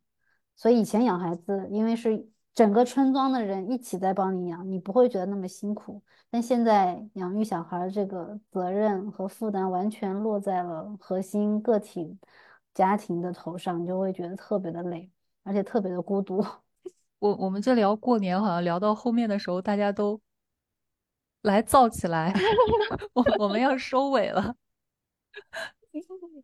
[0.55, 6.01] 所以以前养孩子，因为是整个村庄的人一起在帮你养，你不会觉得那么辛苦。
[6.29, 12.17] 但现在养育小孩这个责任和负担完全落在了核心个体
[12.73, 15.09] 家庭的头上，你就会觉得特别的累，
[15.43, 16.45] 而且特别的孤独。
[17.19, 20.19] 我我们这聊过年，好像聊到后面的时候，大家都
[21.41, 22.33] 来燥起来，
[23.13, 24.55] 我我们要收尾了。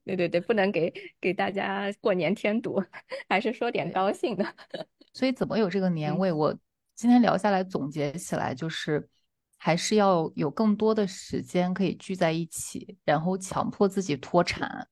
[0.06, 2.82] 对对对，不能给给大家过年添堵，
[3.28, 4.46] 还是说点高兴的。
[5.14, 6.32] 所以怎么有这个年味？
[6.32, 6.56] 我
[6.94, 9.10] 今天聊下来总结起来就是，
[9.58, 14.88] 还是要有更多的时间可以聚在一起，然后强迫自己脱产，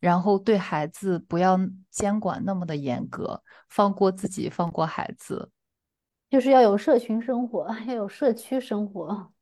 [0.00, 1.58] 然后对孩子不要
[1.90, 5.50] 监管那么的严格，放过自己，放过孩子。
[6.28, 9.32] 就是要有社群生活，要有社区生活。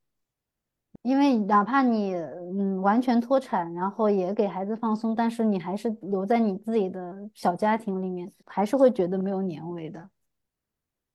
[1.07, 10.11] 因为哪怕你嗯完全脱产，然后也给孩子放松，但是你还是留在你自己的小家庭里面，还是会觉得没有年味的。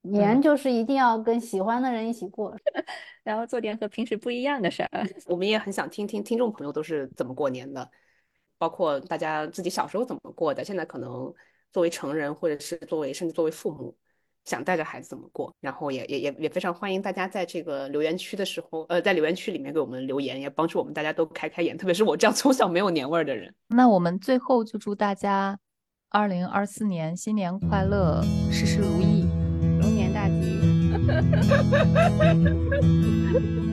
[0.04, 2.56] 年就是一定要跟喜欢的人一起过，
[3.22, 4.90] 然后做点和平时不一样的事儿。
[5.28, 7.92] 我们也很想听听听众朋友都是怎么过年的，
[8.58, 11.34] 包括大家自己小时候怎么过的，现在可能
[11.74, 13.94] 作为成人，或者是作为甚至作为父母。
[14.46, 23.54] 想带着孩子怎么过，然后也也也也非常欢迎大家在这个留言区的时候，呃，在留言区里面给我们留言，也帮助我们大家都开开眼，特别是我这样从小没有年味儿的人。
[23.68, 25.60] 那我们最后就祝大家
[26.10, 29.28] 二零二四年新年快乐，事事如意，
[29.80, 30.60] 龙年大吉。